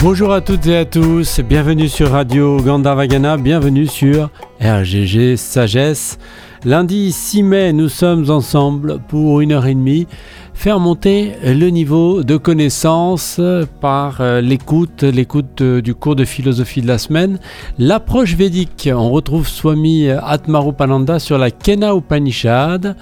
Bonjour 0.00 0.32
à 0.32 0.40
toutes 0.40 0.66
et 0.68 0.76
à 0.76 0.84
tous, 0.84 1.40
bienvenue 1.40 1.88
sur 1.88 2.12
Radio 2.12 2.58
Gandharvagana, 2.58 3.36
bienvenue 3.36 3.88
sur 3.88 4.30
RGG 4.60 5.34
Sagesse. 5.36 6.20
Lundi 6.64 7.10
6 7.10 7.42
mai, 7.42 7.72
nous 7.72 7.88
sommes 7.88 8.30
ensemble 8.30 9.00
pour 9.08 9.40
une 9.40 9.50
heure 9.50 9.66
et 9.66 9.74
demie 9.74 10.06
faire 10.54 10.78
monter 10.78 11.32
le 11.44 11.68
niveau 11.70 12.22
de 12.22 12.36
connaissance 12.36 13.40
par 13.80 14.20
euh, 14.20 14.40
l'écoute, 14.40 15.02
l'écoute 15.02 15.60
euh, 15.60 15.80
du 15.80 15.94
cours 15.94 16.16
de 16.16 16.24
philosophie 16.24 16.82
de 16.82 16.88
la 16.88 16.98
semaine. 16.98 17.38
L'approche 17.78 18.34
védique, 18.34 18.88
on 18.92 19.10
retrouve 19.10 19.48
Swami 19.48 20.10
Atmarupananda 20.10 21.18
sur 21.18 21.38
la 21.38 21.50
Kena 21.50 21.94
Upanishad. 21.94 22.96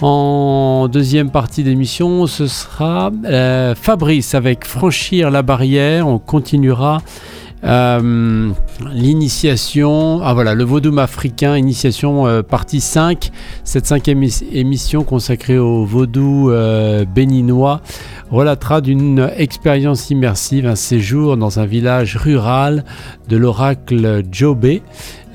En 0.00 0.86
deuxième 0.86 1.30
partie 1.30 1.64
d'émission, 1.64 2.28
ce 2.28 2.46
sera 2.46 3.10
euh, 3.24 3.74
Fabrice 3.74 4.36
avec 4.36 4.64
Franchir 4.64 5.28
la 5.32 5.42
barrière. 5.42 6.06
On 6.06 6.20
continuera 6.20 6.98
euh, 7.64 8.48
l'initiation, 8.92 10.20
ah 10.22 10.34
voilà, 10.34 10.54
le 10.54 10.62
vaudou 10.62 10.96
africain, 11.00 11.56
initiation 11.56 12.28
euh, 12.28 12.42
partie 12.42 12.80
5, 12.80 13.32
cette 13.64 13.86
cinquième 13.86 14.22
émission 14.52 15.02
consacrée 15.02 15.58
au 15.58 15.84
vaudou 15.84 16.52
béninois 17.12 17.80
relatera 18.30 18.80
d'une 18.80 19.28
expérience 19.36 20.10
immersive, 20.10 20.66
un 20.66 20.76
séjour 20.76 21.36
dans 21.36 21.58
un 21.58 21.66
village 21.66 22.16
rural 22.16 22.84
de 23.28 23.36
l'oracle 23.36 24.22
Jobé, 24.30 24.82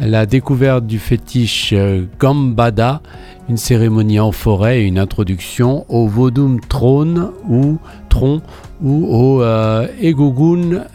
la 0.05 0.25
découverte 0.25 0.85
du 0.85 0.99
fétiche 0.99 1.73
Gambada 2.19 3.01
une 3.49 3.57
cérémonie 3.57 4.19
en 4.19 4.31
forêt 4.31 4.83
une 4.83 4.97
introduction 4.97 5.85
au 5.89 6.07
Vodum 6.07 6.59
Trône 6.61 7.31
ou 7.47 7.77
Tron 8.09 8.41
ou 8.81 9.05
au 9.05 9.41
euh, 9.41 9.87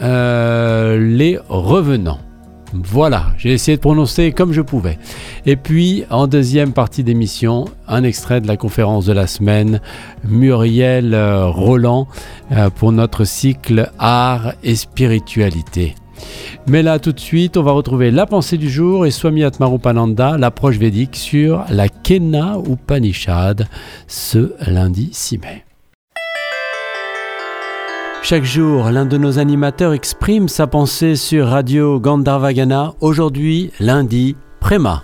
euh, 0.00 0.98
les 0.98 1.38
revenants. 1.48 2.18
Voilà, 2.74 3.32
j'ai 3.38 3.52
essayé 3.52 3.78
de 3.78 3.80
prononcer 3.80 4.32
comme 4.32 4.52
je 4.52 4.60
pouvais. 4.60 4.98
Et 5.46 5.56
puis, 5.56 6.04
en 6.10 6.26
deuxième 6.26 6.74
partie 6.74 7.02
d'émission, 7.02 7.64
un 7.86 8.04
extrait 8.04 8.42
de 8.42 8.46
la 8.46 8.58
conférence 8.58 9.06
de 9.06 9.14
la 9.14 9.26
semaine, 9.26 9.80
Muriel 10.24 11.14
euh, 11.14 11.46
Roland, 11.46 12.08
pour 12.76 12.92
notre 12.92 13.24
cycle 13.24 13.90
Art 13.98 14.52
et 14.62 14.74
Spiritualité. 14.74 15.94
Mais 16.66 16.82
là, 16.82 16.98
tout 16.98 17.12
de 17.12 17.20
suite, 17.20 17.56
on 17.56 17.62
va 17.62 17.72
retrouver 17.72 18.10
la 18.10 18.26
pensée 18.26 18.58
du 18.58 18.68
jour 18.68 19.06
et 19.06 19.10
Swami 19.10 19.44
Atmarupananda, 19.44 20.36
l'approche 20.36 20.76
védique 20.76 21.16
sur 21.16 21.64
la 21.70 21.88
Kena 21.88 22.58
Upanishad, 22.68 23.66
ce 24.06 24.52
lundi 24.70 25.10
6 25.12 25.38
mai. 25.38 25.64
Chaque 28.22 28.44
jour, 28.44 28.90
l'un 28.90 29.06
de 29.06 29.16
nos 29.16 29.38
animateurs 29.38 29.94
exprime 29.94 30.48
sa 30.48 30.66
pensée 30.66 31.16
sur 31.16 31.46
Radio 31.46 31.98
Gandharvagana. 31.98 32.92
Aujourd'hui, 33.00 33.70
lundi, 33.80 34.36
Prema. 34.60 35.02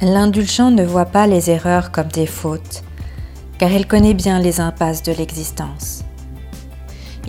L'indulgent 0.00 0.70
ne 0.70 0.84
voit 0.84 1.06
pas 1.06 1.26
les 1.26 1.50
erreurs 1.50 1.90
comme 1.90 2.06
des 2.06 2.26
fautes, 2.26 2.84
car 3.58 3.72
il 3.72 3.88
connaît 3.88 4.14
bien 4.14 4.38
les 4.38 4.60
impasses 4.60 5.02
de 5.02 5.12
l'existence. 5.12 6.04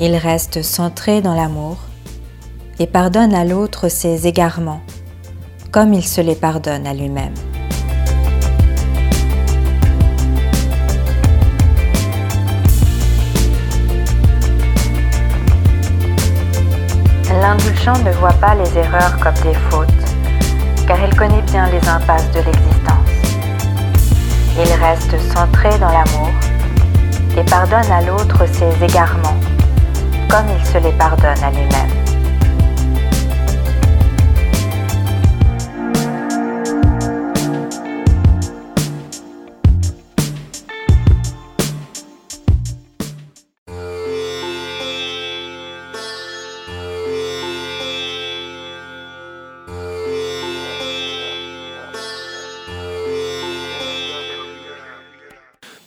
Il 0.01 0.15
reste 0.15 0.61
centré 0.61 1.21
dans 1.21 1.35
l'amour 1.35 1.75
et 2.79 2.87
pardonne 2.87 3.35
à 3.35 3.43
l'autre 3.43 3.89
ses 3.89 4.27
égarements, 4.27 4.79
comme 5.71 5.93
il 5.93 6.07
se 6.07 6.21
les 6.21 6.35
pardonne 6.35 6.87
à 6.87 6.93
lui-même. 6.93 7.33
L'indulgent 17.41 18.01
ne 18.05 18.11
voit 18.13 18.29
pas 18.39 18.55
les 18.55 18.77
erreurs 18.77 19.19
comme 19.19 19.33
des 19.43 19.57
fautes, 19.69 19.89
car 20.87 20.97
il 21.03 21.13
connaît 21.13 21.41
bien 21.41 21.69
les 21.69 21.85
impasses 21.89 22.31
de 22.31 22.39
l'existence. 22.39 23.09
Il 24.55 24.71
reste 24.81 25.19
centré 25.35 25.77
dans 25.77 25.91
l'amour 25.91 26.31
et 27.37 27.43
pardonne 27.43 27.91
à 27.91 28.01
l'autre 28.01 28.45
ses 28.47 28.81
égarements, 28.81 29.35
comme 30.29 30.45
il 30.55 30.65
se 30.65 30.77
les 30.77 30.91
pardonne 30.91 31.43
à 31.43 31.49
lui-même. 31.49 31.89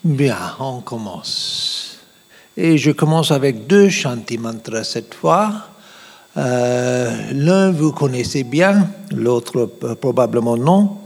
Bien, 0.04 0.36
on 0.58 0.80
commence. 0.80 1.71
Et 2.56 2.76
je 2.76 2.90
commence 2.90 3.30
avec 3.30 3.66
deux 3.66 3.88
Shanti 3.88 4.36
mantras 4.36 4.84
cette 4.84 5.14
fois. 5.14 5.52
Euh, 6.36 7.10
l'un 7.32 7.70
vous 7.70 7.92
connaissez 7.92 8.44
bien, 8.44 8.88
l'autre 9.14 9.70
probablement 10.00 10.58
non. 10.58 10.98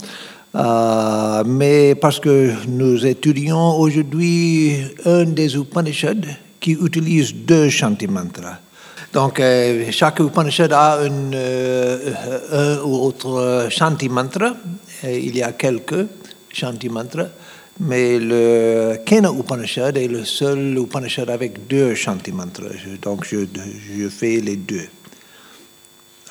Euh, 0.56 1.44
mais 1.46 1.94
parce 1.94 2.18
que 2.18 2.52
nous 2.66 3.06
étudions 3.06 3.78
aujourd'hui 3.78 4.76
un 5.04 5.24
des 5.24 5.54
Upanishads 5.54 6.26
qui 6.58 6.72
utilise 6.72 7.32
deux 7.32 7.68
Shanti 7.68 8.08
mantras. 8.08 8.58
Donc, 9.12 9.38
euh, 9.38 9.86
chaque 9.92 10.18
Upanishad 10.18 10.72
a 10.72 10.98
un 11.00 12.78
ou 12.84 12.96
autre 13.04 13.68
Shanti 13.70 14.08
mantra. 14.08 14.56
il 15.04 15.36
y 15.36 15.42
a 15.44 15.52
quelques 15.52 16.06
Shanti 16.52 16.88
mantras. 16.88 17.28
Mais 17.78 18.18
le 18.18 18.96
Kena 19.04 19.30
Upanishad 19.30 19.98
est 19.98 20.08
le 20.08 20.24
seul 20.24 20.78
Upanishad 20.78 21.28
avec 21.28 21.66
deux 21.66 21.94
Shanti. 21.94 22.32
Donc 23.02 23.26
je, 23.26 24.08
fais 24.08 24.40
les 24.40 24.56
deux 24.56 24.88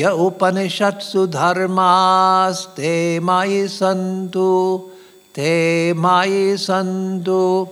य 0.00 0.02
उपनिषत्सु 0.26 1.26
धर्मास्ते 1.26 2.94
मयि 3.22 3.66
सन्तु, 3.68 4.80
ते 5.34 5.92
मयि 5.92 6.56
सन्तु। 6.58 7.66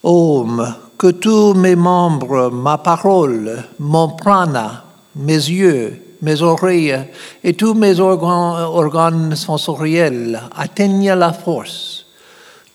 Om, 0.03 0.75
que 0.97 1.11
tous 1.11 1.55
mes 1.55 1.75
membres, 1.75 2.51
ma 2.51 2.79
parole, 2.79 3.65
mon 3.81 4.11
prana, 4.11 4.85
mes 5.17 5.51
yeux, 5.51 6.01
mes 6.23 6.43
oreilles 6.43 7.09
et 7.43 7.55
tous 7.55 7.75
mes 7.75 7.99
organes, 7.99 9.35
sensoriels 9.35 10.41
atteignent 10.57 11.15
la 11.15 11.33
force. 11.33 12.07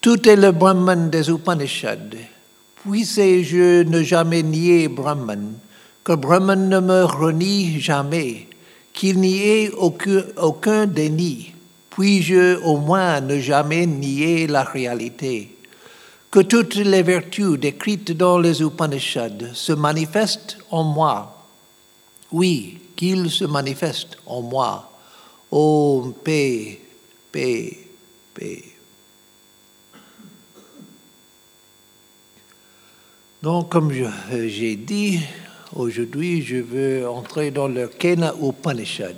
Tout 0.02 0.28
est 0.28 0.36
le 0.36 0.52
Brahman 0.52 1.10
des 1.10 1.30
Upanishads. 1.30 2.18
Puissez-je 2.84 3.84
ne 3.84 4.04
jamais 4.04 4.44
nier 4.44 4.88
Brahman, 4.88 5.54
que 6.06 6.14
Brahman 6.14 6.70
ne 6.70 6.80
me 6.80 7.04
renie 7.04 7.82
jamais, 7.82 8.48
qu'il 8.94 9.20
n'y 9.20 9.42
ait 9.42 9.72
aucun, 9.72 10.86
déni. 10.86 11.52
Puis-je 11.90 12.62
au 12.62 12.78
moins 12.78 13.20
ne 13.22 13.40
jamais 13.40 13.88
nier 13.88 14.46
la 14.46 14.64
réalité? 14.64 15.58
Que 16.30 16.42
toutes 16.42 16.76
les 16.76 17.02
vertus 17.02 17.58
décrites 17.60 18.12
dans 18.12 18.38
les 18.38 18.62
Upanishads 18.62 19.54
se 19.54 19.74
manifestent 19.74 20.58
en 20.70 20.84
moi. 20.84 21.48
Oui, 22.32 22.80
qu'ils 22.96 23.32
se 23.32 23.46
manifestent 23.46 24.18
en 24.28 24.42
moi. 24.42 24.92
Om, 25.50 26.14
paix, 26.24 26.82
paix, 27.32 27.80
paix. 28.34 28.64
Donc, 33.42 33.70
comme 33.70 33.92
j'ai 33.92 34.76
dit, 34.76 35.22
aujourd'hui, 35.76 36.42
je 36.42 36.58
veux 36.58 37.08
entrer 37.08 37.52
dans 37.52 37.68
le 37.68 37.88
Kena 37.88 38.34
Upanishad. 38.42 39.16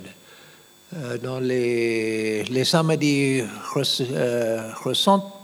Euh, 0.96 1.18
dans 1.18 1.38
les, 1.38 2.44
les 2.44 2.64
samedis 2.64 3.42
euh, 3.42 4.72
récents, 4.84 5.34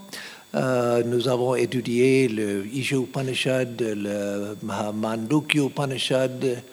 euh, 0.55 1.03
nous 1.05 1.27
avons 1.27 1.55
étudié 1.55 2.27
le 2.27 2.65
Isha 2.73 2.97
Upanishad, 2.97 3.79
le 3.79 4.57
Mandukya 4.63 5.63
Upanishad 5.63 6.63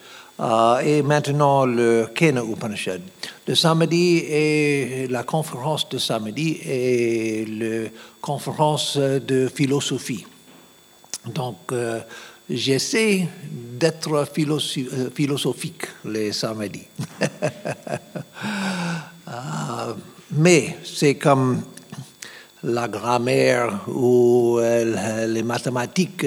et 0.83 1.01
maintenant 1.03 1.65
le 1.65 2.07
Kena 2.13 2.43
Upanishad. 2.43 3.01
Le 3.47 3.55
samedi 3.55 4.17
et 4.17 5.07
la 5.07 5.23
conférence 5.23 5.87
de 5.89 5.97
samedi 5.97 6.59
et 6.65 7.45
la 7.45 7.89
conférence 8.21 8.97
de 8.97 9.47
philosophie. 9.53 10.25
Donc, 11.33 11.71
j'essaie 12.49 13.27
d'être 13.79 14.27
philosophique 15.13 15.83
les 16.05 16.31
samedis. 16.31 16.87
mais 20.31 20.77
c'est 20.83 21.15
comme 21.15 21.63
la 22.63 22.87
grammaire 22.87 23.87
ou 23.87 24.57
euh, 24.59 25.27
les 25.27 25.43
mathématiques, 25.43 26.25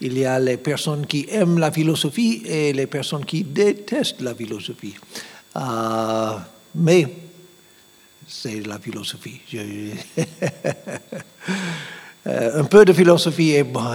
il 0.00 0.18
y 0.18 0.24
a 0.24 0.38
les 0.38 0.58
personnes 0.58 1.06
qui 1.06 1.26
aiment 1.30 1.58
la 1.58 1.70
philosophie 1.70 2.42
et 2.44 2.72
les 2.72 2.86
personnes 2.86 3.24
qui 3.24 3.42
détestent 3.42 4.20
la 4.20 4.34
philosophie. 4.34 4.94
Euh, 5.56 6.32
mais 6.74 7.06
c'est 8.26 8.66
la 8.66 8.78
philosophie. 8.78 9.40
Euh, 12.26 12.60
un 12.60 12.64
peu 12.64 12.84
de 12.84 12.92
philosophie 12.92 13.52
est, 13.52 13.62
bon, 13.62 13.94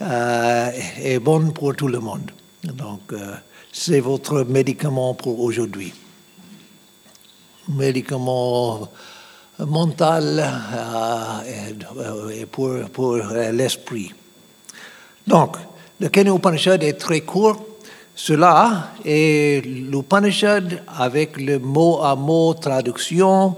est 0.00 1.18
bonne 1.18 1.52
pour 1.52 1.74
tout 1.74 1.88
le 1.88 2.00
monde. 2.00 2.30
Donc, 2.64 3.12
c'est 3.72 4.00
votre 4.00 4.42
médicament 4.44 5.14
pour 5.14 5.40
aujourd'hui. 5.40 5.92
Médicament 7.68 8.88
mental 9.64 10.44
euh, 10.74 12.28
et 12.30 12.46
pour, 12.46 12.74
pour 12.92 13.16
l'esprit. 13.52 14.12
Donc, 15.26 15.56
le 15.98 16.08
Kenya 16.08 16.34
Upanishad 16.34 16.82
est 16.82 16.94
très 16.94 17.22
court. 17.22 17.56
Cela 18.14 18.92
est 19.04 19.64
l'Upanishad 19.64 20.82
avec 20.98 21.38
le 21.38 21.58
mot 21.58 22.00
à 22.02 22.16
mot 22.16 22.54
traduction, 22.54 23.56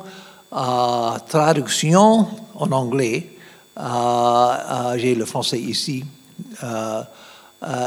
euh, 0.53 1.11
traduction 1.29 2.27
en 2.55 2.73
anglais. 2.73 3.37
Euh, 3.79 4.97
j'ai 4.97 5.15
le 5.15 5.25
français 5.25 5.61
ici. 5.61 6.05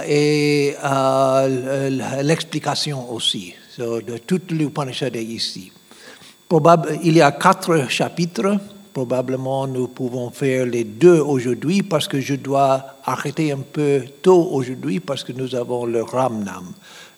Et 0.07 0.75
l'explication 2.21 3.11
aussi. 3.11 3.53
de 3.77 4.17
tout 4.17 4.41
l'Upanishad 4.49 5.15
est 5.15 5.23
ici 5.23 5.71
il 7.03 7.15
y 7.15 7.21
a 7.21 7.31
quatre 7.31 7.89
chapitres. 7.89 8.57
Probablement, 8.93 9.67
nous 9.67 9.87
pouvons 9.87 10.31
faire 10.31 10.65
les 10.65 10.83
deux 10.83 11.19
aujourd'hui 11.19 11.81
parce 11.81 12.09
que 12.09 12.19
je 12.19 12.35
dois 12.35 12.97
arrêter 13.05 13.53
un 13.53 13.59
peu 13.59 14.03
tôt 14.21 14.49
aujourd'hui 14.51 14.99
parce 14.99 15.23
que 15.23 15.31
nous 15.31 15.55
avons 15.55 15.85
le 15.85 16.03
Ramnam, 16.03 16.73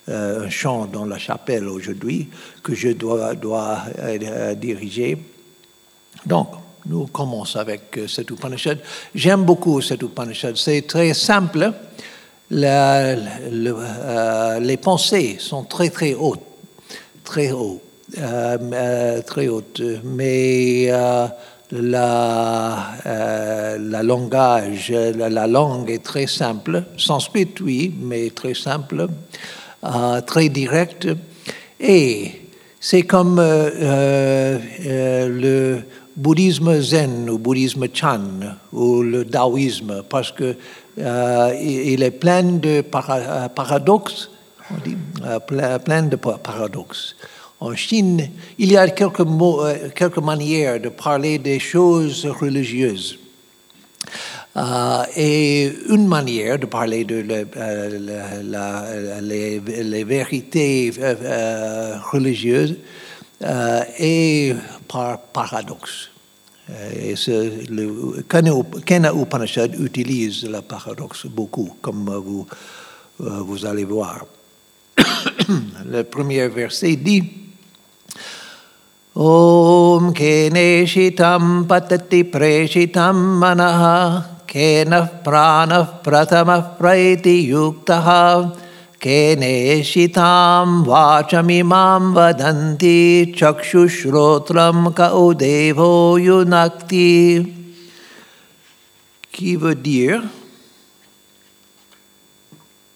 euh, 0.10 0.46
un 0.46 0.50
chant 0.50 0.86
dans 0.86 1.06
la 1.06 1.18
chapelle 1.18 1.68
aujourd'hui 1.68 2.30
que 2.62 2.76
je 2.76 2.90
dois, 2.90 3.34
dois 3.34 3.80
euh, 3.98 4.54
diriger. 4.54 5.18
Donc, 6.28 6.50
nous 6.86 7.08
commençons 7.08 7.60
avec 7.60 7.98
euh, 7.98 8.08
cet 8.08 8.30
Upanishad. 8.30 8.80
J'aime 9.16 9.44
beaucoup 9.44 9.82
cet 9.82 10.02
Upanishad. 10.02 10.56
C'est 10.58 10.82
très 10.88 11.14
simple. 11.14 11.72
les 12.52 12.68
pensées 14.82 15.38
sont 15.40 15.64
très, 15.64 15.90
très 15.90 16.14
hautes. 16.14 16.42
Très 17.24 17.52
hautes. 17.52 17.82
Euh, 18.18 18.58
euh, 18.74 19.22
très 19.22 19.48
haute. 19.48 19.82
Mais 20.04 20.88
euh, 20.90 21.28
la, 21.72 22.94
la 23.80 24.04
langage, 24.04 24.92
la, 24.92 25.48
langue 25.48 25.90
est 25.90 26.04
très 26.04 26.28
simple. 26.28 26.84
Sanskrit, 26.98 27.56
oui, 27.62 27.92
mais 28.00 28.30
très 28.30 28.54
simple, 28.54 29.08
très 30.28 30.50
direct. 30.50 31.08
Et 31.80 32.32
c'est 32.80 33.04
comme 33.04 33.38
le 33.38 34.60
bouddhisme 36.15 36.81
zen 36.81 37.29
ou 37.29 37.38
bouddhisme 37.38 37.88
chan 37.93 38.22
ou 38.72 39.01
le 39.01 39.25
taoïsme 39.25 40.03
parce 40.10 40.32
que 40.32 40.55
il 40.96 42.03
est 42.03 42.12
plein 42.12 42.43
de 42.43 42.82
paradoxes, 42.82 44.29
on 44.70 44.75
dit, 44.88 44.98
plein 45.48 46.03
de 46.03 46.15
paradoxes. 46.15 47.15
En 47.63 47.75
Chine, 47.75 48.29
il 48.58 48.74
y 48.74 48.77
a 48.77 48.89
quelques, 48.89 49.22
euh, 49.22 50.22
manières 50.22 50.82
de 50.82 50.89
parler 50.89 51.38
des 51.38 51.60
choses 51.60 52.25
religieuses. 52.25 53.17
Euh, 54.58 55.03
et 55.15 55.72
une 55.88 56.05
manière 56.05 56.60
de 56.60 56.65
parler 56.65 57.05
de 57.05 57.24
euh, 57.55 59.22
les, 59.22 60.03
vérités 60.03 60.91
religieuses 62.12 62.75
est 63.41 64.55
par 64.88 65.20
paradoxe. 65.34 66.10
Euh, 66.70 67.12
et 67.12 67.16
ce, 67.16 67.70
le 67.70 68.24
Kena 68.24 69.12
Upanishad 69.13 69.75
utilise 69.80 70.48
le 70.50 70.62
paradoxe 70.62 71.25
beaucoup, 71.25 71.75
comme 71.82 72.10
vous, 72.24 72.48
euh, 73.22 73.42
vous 73.42 73.66
allez 73.66 73.84
voir. 73.84 74.25
le 75.86 76.04
premier 76.04 76.48
verset 76.48 76.96
dit 76.96 77.24
Om 79.16 80.13
Keneshitam 80.13 81.68
Patati 81.68 82.24
Preshitam 82.24 83.38
Manaha 83.38 84.25
Kenah 84.48 85.06
Pranah 85.24 86.02
Pratamah 86.04 86.78
Praiti 86.80 87.48
Yuktaha 87.50 88.54
केनेशितां 89.02 90.69
वाचमिमां 90.87 92.02
वदन्ति 92.14 92.99
चक्षुश्रोत्रं 93.38 94.90
क 94.99 95.11
उदेवो 95.26 95.93
युनक्ति 96.19 97.14
Qui 99.38 99.55
veut 99.55 99.76
dire 99.76 100.21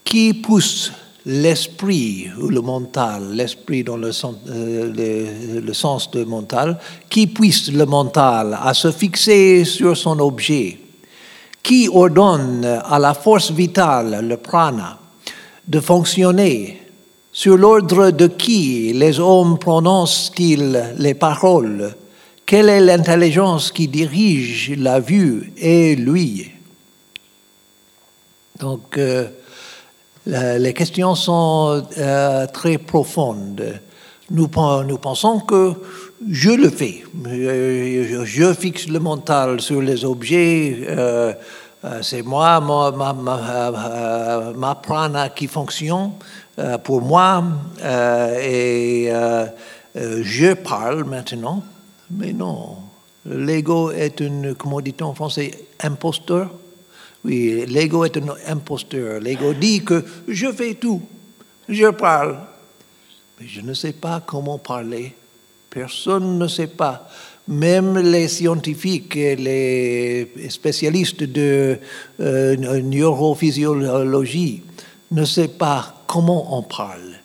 qui 0.04 0.34
pousse 0.34 0.90
l'esprit 1.24 2.28
ou 2.38 2.48
le 2.48 2.60
mental, 2.60 3.32
l'esprit 3.32 3.84
dans 3.84 3.96
le, 3.96 4.12
sens, 4.12 4.34
euh, 4.48 5.60
le, 5.64 5.72
sens 5.72 6.10
de 6.10 6.24
mental, 6.24 6.78
qui 7.08 7.28
puisse 7.28 7.70
le 7.72 7.86
mental 7.86 8.58
à 8.60 8.74
se 8.74 8.90
fixer 8.90 9.64
sur 9.64 9.96
son 9.96 10.18
objet, 10.18 10.78
qui 11.62 11.88
ordonne 11.88 12.64
à 12.64 12.98
la 12.98 13.14
force 13.14 13.52
vitale, 13.52 14.26
le 14.26 14.36
prana, 14.36 14.98
de 15.67 15.79
fonctionner 15.79 16.81
Sur 17.31 17.57
l'ordre 17.57 18.11
de 18.11 18.27
qui 18.27 18.93
les 18.93 19.19
hommes 19.19 19.59
prononcent-ils 19.59 20.95
les 20.97 21.13
paroles 21.13 21.95
Quelle 22.45 22.69
est 22.69 22.79
l'intelligence 22.79 23.71
qui 23.71 23.87
dirige 23.87 24.73
la 24.77 24.99
vue 24.99 25.51
et 25.57 25.95
lui 25.95 26.51
Donc, 28.59 28.97
euh, 28.97 29.27
les 30.25 30.73
questions 30.73 31.15
sont 31.15 31.83
euh, 31.97 32.47
très 32.47 32.77
profondes. 32.77 33.79
Nous, 34.29 34.47
pensons 34.47 35.39
que 35.39 35.73
je 36.29 36.49
le 36.49 36.69
fais. 36.69 37.03
Euh, 37.27 38.25
je, 38.25 38.53
fixe 38.53 38.87
le 38.87 38.99
mental 38.99 39.61
sur 39.61 39.81
les 39.81 40.03
objets. 40.03 40.87
C'est 42.01 42.21
moi, 42.21 42.59
ma, 42.59 43.13
ma, 44.53 44.75
prana 44.75 45.29
qui 45.29 45.47
fonctionne. 45.47 46.11
Euh, 46.59 46.77
pour 46.79 47.01
moi, 47.01 47.43
euh, 47.83 48.39
et 48.41 49.11
euh, 49.11 49.45
je 50.23 50.53
parle 50.53 51.03
maintenant, 51.03 51.63
mais 52.09 52.33
non. 52.33 52.77
L'ego 53.25 53.91
est 53.91 54.19
une, 54.21 54.55
comment 54.55 54.81
dit 54.81 54.95
en 55.01 55.13
français, 55.13 55.51
imposteur. 55.81 56.49
Oui, 57.23 57.63
l'ego 57.67 58.05
est 58.05 58.17
un 58.17 58.35
imposteur. 58.47 59.19
L'ego 59.19 59.53
dit 59.53 59.83
que 59.83 60.03
je 60.27 60.51
fais 60.51 60.73
tout, 60.73 61.01
je 61.69 61.87
parle, 61.87 62.39
mais 63.39 63.47
je 63.47 63.61
ne 63.61 63.75
sais 63.75 63.93
pas 63.93 64.23
comment 64.25 64.57
parler. 64.57 65.15
Personne 65.69 66.39
ne 66.39 66.47
sait 66.47 66.67
pas. 66.67 67.07
Même 67.47 67.97
les 67.97 68.27
scientifiques 68.27 69.15
et 69.15 69.35
les 69.35 70.31
spécialistes 70.49 71.23
de 71.23 71.79
neurophysiologie 72.19 74.61
ne 75.11 75.25
savent 75.25 75.47
pas 75.49 76.03
comment 76.07 76.57
on 76.57 76.63
parle. 76.63 77.19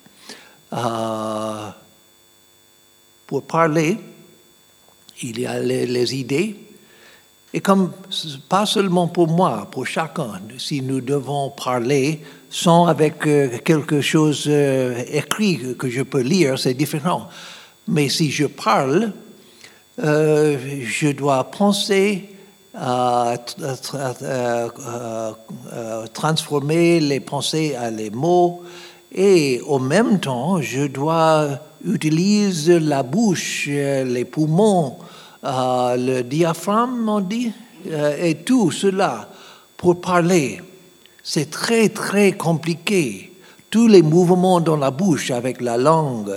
Euh, 0.73 1.69
pour 3.27 3.43
parler, 3.45 3.99
il 5.23 5.41
y 5.41 5.47
a 5.47 5.59
les, 5.61 6.15
idées, 6.15 6.57
et 7.53 7.61
comme 7.61 7.93
pas 8.49 8.65
seulement 8.65 9.09
pour 9.09 9.29
moi, 9.29 9.69
pour 9.71 9.87
chacun, 9.87 10.41
si 10.59 10.81
nous 10.81 11.01
devons 11.01 11.51
parler 11.51 12.23
sans 12.49 12.87
avec 12.87 13.27
euh, 13.27 13.59
quelque 13.59 14.01
chose 14.01 14.47
euh, 14.49 15.03
écrit 15.11 15.77
que 15.79 15.89
je 15.89 16.03
peux 16.03 16.21
lire, 16.21 16.59
c'est 16.59 16.75
différent. 16.75 17.29
Mais 17.89 18.09
si 18.09 18.31
je 18.31 18.47
parle, 18.47 19.13
je 19.99 21.13
dois 21.13 21.45
penser 21.45 22.29
à 22.75 23.35
transformer 26.13 27.01
les 27.01 27.21
pensées 27.21 27.75
à 27.75 27.91
les 27.91 28.11
mots 28.11 28.63
et 29.15 29.61
en 29.69 29.79
même 29.79 30.21
temps, 30.21 30.61
je 30.63 30.87
dois 30.87 31.59
utiliser 31.85 32.81
la 32.81 33.03
bouche, 33.03 33.67
les 33.69 34.25
poumons, 34.25 34.97
euh, 35.45 35.97
le 35.97 36.23
diaphragme, 36.23 37.09
on 37.09 37.21
dit, 37.21 37.53
euh, 37.91 38.17
et 38.19 38.37
tout 38.37 38.71
cela 38.71 39.29
pour 39.77 40.01
parler. 40.01 40.61
C'est 41.23 41.51
très, 41.51 41.91
très 41.91 42.33
compliqué. 42.33 43.33
Tous 43.69 43.87
les 43.87 44.03
mouvements 44.03 44.61
dans 44.61 44.77
la 44.77 44.91
bouche 44.91 45.31
avec 45.31 45.61
la 45.61 45.77
langue, 45.77 46.33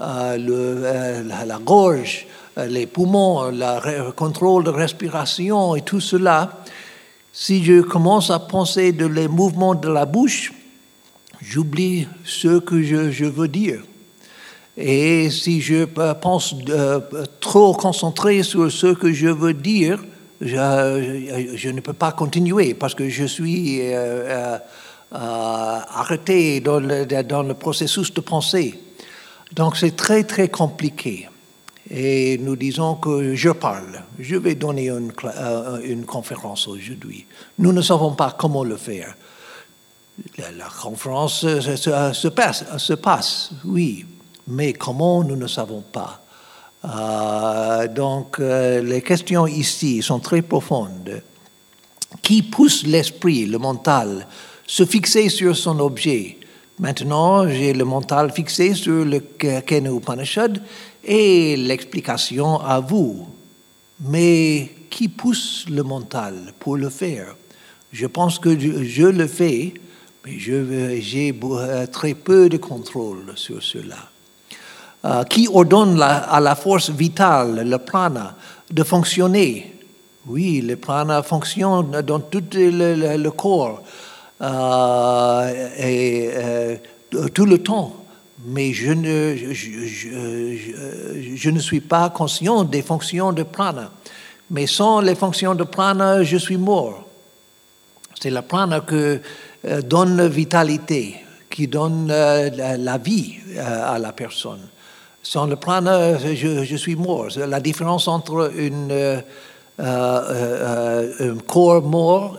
euh, 0.00 1.22
la, 1.46 1.58
gorge, 1.58 2.26
les 2.66 2.86
poumons, 2.86 3.50
le 3.50 4.10
contrôle 4.12 4.64
de 4.64 4.70
respiration 4.70 5.76
et 5.76 5.82
tout 5.82 6.00
cela, 6.00 6.50
si 7.32 7.62
je 7.62 7.82
commence 7.82 8.30
à 8.30 8.40
penser 8.40 8.92
de 8.92 9.06
les 9.06 9.28
mouvements 9.28 9.74
de 9.74 9.88
la 9.88 10.06
bouche, 10.06 10.52
j'oublie 11.40 12.08
ce 12.24 12.58
que 12.58 12.82
je, 12.82 13.24
veux 13.26 13.48
dire. 13.48 13.82
Et 14.76 15.30
si 15.30 15.60
je 15.60 15.84
pense 16.14 16.54
euh, 16.68 17.00
trop 17.40 17.74
concentré 17.74 18.42
sur 18.42 18.70
ce 18.70 18.88
que 18.88 19.12
je 19.12 19.28
veux 19.28 19.54
dire, 19.54 20.02
je, 20.40 21.68
ne 21.70 21.80
peux 21.80 21.92
pas 21.92 22.12
continuer 22.12 22.74
parce 22.74 22.94
que 22.94 23.08
je 23.08 23.24
suis 23.24 23.80
euh, 23.82 24.58
euh, 25.12 25.78
arrêté 25.88 26.60
dans 26.60 26.80
le, 26.80 27.04
dans 27.22 27.42
le 27.42 27.54
processus 27.54 28.12
de 28.14 28.20
pensée. 28.20 28.78
Donc 29.52 29.76
c'est 29.76 29.96
très 29.96 30.24
très 30.24 30.48
compliqué. 30.48 31.27
Et 31.90 32.38
nous 32.38 32.56
disons 32.56 32.96
que 32.96 33.34
je 33.34 33.50
parle. 33.50 34.02
Je 34.18 34.36
vais 34.36 34.54
donner 34.54 34.90
une, 34.90 35.12
une 35.84 36.04
conférence 36.04 36.68
aujourd'hui. 36.68 37.26
Nous 37.58 37.72
ne 37.72 37.80
savons 37.80 38.12
pas 38.12 38.36
comment 38.38 38.64
le 38.64 38.76
faire. 38.76 39.14
La, 40.36 40.66
conférence 40.82 41.40
se, 41.40 42.28
passe, 42.28 42.64
se, 42.78 42.94
passe, 42.94 43.50
oui, 43.64 44.04
mais 44.48 44.72
comment 44.72 45.22
nous 45.22 45.36
ne 45.36 45.46
savons 45.46 45.82
pas. 45.92 46.20
Euh, 46.84 47.88
donc 47.88 48.38
euh, 48.38 48.82
les 48.82 49.02
questions 49.02 49.46
ici 49.46 50.02
sont 50.02 50.18
très 50.18 50.42
profondes. 50.42 51.22
Qui 52.22 52.42
pousse 52.42 52.84
l'esprit, 52.84 53.46
le 53.46 53.58
mental, 53.58 54.26
se 54.66 54.84
fixer 54.84 55.28
sur 55.28 55.56
son 55.56 55.78
objet? 55.80 56.38
Maintenant, 56.80 57.48
j'ai 57.48 57.72
le 57.72 57.84
mental 57.84 58.32
fixé 58.32 58.74
sur 58.74 59.04
le 59.04 59.20
Kena 59.20 59.90
Upanishad 59.90 60.62
et 61.08 61.56
l'explication 61.56 62.60
à 62.60 62.78
vous. 62.78 63.26
Mais 64.00 64.70
qui 64.90 65.08
pousse 65.08 65.66
le 65.68 65.82
mental 65.82 66.52
pour 66.60 66.76
le 66.76 66.88
faire? 66.88 67.34
Je 67.90 68.06
pense 68.06 68.38
que 68.38 68.56
je 68.56 69.06
le 69.06 69.26
fais 69.26 69.74
j'ai 70.36 71.34
euh, 71.42 71.86
très 71.86 72.14
peu 72.14 72.48
de 72.48 72.56
contrôle 72.56 73.32
sur 73.36 73.62
cela. 73.62 73.96
Euh, 75.04 75.24
qui 75.24 75.48
ordonne 75.48 76.00
à 76.02 76.40
la 76.40 76.56
force 76.56 76.90
vitale, 76.90 77.68
le 77.68 77.78
prana, 77.78 78.34
de 78.70 78.82
fonctionner? 78.82 79.74
Oui, 80.26 80.60
le 80.60 80.76
prana 80.76 81.22
fonctionne 81.22 82.02
dans 82.02 82.20
tout 82.20 82.42
le, 82.52 83.28
corps 83.30 83.82
euh, 84.42 85.68
et 85.78 86.30
tout 87.32 87.46
le 87.46 87.58
temps. 87.58 87.94
Mais 88.44 88.72
je 88.72 88.92
ne, 88.92 89.34
suis 91.58 91.80
pas 91.80 92.08
conscient 92.10 92.62
des 92.64 92.82
fonctions 92.82 93.32
de 93.32 93.42
prana. 93.42 93.90
Mais 94.50 94.66
sans 94.66 95.00
les 95.00 95.14
fonctions 95.14 95.54
de 95.54 95.64
prana, 95.64 96.22
je 96.22 96.36
suis 96.36 96.56
mort. 96.56 97.04
C'est 98.20 98.30
le 98.30 98.42
prana 98.42 98.80
que 98.80 99.20
euh, 99.64 99.82
donne 99.82 100.28
vitalité, 100.28 101.16
qui 101.50 101.66
donne 101.66 102.08
euh, 102.10 102.76
la 102.78 102.98
vie 102.98 103.34
euh, 103.56 103.94
à 103.94 103.98
la 103.98 104.12
personne. 104.12 104.60
Sans 105.22 105.46
le 105.46 105.56
prana, 105.56 106.16
je, 106.18 106.76
suis 106.76 106.94
mort. 106.94 107.26
La 107.36 107.60
différence 107.60 108.06
entre 108.08 108.52
un 109.78 111.38
corps 111.46 111.82
mort 111.82 112.38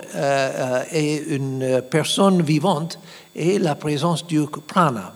et 0.91 1.35
une 1.35 1.83
personne 1.89 2.41
vivante 2.41 2.97
est 3.35 3.59
la 3.61 3.75
présence 3.75 4.25
du 4.25 4.45
prana. 4.65 5.13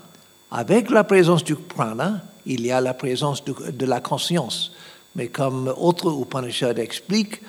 Avec 0.56 0.92
la 0.92 1.04
présence 1.04 1.44
du 1.44 1.56
prana, 1.56 2.22
il 2.46 2.64
y 2.64 2.72
a 2.72 2.80
la 2.80 2.94
présence 2.94 3.44
de, 3.44 3.86
la 3.88 4.02
conscience. 4.02 4.72
Mais 5.16 5.28
comme 5.28 5.74
autre 5.76 6.16
Upanishad 6.22 6.78
explique, 6.78 7.42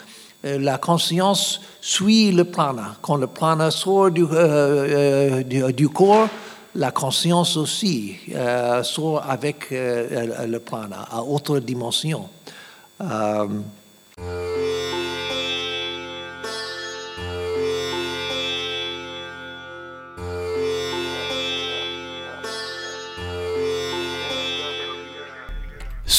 euh, 0.46 0.58
la 0.58 0.78
conscience 0.78 1.61
suit 1.82 2.32
le 2.32 2.44
prana. 2.44 2.96
Quand 3.02 3.16
le 3.16 3.26
prana 3.26 3.70
sort 3.70 4.11
du, 4.11 4.25
euh, 4.25 5.42
euh, 5.52 5.73
du, 5.73 5.88
corps, 5.90 6.28
la 6.75 6.92
conscience 6.92 7.58
aussi 7.58 8.16
sort 8.82 9.23
avec 9.28 9.70
le 9.70 10.58
prana 10.58 11.06
à 11.11 11.23
autre 11.23 11.58
dimension. 11.58 12.28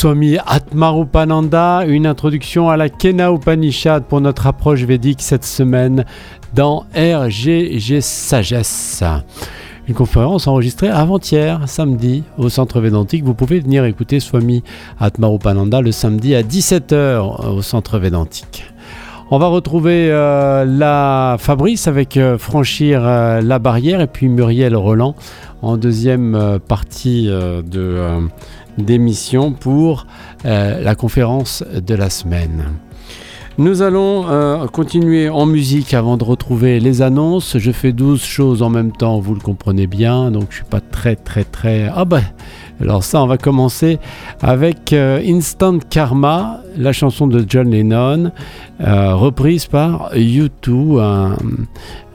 Swami 0.06 0.38
Atmarupananda, 0.46 1.84
une 1.88 2.06
introduction 2.06 2.70
à 2.70 2.78
la 2.78 2.90
Kena 2.90 3.32
Upanishad 3.32 4.04
pour 4.04 4.22
notre 4.22 4.46
approche 4.46 4.84
védique 4.84 5.20
cette 5.20 5.44
semaine 5.44 6.06
dans 6.54 6.86
RGG 6.96 8.02
Sagesse. 8.02 9.04
Une 9.88 9.96
conférence 9.96 10.46
enregistrée 10.46 10.90
avant-hier, 10.90 11.62
samedi, 11.66 12.24
au 12.38 12.50
Centre 12.50 12.82
Védantique. 12.82 13.24
Vous 13.24 13.34
pouvez 13.34 13.60
venir 13.60 13.84
écouter 13.86 14.20
Swami 14.20 14.62
Atmarupananda 15.00 15.82
le 15.82 15.92
samedi 15.92 16.36
à 16.36 16.44
17h 16.44 17.56
au 17.56 17.64
Centre 17.64 17.98
Védantique. 17.98 18.64
On 19.32 19.40
va 19.40 19.48
retrouver 19.48 20.12
euh, 20.12 20.66
la 20.66 21.38
Fabrice 21.40 21.88
avec 21.88 22.16
euh, 22.16 22.38
Franchir 22.38 23.02
euh, 23.04 23.42
la 23.42 23.58
barrière 23.58 24.00
et 24.00 24.06
puis 24.06 24.30
Muriel 24.30 24.76
Roland 24.76 25.16
en 25.64 25.78
deuxième 25.78 26.60
partie 26.68 27.26
de 27.26 28.30
d'émission 28.77 29.51
pour 29.51 30.08
euh, 30.46 30.82
la 30.82 30.96
conférence 30.96 31.63
de 31.75 31.96
la 31.96 32.10
semaine. 32.10 32.65
Nous 33.58 33.82
allons 33.82 34.25
euh, 34.27 34.67
continuer 34.67 35.29
en 35.29 35.46
musique 35.46 35.94
avant 35.94 36.17
de 36.17 36.25
retrouver 36.25 36.82
les 36.82 37.01
annonces. 37.01 37.58
Je 37.58 37.72
fais 37.72 37.94
12 37.94 38.22
choses 38.22 38.62
en 38.62 38.70
même 38.70 38.91
temps, 38.91 39.20
vous 39.20 39.34
le 39.34 39.39
comprenez 39.39 39.88
bien, 39.88 40.29
donc 40.29 40.48
je 40.50 40.58
suis 40.58 40.65
pas 40.65 40.82
très 40.82 41.15
très 41.15 41.46
très... 41.46 41.89
Ah 41.96 42.03
bah 42.03 42.20
alors 42.82 43.03
ça, 43.03 43.24
on 43.24 43.27
va 43.27 43.38
commencer 43.38 44.00
avec 44.41 44.91
euh, 44.94 45.22
Instant 45.25 45.79
Karma, 45.79 46.62
la 46.77 46.91
chanson 46.91 47.27
de 47.27 47.46
John 47.48 47.72
Lennon, 47.72 48.32
euh, 48.82 49.15
reprise 49.15 49.65
par 49.65 50.13
U2, 50.13 51.00
un, 51.01 51.38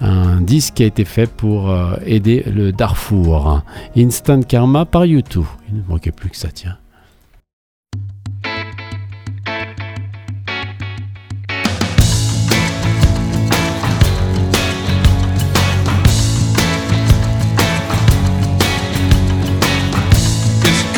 un, 0.00 0.40
disque 0.40 0.74
qui 0.74 0.82
a 0.82 0.86
été 0.86 1.04
fait 1.04 1.30
pour 1.30 1.74
aider 2.04 2.44
le 2.54 2.72
Darfour. 2.72 3.62
Instant 3.96 4.42
Karma 4.42 4.84
par 4.84 5.04
U2. 5.04 5.42
Il 5.68 5.76
ne 5.76 5.82
manquait 5.88 6.12
plus 6.12 6.30
que 6.30 6.36
ça, 6.36 6.48
tiens. 6.52 6.76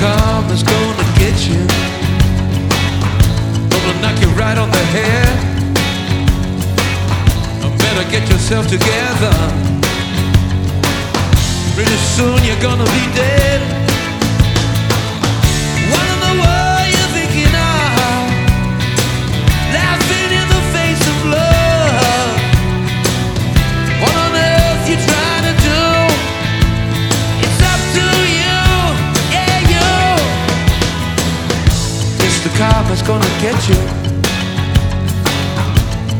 Karma's 0.03 0.65
gonna 0.65 1.07
get 1.23 1.37
you. 1.49 1.63
Gonna 3.71 3.95
knock 4.03 4.21
you 4.21 4.29
right 4.43 4.59
on 4.59 4.69
the 4.71 4.85
head. 4.97 5.35
Better 7.79 8.11
get 8.11 8.29
yourself 8.29 8.67
together. 8.67 9.37
Pretty 11.77 11.99
soon 12.17 12.39
you're 12.45 12.63
gonna 12.69 12.89
be 12.99 13.05
dead. 13.15 13.92
Karma's 32.62 33.02
gonna 33.02 33.33
get 33.40 33.59
you. 33.69 33.81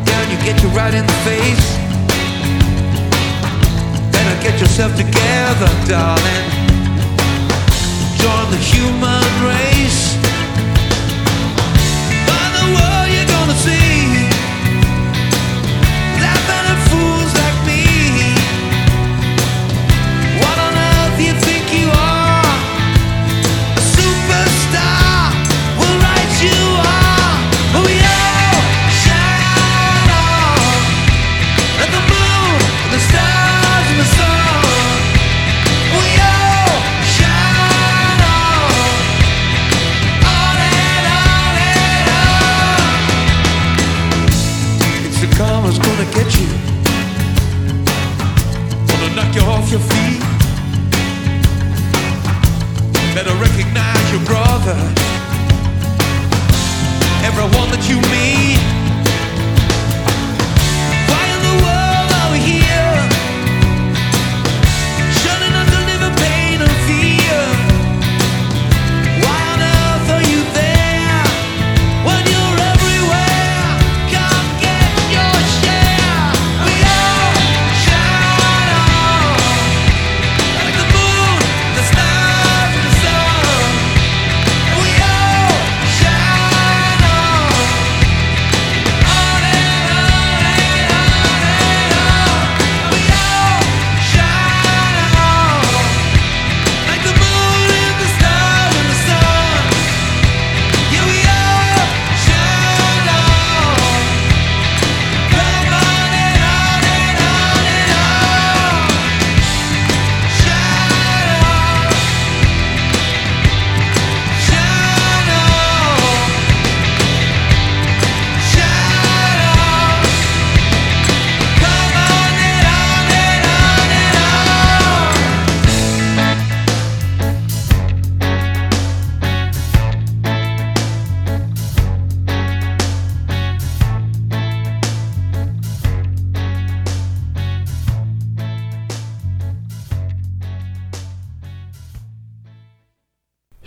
Down 0.09 0.25
you 0.33 0.39
get 0.49 0.57
you 0.63 0.69
right 0.81 0.95
in 1.01 1.07
the 1.07 1.19
face. 1.29 1.67
Better 4.13 4.37
get 4.43 4.55
yourself 4.61 4.93
together, 4.97 5.71
darling. 5.93 6.47
Join 8.23 8.47
the 8.57 8.63
human 8.73 9.29
race. 9.51 10.03
By 12.31 12.45
the 12.57 12.65
world 12.75 13.07
you're 13.15 13.31
gonna 13.37 13.59
see. 13.67 13.92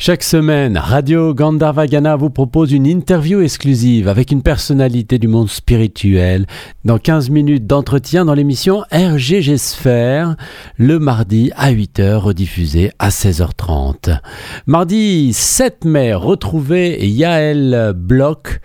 Chaque 0.06 0.22
semaine, 0.22 0.78
Radio 0.78 1.34
Gandharvagana 1.34 2.16
vous 2.16 2.30
propose 2.30 2.72
une 2.72 2.86
interview 2.86 3.42
exclusive 3.42 4.08
avec 4.08 4.30
une 4.30 4.44
personnalité 4.44 5.18
du 5.18 5.28
monde 5.28 5.50
spirituel 5.50 6.46
dans 6.84 7.00
15 7.00 7.32
minutes 7.32 7.66
d'entretien 7.66 8.24
dans 8.24 8.36
l'émission 8.36 8.84
RGG 8.92 9.58
Sphère, 9.58 10.36
le 10.78 11.00
mardi 11.00 11.52
à 11.56 11.72
8h, 11.72 12.18
rediffusé 12.18 12.92
à 13.00 13.10
16h30. 13.10 14.20
Mardi 14.68 15.34
7 15.34 15.86
mai, 15.86 16.14
retrouvez 16.14 17.04
Yael 17.08 17.94
Bloch, 17.96 18.60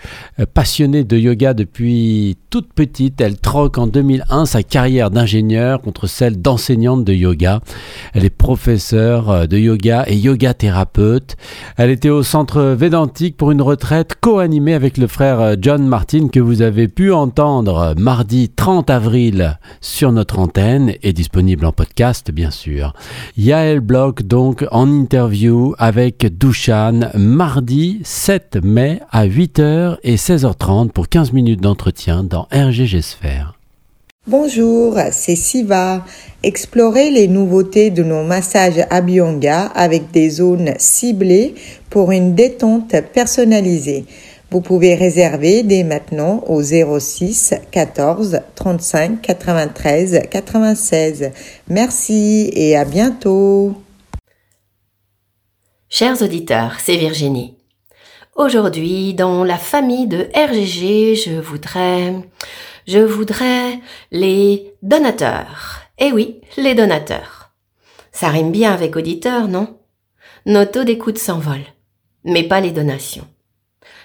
passionnée 0.52 1.04
de 1.04 1.16
yoga 1.16 1.54
depuis 1.54 2.36
toute 2.50 2.74
petite. 2.74 3.18
Elle 3.22 3.38
troque 3.38 3.78
en 3.78 3.86
2001 3.86 4.44
sa 4.44 4.62
carrière 4.62 5.10
d'ingénieure 5.10 5.80
contre 5.80 6.06
celle 6.06 6.42
d'enseignante 6.42 7.02
de 7.02 7.14
yoga. 7.14 7.60
Elle 8.12 8.26
est 8.26 8.28
professeure 8.28 9.48
de 9.48 9.56
yoga 9.56 10.04
et 10.06 10.16
yoga 10.16 10.52
thérapeute. 10.52 11.29
Elle 11.76 11.90
était 11.90 12.08
au 12.08 12.22
centre 12.22 12.62
Védantique 12.62 13.36
pour 13.36 13.50
une 13.50 13.62
retraite 13.62 14.14
co-animée 14.20 14.74
avec 14.74 14.96
le 14.96 15.06
frère 15.06 15.56
John 15.60 15.86
Martin 15.86 16.28
que 16.28 16.40
vous 16.40 16.62
avez 16.62 16.88
pu 16.88 17.12
entendre 17.12 17.94
mardi 17.98 18.48
30 18.48 18.90
avril 18.90 19.58
sur 19.80 20.12
notre 20.12 20.38
antenne 20.38 20.94
et 21.02 21.12
disponible 21.12 21.66
en 21.66 21.72
podcast 21.72 22.30
bien 22.30 22.50
sûr. 22.50 22.94
Yael 23.36 23.80
Bloch 23.80 24.22
donc 24.22 24.66
en 24.70 24.90
interview 24.90 25.74
avec 25.78 26.26
Dushan 26.38 27.10
mardi 27.14 28.00
7 28.02 28.58
mai 28.62 29.00
à 29.10 29.26
8h 29.26 29.98
et 30.02 30.16
16h30 30.16 30.90
pour 30.90 31.08
15 31.08 31.32
minutes 31.32 31.60
d'entretien 31.60 32.24
dans 32.24 32.48
RGG 32.52 33.00
Sphère. 33.00 33.59
Bonjour, 34.26 34.98
c'est 35.12 35.34
Siva. 35.34 36.04
Explorez 36.42 37.10
les 37.10 37.26
nouveautés 37.26 37.88
de 37.88 38.02
nos 38.02 38.22
massages 38.22 38.86
Abhyanga 38.90 39.64
avec 39.74 40.10
des 40.10 40.28
zones 40.28 40.74
ciblées 40.76 41.54
pour 41.88 42.12
une 42.12 42.34
détente 42.34 42.94
personnalisée. 43.14 44.04
Vous 44.50 44.60
pouvez 44.60 44.94
réserver 44.94 45.62
dès 45.62 45.84
maintenant 45.84 46.44
au 46.48 46.62
06 46.62 47.54
14 47.70 48.40
35 48.56 49.22
93 49.22 50.20
96. 50.30 51.30
Merci 51.68 52.50
et 52.52 52.76
à 52.76 52.84
bientôt. 52.84 53.74
Chers 55.88 56.20
auditeurs, 56.20 56.76
c'est 56.78 56.96
Virginie. 56.96 57.54
Aujourd'hui, 58.36 59.14
dans 59.14 59.44
la 59.44 59.58
famille 59.58 60.06
de 60.06 60.28
RGG, 60.34 61.14
je 61.14 61.40
voudrais, 61.40 62.14
je 62.90 62.98
voudrais 62.98 63.78
les 64.10 64.74
donateurs. 64.82 65.82
Eh 65.98 66.10
oui, 66.10 66.40
les 66.56 66.74
donateurs. 66.74 67.52
Ça 68.10 68.30
rime 68.30 68.50
bien 68.50 68.72
avec 68.72 68.96
auditeur, 68.96 69.46
non? 69.46 69.78
Nos 70.44 70.64
taux 70.64 70.82
d'écoute 70.82 71.18
s'envolent, 71.18 71.72
mais 72.24 72.42
pas 72.42 72.60
les 72.60 72.72
donations. 72.72 73.28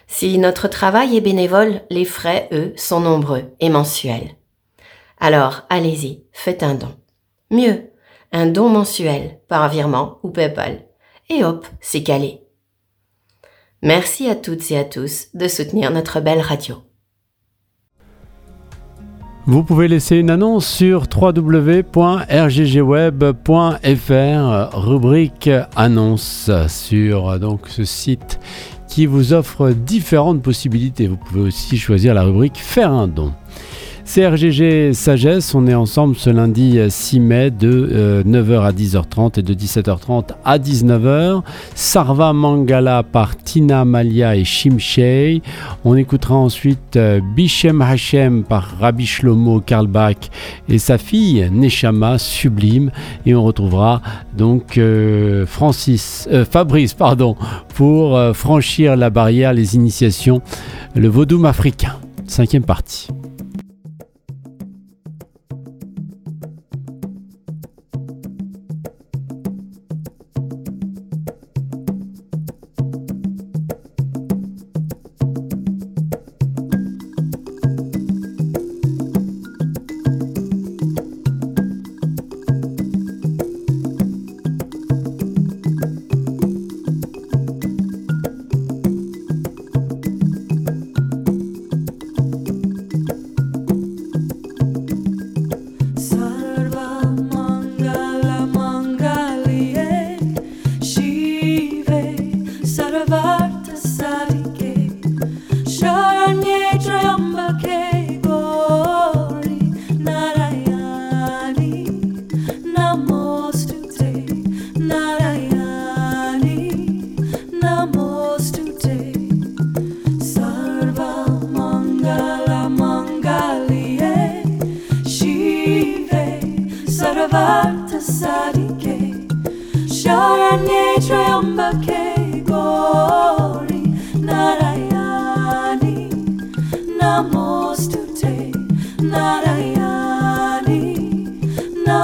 Si 0.06 0.38
notre 0.38 0.68
travail 0.68 1.18
est 1.18 1.22
bénévole, 1.22 1.82
les 1.90 2.06
frais, 2.06 2.48
eux, 2.52 2.74
sont 2.76 3.00
nombreux 3.00 3.56
et 3.60 3.70
mensuels. 3.70 4.36
Alors, 5.20 5.64
allez-y, 5.70 6.24
faites 6.32 6.62
un 6.62 6.76
don. 6.76 6.96
Mieux, 7.50 7.90
un 8.32 8.46
don 8.46 8.70
mensuel 8.70 9.40
par 9.48 9.68
virement 9.68 10.20
ou 10.22 10.30
PayPal. 10.30 10.86
Et 11.30 11.44
hop, 11.44 11.66
c'est 11.82 12.04
calé. 12.04 12.42
Merci 13.82 14.30
à 14.30 14.36
toutes 14.36 14.70
et 14.70 14.78
à 14.78 14.84
tous 14.84 15.30
de 15.34 15.48
soutenir 15.48 15.90
notre 15.90 16.20
belle 16.20 16.42
radio. 16.42 16.85
Vous 19.48 19.64
pouvez 19.64 19.88
laisser 19.88 20.16
une 20.16 20.32
annonce 20.32 20.66
sur 20.66 21.04
www.rggweb.fr, 21.16 21.96
rubrique 24.76 25.50
annonce 25.76 26.50
sur 26.68 27.40
donc 27.40 27.68
ce 27.68 27.84
site 27.84 28.40
qui 28.88 29.06
vous 29.06 29.34
offre 29.34 29.70
différentes 29.70 30.42
possibilités. 30.42 31.06
Vous 31.06 31.18
pouvez 31.18 31.42
aussi 31.42 31.78
choisir 31.78 32.16
la 32.16 32.24
rubrique 32.24 32.58
faire 32.58 32.92
un 32.92 33.08
don. 33.08 33.34
CRGG 34.06 34.94
Sagesse, 34.94 35.56
on 35.56 35.66
est 35.68 35.74
ensemble 35.74 36.16
ce 36.16 36.30
lundi 36.30 36.80
6 36.88 37.20
mai 37.20 37.52
de 37.52 38.24
9h 38.26 38.62
à 38.62 38.72
10h30 38.72 39.40
et 39.40 39.42
de 39.42 39.54
17h30 39.54 40.30
à 40.46 40.58
19h. 40.60 41.42
Sarva 41.74 42.32
Mangala 42.32 43.04
par 43.04 43.36
Tina 43.36 43.84
Malia 43.84 44.36
et 44.36 44.46
Shimshei. 44.46 45.42
On 45.84 45.96
écoutera 45.96 46.36
ensuite 46.36 46.96
euh, 46.96 47.20
Bishem 47.36 47.82
Hashem 47.82 48.44
par 48.44 48.78
Rabbi 48.80 49.06
Shlomo 49.06 49.60
Karlbach 49.60 50.30
et 50.70 50.78
sa 50.78 50.98
fille 50.98 51.50
Neshama 51.52 52.18
Sublime. 52.18 52.92
Et 53.26 53.34
on 53.34 53.44
retrouvera 53.44 54.02
donc 54.38 54.78
euh, 54.78 55.46
Francis, 55.46 56.28
euh, 56.32 56.46
Fabrice 56.46 56.94
pardon, 56.94 57.36
pour 57.74 58.18
euh, 58.18 58.34
franchir 58.34 58.96
la 58.96 59.10
barrière, 59.10 59.54
les 59.54 59.76
initiations, 59.76 60.42
le 60.96 61.08
vaudoum 61.08 61.46
africain. 61.46 61.96
Cinquième 62.28 62.64
partie. 62.64 63.08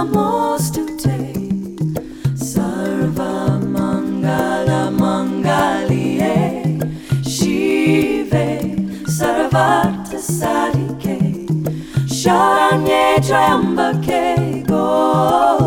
Namostute 0.01 1.15
Sarva 2.33 3.59
Mangala 3.73 4.89
Mangalie 4.89 6.81
Shive 7.23 8.49
Sarvartha 9.05 10.17
Sarike 10.17 11.45
Sharanye 12.17 13.05
Triambake 13.27 14.65
Gauri 14.65 15.60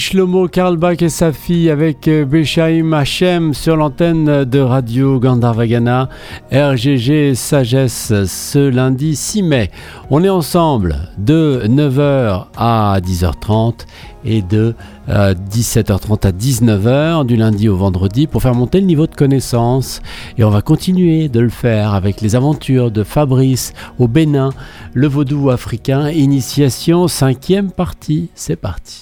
Shlomo 0.00 0.48
Karlbach 0.48 1.02
et 1.02 1.10
sa 1.10 1.30
fille 1.30 1.68
avec 1.68 2.08
euh, 2.08 2.24
Beshaim 2.24 2.94
Hachem 2.94 3.52
sur 3.52 3.76
l'antenne 3.76 4.46
de 4.46 4.58
Radio 4.58 5.20
Gandharvagana, 5.20 6.08
RGG 6.50 7.34
Sagesse 7.34 8.14
ce 8.24 8.70
lundi 8.70 9.14
6 9.14 9.42
mai. 9.42 9.70
On 10.08 10.24
est 10.24 10.30
ensemble 10.30 11.10
de 11.18 11.64
9h 11.66 12.46
à 12.56 12.98
10h30 13.00 13.84
et 14.24 14.40
de 14.40 14.74
euh, 15.10 15.34
17h30 15.34 16.26
à 16.26 16.32
19h 16.32 17.26
du 17.26 17.36
lundi 17.36 17.68
au 17.68 17.76
vendredi 17.76 18.26
pour 18.26 18.40
faire 18.40 18.54
monter 18.54 18.80
le 18.80 18.86
niveau 18.86 19.06
de 19.06 19.14
connaissance. 19.14 20.00
Et 20.38 20.44
on 20.44 20.50
va 20.50 20.62
continuer 20.62 21.28
de 21.28 21.40
le 21.40 21.50
faire 21.50 21.92
avec 21.92 22.22
les 22.22 22.36
aventures 22.36 22.90
de 22.90 23.04
Fabrice 23.04 23.74
au 23.98 24.08
Bénin, 24.08 24.48
le 24.94 25.08
vaudou 25.08 25.50
africain, 25.50 26.08
initiation 26.08 27.06
cinquième 27.06 27.70
partie. 27.70 28.30
C'est 28.34 28.56
parti. 28.56 28.99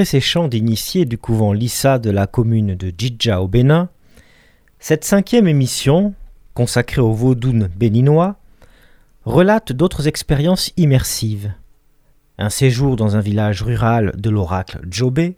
Après 0.00 0.20
chants 0.20 0.48
d'initiés 0.48 1.04
du 1.04 1.18
couvent 1.18 1.52
Lissa 1.52 1.98
de 1.98 2.08
la 2.08 2.26
commune 2.26 2.74
de 2.74 2.90
Djidja 2.96 3.42
au 3.42 3.48
Bénin, 3.48 3.90
cette 4.78 5.04
cinquième 5.04 5.46
émission, 5.46 6.14
consacrée 6.54 7.02
au 7.02 7.12
vaudoun 7.12 7.68
béninois, 7.76 8.36
relate 9.26 9.72
d'autres 9.72 10.08
expériences 10.08 10.72
immersives. 10.78 11.52
Un 12.38 12.48
séjour 12.48 12.96
dans 12.96 13.14
un 13.14 13.20
village 13.20 13.60
rural 13.62 14.14
de 14.16 14.30
l'oracle 14.30 14.80
Djobé, 14.90 15.36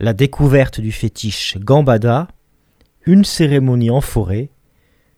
la 0.00 0.14
découverte 0.14 0.80
du 0.80 0.90
fétiche 0.90 1.58
Gambada, 1.58 2.28
une 3.04 3.26
cérémonie 3.26 3.90
en 3.90 4.00
forêt, 4.00 4.48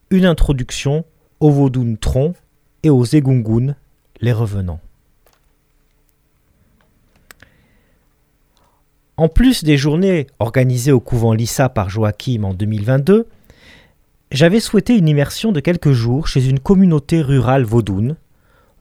une 0.09 0.25
introduction 0.25 1.05
au 1.39 1.49
vaudoun 1.49 1.97
tronc 1.97 2.33
et 2.83 2.89
aux 2.89 3.05
égungun, 3.05 3.75
les 4.19 4.33
revenants. 4.33 4.81
En 9.19 9.27
plus 9.27 9.65
des 9.65 9.75
journées 9.75 10.27
organisées 10.39 10.93
au 10.93 11.01
couvent 11.01 11.33
Lissa 11.33 11.67
par 11.67 11.89
Joachim 11.89 12.45
en 12.45 12.53
2022, 12.53 13.27
j'avais 14.31 14.61
souhaité 14.61 14.95
une 14.97 15.09
immersion 15.09 15.51
de 15.51 15.59
quelques 15.59 15.91
jours 15.91 16.29
chez 16.29 16.47
une 16.47 16.61
communauté 16.61 17.21
rurale 17.21 17.65
vaudoune, 17.65 18.15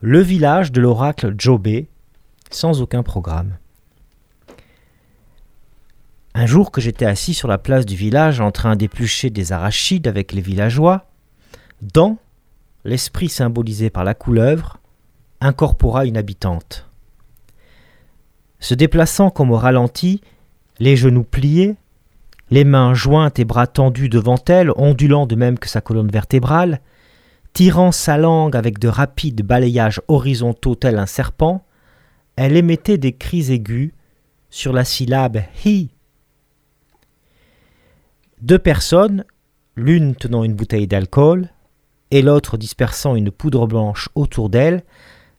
le 0.01 0.21
village 0.21 0.71
de 0.71 0.81
l'oracle 0.81 1.35
Djobé, 1.37 1.89
sans 2.53 2.81
aucun 2.83 3.03
programme. 3.03 3.59
Un 6.35 6.47
jour 6.47 6.71
que 6.71 6.81
j'étais 6.81 7.05
assis 7.05 7.35
sur 7.35 7.49
la 7.49 7.59
place 7.59 7.85
du 7.85 7.97
village 7.97 8.41
en 8.41 8.53
train 8.53 8.77
d'éplucher 8.77 9.31
des 9.31 9.51
arachides 9.51 10.07
avec 10.07 10.31
les 10.31 10.41
villageois, 10.41 11.07
Dan, 11.83 12.15
l'esprit 12.85 13.29
symbolisé 13.29 13.91
par 13.91 14.05
la 14.05 14.15
couleuvre, 14.15 14.79
incorpora 15.41 16.05
une 16.05 16.17
habitante. 16.17 16.88
Se 18.61 18.75
déplaçant 18.75 19.31
comme 19.31 19.51
au 19.51 19.57
ralenti, 19.57 20.21
les 20.81 20.97
genoux 20.97 21.25
pliés, 21.25 21.77
les 22.51 22.65
mains 22.65 22.95
jointes 22.95 23.39
et 23.39 23.45
bras 23.45 23.67
tendus 23.67 24.09
devant 24.09 24.43
elle, 24.49 24.71
ondulant 24.77 25.27
de 25.27 25.37
même 25.37 25.59
que 25.59 25.69
sa 25.69 25.81
colonne 25.81 26.11
vertébrale, 26.11 26.81
tirant 27.53 27.93
sa 27.93 28.17
langue 28.17 28.57
avec 28.57 28.79
de 28.79 28.89
rapides 28.89 29.43
balayages 29.43 30.01
horizontaux 30.09 30.75
tel 30.75 30.99
un 30.99 31.07
serpent, 31.07 31.65
elle 32.37 32.57
émettait 32.57 32.99
des 32.99 33.13
cris 33.13 33.53
aigus 33.53 33.93
sur 34.51 34.73
la 34.73 34.85
syllabe 34.85 35.43
hi. 35.65 35.91
Deux 38.41 38.59
personnes, 38.59 39.25
l'une 39.77 40.15
tenant 40.15 40.45
une 40.45 40.55
bouteille 40.55 40.87
d'alcool 40.87 41.49
et 42.11 42.23
l'autre 42.23 42.57
dispersant 42.57 43.17
une 43.17 43.31
poudre 43.31 43.67
blanche 43.67 44.09
autour 44.15 44.49
d'elle, 44.49 44.83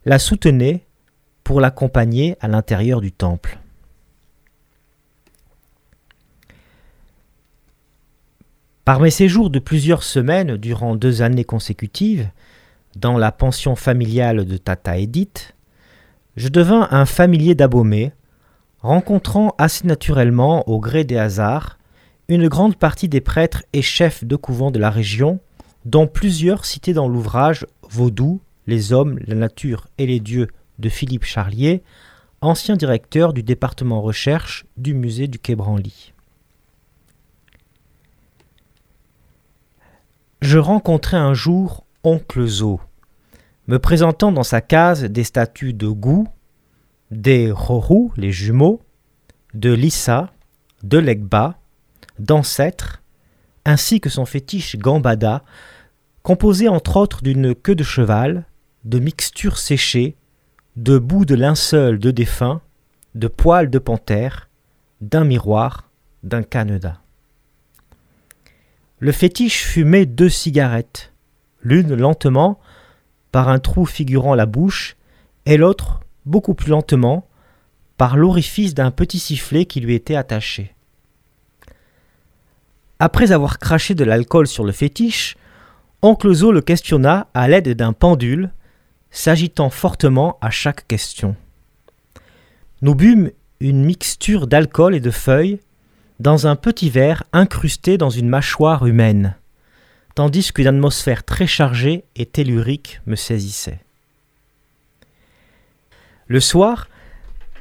la 0.06 0.20
soutenaient 0.20 0.86
pour 1.50 1.62
l'accompagner 1.62 2.38
à 2.42 2.48
l'intérieur 2.48 3.02
du 3.02 3.12
temple. 3.12 3.58
Par 8.86 9.00
mes 9.00 9.10
séjours 9.10 9.50
de 9.50 9.58
plusieurs 9.58 10.04
semaines 10.04 10.58
durant 10.58 10.96
deux 10.96 11.24
années 11.24 11.44
consécutives, 11.44 12.30
dans 12.96 13.18
la 13.18 13.32
pension 13.32 13.76
familiale 13.76 14.46
de 14.46 14.58
Tata 14.58 15.00
Edith, 15.00 15.56
je 16.36 16.50
devins 16.50 16.88
un 16.92 17.08
familier 17.08 17.56
d'Abomey, 17.56 18.12
rencontrant 18.82 19.56
assez 19.58 19.88
naturellement, 19.88 20.70
au 20.70 20.80
gré 20.80 21.04
des 21.04 21.18
hasards, 21.18 21.80
une 22.28 22.48
grande 22.48 22.76
partie 22.76 23.10
des 23.10 23.22
prêtres 23.22 23.64
et 23.74 23.82
chefs 23.82 24.24
de 24.24 24.36
couvent 24.36 24.70
de 24.70 24.78
la 24.78 24.92
région, 24.92 25.40
dont 25.84 26.06
plusieurs 26.06 26.66
cités 26.66 26.94
dans 26.94 27.08
l'ouvrage 27.08 27.66
Vaudou, 27.90 28.40
les 28.68 28.94
hommes, 28.94 29.18
la 29.26 29.34
nature 29.34 29.88
et 29.98 30.06
les 30.06 30.20
dieux 30.20 30.48
de 30.80 30.90
Philippe 30.90 31.26
Charlier, 31.26 31.84
ancien 32.42 32.76
directeur 32.76 33.34
du 33.34 33.44
département 33.44 34.02
recherche 34.02 34.66
du 34.78 34.94
musée 34.94 35.28
du 35.28 35.40
Quai 35.40 35.56
Branly. 35.56 36.14
Je 40.42 40.58
rencontrai 40.58 41.18
un 41.18 41.34
jour 41.34 41.86
oncle 42.04 42.46
Zo, 42.46 42.80
me 43.68 43.78
présentant 43.78 44.32
dans 44.32 44.44
sa 44.44 44.62
case 44.62 45.04
des 45.04 45.26
statues 45.26 45.74
de 45.74 45.90
Gou, 45.90 46.28
des 47.12 47.52
Rorou, 47.52 48.14
les 48.16 48.32
jumeaux, 48.32 48.82
de 49.54 49.74
Lissa, 49.74 50.32
de 50.84 50.98
Legba, 50.98 51.60
d'ancêtres, 52.20 53.02
ainsi 53.66 54.00
que 54.00 54.10
son 54.10 54.26
fétiche 54.26 54.78
Gambada, 54.78 55.44
composé 56.24 56.70
entre 56.70 56.98
autres 56.98 57.22
d'une 57.22 57.54
queue 57.54 57.76
de 57.76 57.84
cheval, 57.84 58.46
de 58.86 59.00
mixtures 59.00 59.58
séchées, 59.58 60.16
de 60.80 60.98
bouts 60.98 61.26
de 61.26 61.36
linceul 61.36 62.00
de 62.00 62.10
défunt, 62.10 62.62
de 63.14 63.28
poils 63.28 63.70
de 63.70 63.80
panthère, 63.80 64.48
d'un 65.02 65.26
miroir, 65.26 65.90
d'un 66.24 66.42
caneda. 66.42 67.02
Le 69.00 69.12
fétiche 69.12 69.66
fumait 69.66 70.06
deux 70.06 70.30
cigarettes, 70.30 71.12
l'une 71.62 71.94
lentement, 71.96 72.62
par 73.34 73.50
un 73.50 73.60
trou 73.60 73.86
figurant 73.86 74.36
la 74.36 74.46
bouche, 74.46 74.96
et 75.46 75.58
l'autre 75.58 76.00
beaucoup 76.26 76.54
plus 76.54 76.70
lentement, 76.70 77.28
par 77.98 78.16
l'orifice 78.16 78.74
d'un 78.74 78.92
petit 78.92 79.20
sifflet 79.20 79.66
qui 79.66 79.82
lui 79.82 79.96
était 79.96 80.16
attaché. 80.16 80.74
Après 83.00 83.34
avoir 83.34 83.60
craché 83.60 83.96
de 83.96 84.06
l'alcool 84.06 84.48
sur 84.48 84.64
le 84.64 84.72
fétiche, 84.72 85.36
Oncle 86.02 86.32
Zo 86.32 86.54
le 86.54 86.62
questionna 86.62 87.28
à 87.34 87.50
l'aide 87.50 87.76
d'un 87.76 87.92
pendule, 87.92 88.54
s'agitant 89.12 89.70
fortement 89.70 90.38
à 90.42 90.50
chaque 90.50 90.88
question. 90.88 91.36
Nous 92.82 92.96
bûmes 92.96 93.32
une 93.60 93.84
mixture 93.84 94.48
d'alcool 94.48 94.96
et 94.96 95.00
de 95.00 95.12
feuilles 95.12 95.60
dans 96.20 96.48
un 96.48 96.56
petit 96.56 96.90
verre 96.90 97.24
incrusté 97.34 97.98
dans 97.98 98.10
une 98.10 98.30
mâchoire 98.30 98.86
humaine, 98.86 99.36
tandis 100.16 100.52
qu'une 100.52 100.68
atmosphère 100.68 101.24
très 101.24 101.48
chargée 101.48 102.04
et 102.16 102.26
tellurique 102.26 103.02
me 103.06 103.16
saisissait. 103.16 103.80
Le 106.28 106.40
soir, 106.40 106.88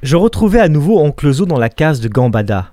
je 0.03 0.17
retrouvai 0.17 0.61
à 0.61 0.69
nouveau 0.69 1.01
Oncle 1.01 1.31
Zo 1.33 1.47
dans 1.47 1.59
la 1.59 1.71
case 1.71 2.01
de 2.01 2.09
Gambada. 2.09 2.73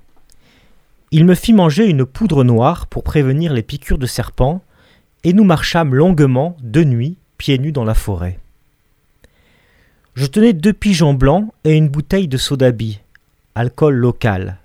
Il 1.12 1.26
me 1.26 1.36
fit 1.36 1.54
manger 1.54 1.86
une 1.86 2.06
poudre 2.06 2.44
noire 2.44 2.88
pour 2.88 3.04
prévenir 3.04 3.54
les 3.54 3.64
piqûres 3.64 3.98
de 3.98 4.06
serpents, 4.06 4.62
et 5.24 5.34
nous 5.34 5.44
marchâmes 5.44 5.96
longuement, 5.96 6.58
de 6.62 6.84
nuit, 6.84 7.18
pieds 7.38 7.58
nus 7.58 7.72
dans 7.72 7.86
la 7.86 7.96
forêt. 7.96 8.40
Je 10.16 10.28
tenais 10.28 10.54
deux 10.54 10.72
pigeons 10.72 11.14
blancs 11.14 11.52
et 11.66 11.76
une 11.76 11.90
bouteille 11.90 12.30
de 12.30 12.38
sodabi, 12.38 13.02
alcool 13.54 13.96
local. 13.96 14.60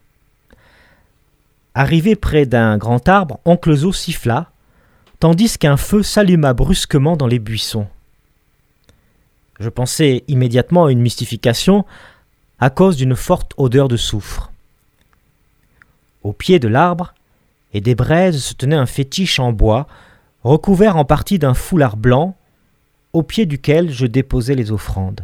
Arrivé 1.74 2.14
près 2.14 2.46
d'un 2.46 2.78
grand 2.78 3.08
arbre, 3.08 3.40
Oncle 3.44 3.74
Zo 3.74 3.92
siffla, 3.92 4.52
tandis 5.18 5.58
qu'un 5.58 5.76
feu 5.76 6.04
s'alluma 6.04 6.54
brusquement 6.54 7.16
dans 7.16 7.26
les 7.26 7.40
buissons. 7.40 7.88
Je 9.58 9.68
pensais 9.68 10.22
immédiatement 10.28 10.84
à 10.84 10.92
une 10.92 11.02
mystification 11.02 11.84
à 12.60 12.70
cause 12.70 12.96
d'une 12.96 13.16
forte 13.16 13.52
odeur 13.56 13.88
de 13.88 13.96
soufre. 13.96 14.52
Au 16.22 16.32
pied 16.32 16.60
de 16.60 16.68
l'arbre 16.68 17.12
et 17.74 17.80
des 17.80 17.96
braises 17.96 18.40
se 18.40 18.54
tenait 18.54 18.76
un 18.76 18.86
fétiche 18.86 19.40
en 19.40 19.52
bois, 19.52 19.88
recouvert 20.44 20.96
en 20.96 21.04
partie 21.04 21.40
d'un 21.40 21.54
foulard 21.54 21.96
blanc, 21.96 22.36
au 23.12 23.24
pied 23.24 23.46
duquel 23.46 23.90
je 23.90 24.06
déposais 24.06 24.54
les 24.54 24.70
offrandes. 24.70 25.22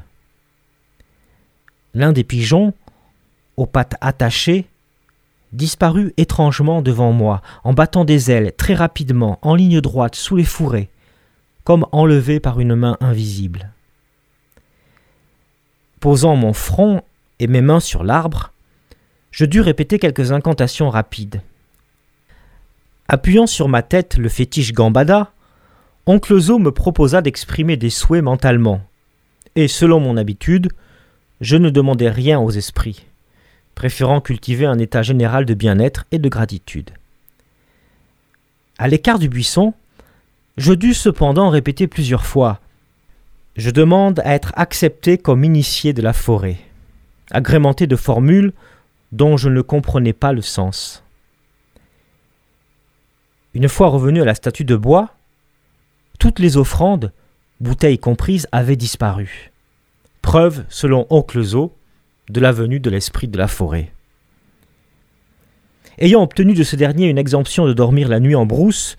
L'un 1.96 2.12
des 2.12 2.24
pigeons, 2.24 2.74
aux 3.56 3.64
pattes 3.64 3.94
attachées, 4.02 4.66
disparut 5.54 6.12
étrangement 6.18 6.82
devant 6.82 7.10
moi, 7.10 7.40
en 7.64 7.72
battant 7.72 8.04
des 8.04 8.30
ailes 8.30 8.52
très 8.54 8.74
rapidement, 8.74 9.38
en 9.40 9.54
ligne 9.54 9.80
droite, 9.80 10.14
sous 10.14 10.36
les 10.36 10.44
fourrés, 10.44 10.90
comme 11.64 11.86
enlevé 11.92 12.38
par 12.38 12.60
une 12.60 12.74
main 12.74 12.98
invisible. 13.00 13.70
Posant 15.98 16.36
mon 16.36 16.52
front 16.52 17.00
et 17.38 17.46
mes 17.46 17.62
mains 17.62 17.80
sur 17.80 18.04
l'arbre, 18.04 18.52
je 19.30 19.46
dus 19.46 19.62
répéter 19.62 19.98
quelques 19.98 20.32
incantations 20.32 20.90
rapides. 20.90 21.40
Appuyant 23.08 23.46
sur 23.46 23.68
ma 23.68 23.80
tête 23.80 24.18
le 24.18 24.28
fétiche 24.28 24.74
Gambada, 24.74 25.32
Oncle 26.04 26.38
Zo 26.38 26.58
me 26.58 26.72
proposa 26.72 27.22
d'exprimer 27.22 27.78
des 27.78 27.88
souhaits 27.88 28.22
mentalement, 28.22 28.82
et 29.54 29.66
selon 29.66 29.98
mon 29.98 30.18
habitude, 30.18 30.68
je 31.40 31.56
ne 31.56 31.70
demandais 31.70 32.10
rien 32.10 32.38
aux 32.40 32.50
esprits, 32.50 33.04
préférant 33.74 34.20
cultiver 34.20 34.66
un 34.66 34.78
état 34.78 35.02
général 35.02 35.44
de 35.44 35.54
bien-être 35.54 36.06
et 36.12 36.18
de 36.18 36.28
gratitude. 36.28 36.90
À 38.78 38.88
l'écart 38.88 39.18
du 39.18 39.28
buisson, 39.28 39.74
je 40.56 40.72
dus 40.72 40.94
cependant 40.94 41.50
répéter 41.50 41.86
plusieurs 41.86 42.26
fois 42.26 42.60
Je 43.56 43.70
demande 43.70 44.20
à 44.20 44.34
être 44.34 44.52
accepté 44.56 45.18
comme 45.18 45.44
initié 45.44 45.92
de 45.92 46.02
la 46.02 46.12
forêt, 46.12 46.58
agrémenté 47.30 47.86
de 47.86 47.96
formules 47.96 48.52
dont 49.12 49.36
je 49.36 49.48
ne 49.48 49.62
comprenais 49.62 50.12
pas 50.12 50.32
le 50.32 50.42
sens. 50.42 51.02
Une 53.54 53.68
fois 53.68 53.88
revenu 53.88 54.20
à 54.20 54.26
la 54.26 54.34
statue 54.34 54.64
de 54.64 54.76
bois, 54.76 55.14
toutes 56.18 56.38
les 56.38 56.58
offrandes, 56.58 57.12
bouteilles 57.60 57.98
comprises, 57.98 58.46
avaient 58.52 58.76
disparu. 58.76 59.50
Preuve, 60.26 60.64
selon 60.68 61.06
Oncle 61.08 61.40
Zo, 61.40 61.72
de 62.30 62.40
la 62.40 62.50
venue 62.50 62.80
de 62.80 62.90
l'esprit 62.90 63.28
de 63.28 63.38
la 63.38 63.46
forêt. 63.46 63.92
Ayant 65.98 66.20
obtenu 66.20 66.52
de 66.52 66.64
ce 66.64 66.74
dernier 66.74 67.06
une 67.08 67.16
exemption 67.16 67.64
de 67.64 67.72
dormir 67.72 68.08
la 68.08 68.18
nuit 68.18 68.34
en 68.34 68.44
brousse, 68.44 68.96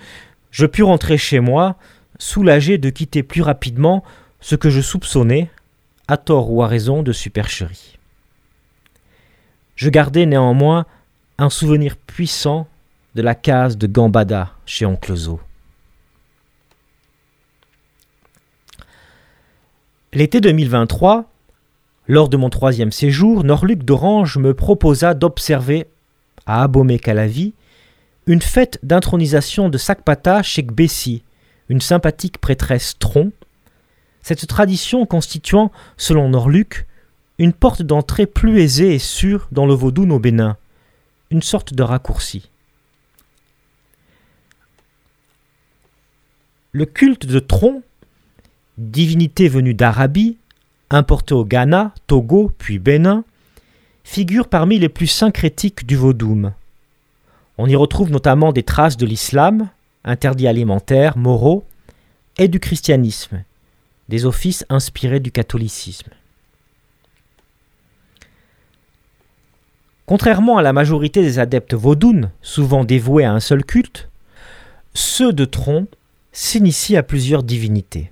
je 0.51 0.65
pus 0.65 0.83
rentrer 0.83 1.17
chez 1.17 1.41
moi, 1.41 1.75
soulagé 2.17 2.77
de 2.77 2.89
quitter 2.89 3.23
plus 3.23 3.41
rapidement 3.41 4.05
ce 4.39 4.55
que 4.55 4.69
je 4.69 4.79
soupçonnais, 4.79 5.49
à 6.07 6.15
tort 6.15 6.49
ou 6.49 6.63
à 6.63 6.67
raison, 6.67 7.03
de 7.03 7.11
supercherie. 7.11 7.97
Je 9.75 9.89
gardais 9.89 10.25
néanmoins 10.25 10.85
un 11.37 11.49
souvenir 11.49 11.97
puissant 11.97 12.69
de 13.15 13.21
la 13.21 13.35
case 13.35 13.77
de 13.77 13.87
Gambada 13.87 14.53
chez 14.65 14.85
Oncle 14.85 15.17
L'été 20.17 20.41
2023, 20.41 21.29
lors 22.07 22.27
de 22.27 22.37
mon 22.37 22.49
troisième 22.49 22.91
séjour, 22.91 23.43
Norluc 23.43 23.83
d'Orange 23.83 24.39
me 24.39 24.55
proposa 24.55 25.13
d'observer, 25.13 25.85
à 26.47 26.63
Abomey-Calavi, 26.63 27.53
une 28.25 28.41
fête 28.41 28.79
d'intronisation 28.81 29.69
de 29.69 29.77
Sakpata 29.77 30.41
chez 30.41 30.63
Gbessi, 30.63 31.21
une 31.69 31.81
sympathique 31.81 32.39
prêtresse 32.39 32.97
tronc, 32.97 33.31
cette 34.23 34.47
tradition 34.47 35.05
constituant, 35.05 35.71
selon 35.97 36.29
Norluc, 36.29 36.87
une 37.37 37.53
porte 37.53 37.83
d'entrée 37.83 38.25
plus 38.25 38.59
aisée 38.59 38.95
et 38.95 38.99
sûre 38.99 39.47
dans 39.51 39.67
le 39.67 39.75
vaudou 39.75 40.09
au 40.09 40.17
Bénin, 40.17 40.57
une 41.29 41.43
sorte 41.43 41.75
de 41.75 41.83
raccourci. 41.83 42.49
Le 46.71 46.87
culte 46.87 47.27
de 47.27 47.37
Tron, 47.37 47.83
divinité 48.77 49.47
venue 49.47 49.73
d'Arabie, 49.73 50.37
importée 50.89 51.33
au 51.33 51.45
Ghana, 51.45 51.93
Togo 52.07 52.51
puis 52.57 52.79
Bénin, 52.79 53.23
figure 54.03 54.47
parmi 54.47 54.79
les 54.79 54.89
plus 54.89 55.07
syncrétiques 55.07 55.85
du 55.85 55.95
vaudoum. 55.95 56.53
On 57.57 57.67
y 57.67 57.75
retrouve 57.75 58.11
notamment 58.11 58.53
des 58.53 58.63
traces 58.63 58.97
de 58.97 59.05
l'islam, 59.05 59.69
interdits 60.03 60.47
alimentaires, 60.47 61.17
moraux, 61.17 61.65
et 62.37 62.47
du 62.47 62.59
christianisme, 62.59 63.43
des 64.09 64.25
offices 64.25 64.63
inspirés 64.69 65.19
du 65.19 65.31
catholicisme. 65.31 66.11
Contrairement 70.05 70.57
à 70.57 70.61
la 70.61 70.71
majorité 70.71 71.21
des 71.21 71.39
adeptes 71.39 71.73
vaudounes, 71.73 72.31
souvent 72.41 72.85
dévoués 72.85 73.25
à 73.25 73.33
un 73.33 73.41
seul 73.41 73.65
culte, 73.65 74.07
ceux 74.93 75.33
de 75.33 75.43
Tron 75.43 75.87
s'initient 76.31 76.95
à 76.95 77.03
plusieurs 77.03 77.43
divinités. 77.43 78.09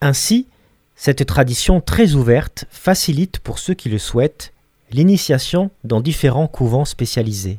Ainsi, 0.00 0.46
cette 0.94 1.26
tradition 1.26 1.80
très 1.80 2.14
ouverte 2.14 2.64
facilite 2.70 3.38
pour 3.38 3.58
ceux 3.58 3.74
qui 3.74 3.88
le 3.88 3.98
souhaitent 3.98 4.52
l'initiation 4.90 5.70
dans 5.84 6.00
différents 6.00 6.48
couvents 6.48 6.84
spécialisés. 6.84 7.58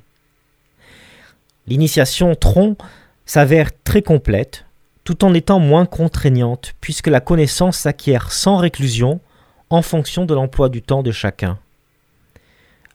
L'initiation 1.68 2.34
Tron 2.36 2.76
s'avère 3.26 3.70
très 3.84 4.02
complète, 4.02 4.66
tout 5.04 5.24
en 5.24 5.34
étant 5.34 5.60
moins 5.60 5.86
contraignante, 5.86 6.74
puisque 6.82 7.08
la 7.08 7.20
connaissance 7.20 7.78
s'acquiert 7.78 8.32
sans 8.32 8.58
réclusion 8.58 9.20
en 9.70 9.82
fonction 9.82 10.26
de 10.26 10.34
l'emploi 10.34 10.70
du 10.70 10.82
temps 10.82 11.04
de 11.04 11.12
chacun. 11.12 11.60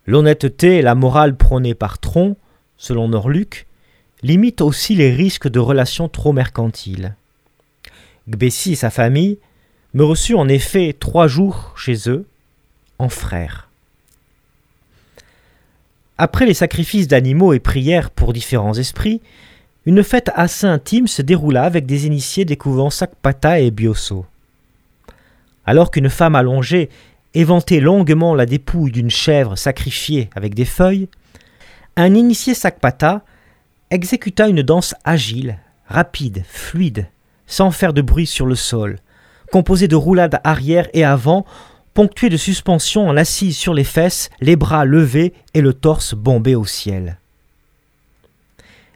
L'honnêteté 0.07 0.79
et 0.79 0.83
la 0.83 0.95
morale 0.95 1.37
prônée 1.37 1.75
par 1.75 1.99
Tron, 1.99 2.37
selon 2.77 3.09
Norluc, 3.09 3.67
limitent 4.23 4.61
aussi 4.61 4.95
les 4.95 5.13
risques 5.15 5.49
de 5.49 5.61
relations 5.61 6.09
trop 6.09 6.33
mercantiles. 6.33 7.15
Gbessi 8.29 8.73
et 8.73 8.77
sa 8.77 8.91
famille 8.91 9.39
me 9.93 10.05
reçurent 10.05 10.41
en 10.41 10.49
effet 10.49 10.95
trois 10.99 11.29
jours 11.29 11.73
chez 11.77 12.09
eux, 12.09 12.27
en 12.99 13.09
frères. 13.09 13.69
Après 16.17 16.47
les 16.47 16.55
sacrifices 16.55 17.09
d'animaux 17.09 17.53
et 17.53 17.61
prières 17.61 18.11
pour 18.11 18.33
différents 18.33 18.75
esprits, 18.75 19.21
une 19.87 20.03
fête 20.03 20.31
assez 20.35 20.67
intime 20.67 21.07
se 21.07 21.23
déroula 21.23 21.65
avec 21.65 21.87
des 21.87 22.07
initiés 22.07 22.45
des 22.45 22.57
couvents 22.57 22.91
Sakpata 22.91 23.61
et 23.61 23.71
Bioso. 23.71 24.25
Alors 25.67 25.91
qu'une 25.91 26.09
femme 26.09 26.37
allongée 26.37 26.89
éventait 27.35 27.81
longuement 27.81 28.35
la 28.35 28.47
dépouille 28.47 28.93
d'une 28.93 29.11
chèvre 29.11 29.57
sacrifiée 29.57 30.31
avec 30.35 30.55
des 30.55 30.65
feuilles, 30.65 31.09
un 31.97 32.15
initié 32.15 32.55
Sakpata 32.55 33.23
exécuta 33.91 34.49
une 34.49 34.63
danse 34.63 34.95
agile, 35.05 35.59
rapide, 35.89 36.45
fluide, 36.49 37.07
sans 37.47 37.71
faire 37.71 37.93
de 37.93 38.03
bruit 38.03 38.27
sur 38.27 38.47
le 38.47 38.55
sol, 38.55 38.99
composée 39.53 39.89
de 39.89 39.97
roulades 39.97 40.41
arrière 40.45 40.89
et 40.95 41.05
avant, 41.05 41.45
ponctuée 41.93 42.29
de 42.29 42.37
suspensions 42.37 43.07
en 43.07 43.17
assise 43.17 43.57
sur 43.57 43.75
les 43.75 43.85
fesses, 43.85 44.31
les 44.41 44.57
bras 44.57 44.85
levés 44.85 45.33
et 45.55 45.61
le 45.61 45.73
torse 45.73 46.15
bombé 46.15 46.55
au 46.55 46.65
ciel. 46.65 47.19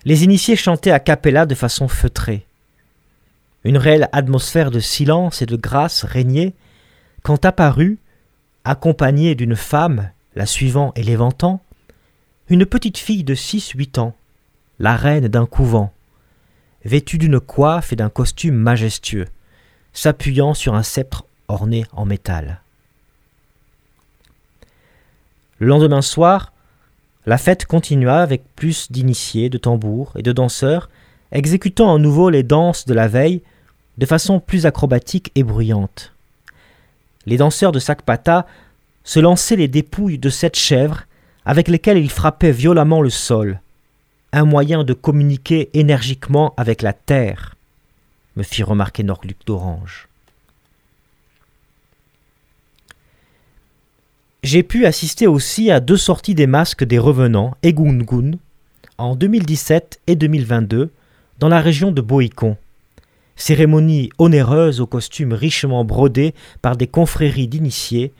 Les 0.04 0.24
initiés 0.24 0.56
chantaient 0.56 0.90
à 0.90 1.00
cappella 1.00 1.46
de 1.46 1.54
façon 1.54 1.86
feutrée. 1.88 2.46
Une 3.64 3.76
réelle 3.76 4.08
atmosphère 4.12 4.70
de 4.70 4.80
silence 4.80 5.42
et 5.42 5.46
de 5.46 5.56
grâce 5.56 6.04
régnait 6.04 6.54
quand 7.22 7.44
apparut, 7.44 7.98
accompagnée 8.64 9.34
d'une 9.34 9.56
femme, 9.56 10.10
la 10.34 10.46
suivant 10.46 10.92
et 10.96 11.02
l'éventant, 11.02 11.60
une 12.48 12.64
petite 12.64 12.98
fille 12.98 13.24
de 13.24 13.34
six-huit 13.34 13.98
ans, 13.98 14.14
la 14.78 14.96
reine 14.96 15.28
d'un 15.28 15.46
couvent, 15.46 15.92
vêtue 16.84 17.18
d'une 17.18 17.40
coiffe 17.40 17.92
et 17.92 17.96
d'un 17.96 18.10
costume 18.10 18.54
majestueux, 18.54 19.26
s'appuyant 19.92 20.54
sur 20.54 20.74
un 20.74 20.82
sceptre 20.82 21.24
orné 21.48 21.84
en 21.92 22.04
métal. 22.04 22.60
Le 25.58 25.66
lendemain 25.66 26.02
soir, 26.02 26.52
la 27.26 27.38
fête 27.38 27.66
continua 27.66 28.22
avec 28.22 28.42
plus 28.54 28.90
d'initiés, 28.92 29.50
de 29.50 29.58
tambours 29.58 30.12
et 30.16 30.22
de 30.22 30.32
danseurs, 30.32 30.88
exécutant 31.32 31.94
à 31.94 31.98
nouveau 31.98 32.30
les 32.30 32.42
danses 32.42 32.86
de 32.86 32.94
la 32.94 33.08
veille 33.08 33.42
de 33.98 34.06
façon 34.06 34.40
plus 34.40 34.66
acrobatique 34.66 35.32
et 35.34 35.42
bruyante. 35.42 36.12
Les 37.26 37.36
danseurs 37.36 37.72
de 37.72 37.80
Sakpata 37.80 38.46
se 39.04 39.20
lançaient 39.20 39.56
les 39.56 39.68
dépouilles 39.68 40.18
de 40.18 40.30
sept 40.30 40.56
chèvres 40.56 41.02
avec 41.44 41.68
lesquelles 41.68 41.98
ils 41.98 42.10
frappaient 42.10 42.52
violemment 42.52 43.02
le 43.02 43.10
sol, 43.10 43.60
un 44.32 44.44
moyen 44.44 44.84
de 44.84 44.92
communiquer 44.92 45.70
énergiquement 45.74 46.54
avec 46.56 46.82
la 46.82 46.92
terre, 46.92 47.56
me 48.36 48.42
fit 48.42 48.62
remarquer 48.62 49.02
Norluc 49.02 49.38
d'Orange. 49.46 50.08
J'ai 54.42 54.62
pu 54.62 54.86
assister 54.86 55.26
aussi 55.26 55.70
à 55.70 55.80
deux 55.80 55.96
sorties 55.96 56.34
des 56.34 56.46
masques 56.46 56.84
des 56.84 56.98
revenants, 56.98 57.56
Egungun, 57.64 58.38
en 58.96 59.16
2017 59.16 60.00
et 60.06 60.16
2022, 60.16 60.90
dans 61.38 61.48
la 61.48 61.60
région 61.60 61.90
de 61.90 62.00
Boïcon. 62.00 62.56
Cérémonie 63.36 64.10
onéreuse 64.18 64.80
aux 64.80 64.86
costumes 64.86 65.32
richement 65.32 65.84
brodés 65.84 66.34
par 66.62 66.76
des 66.76 66.86
confréries 66.86 67.48
d'initiés, 67.48 68.12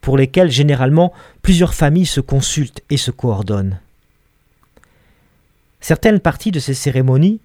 pour 0.00 0.16
lesquelles 0.16 0.50
généralement 0.50 1.12
plusieurs 1.42 1.74
familles 1.74 2.06
se 2.06 2.20
consultent 2.20 2.82
et 2.90 2.96
se 2.96 3.10
coordonnent. 3.10 3.80
Certaines 5.82 6.20
parties 6.20 6.52
de 6.52 6.60
ces 6.60 6.74
cérémonies, 6.74 7.40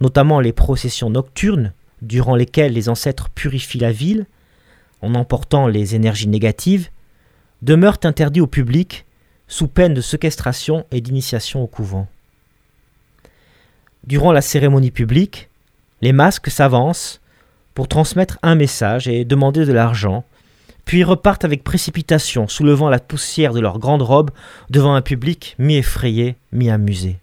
notamment 0.00 0.40
les 0.40 0.52
processions 0.52 1.10
nocturnes, 1.10 1.72
durant 2.02 2.34
lesquelles 2.34 2.72
les 2.72 2.88
ancêtres 2.88 3.30
purifient 3.30 3.78
la 3.78 3.92
ville, 3.92 4.26
en 5.00 5.14
emportant 5.14 5.68
les 5.68 5.94
énergies 5.94 6.26
négatives, 6.26 6.88
demeurent 7.62 8.00
interdits 8.02 8.40
au 8.40 8.48
public 8.48 9.06
sous 9.46 9.68
peine 9.68 9.94
de 9.94 10.00
séquestration 10.00 10.86
et 10.90 11.00
d'initiation 11.00 11.62
au 11.62 11.68
couvent. 11.68 12.08
Durant 14.04 14.32
la 14.32 14.42
cérémonie 14.42 14.90
publique, 14.90 15.48
les 16.02 16.12
masques 16.12 16.50
s'avancent 16.50 17.20
pour 17.74 17.86
transmettre 17.86 18.40
un 18.42 18.56
message 18.56 19.06
et 19.06 19.24
demander 19.24 19.64
de 19.64 19.72
l'argent, 19.72 20.24
puis 20.84 21.04
repartent 21.04 21.44
avec 21.44 21.62
précipitation, 21.62 22.48
soulevant 22.48 22.88
la 22.88 22.98
poussière 22.98 23.52
de 23.52 23.60
leurs 23.60 23.78
grandes 23.78 24.02
robes 24.02 24.32
devant 24.68 24.94
un 24.94 25.02
public 25.02 25.54
mi-effrayé, 25.60 26.34
mi-amusé. 26.50 27.18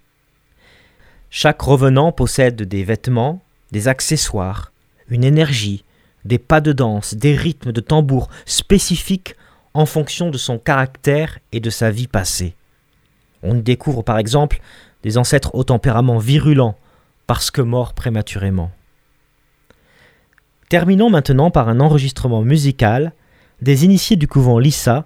Chaque 1.38 1.64
revenant 1.64 2.14
possède 2.14 2.62
des 2.62 2.86
vêtements, 2.86 3.42
des 3.74 3.90
accessoires, 3.90 4.72
une 5.10 5.26
énergie, 5.26 5.84
des 6.24 6.38
pas 6.38 6.62
de 6.62 6.72
danse, 6.72 7.14
des 7.14 7.36
rythmes 7.36 7.74
de 7.74 7.82
tambour 7.82 8.30
spécifiques 8.46 9.36
en 9.74 9.86
fonction 9.86 10.30
de 10.30 10.38
son 10.38 10.58
caractère 10.58 11.40
et 11.52 11.60
de 11.60 11.70
sa 11.70 11.92
vie 11.92 12.08
passée. 12.08 12.56
On 13.44 13.54
découvre 13.54 14.02
par 14.02 14.18
exemple 14.18 14.62
des 15.04 15.18
ancêtres 15.18 15.54
au 15.56 15.66
tempérament 15.66 16.20
virulent 16.20 16.78
parce 17.28 17.52
que 17.52 17.62
morts 17.62 17.94
prématurément. 17.94 18.72
Terminons 20.70 21.10
maintenant 21.10 21.52
par 21.52 21.68
un 21.68 21.82
enregistrement 21.82 22.44
musical 22.44 23.12
des 23.62 23.84
initiés 23.84 24.16
du 24.16 24.30
couvent 24.30 24.58
Lissa 24.58 25.06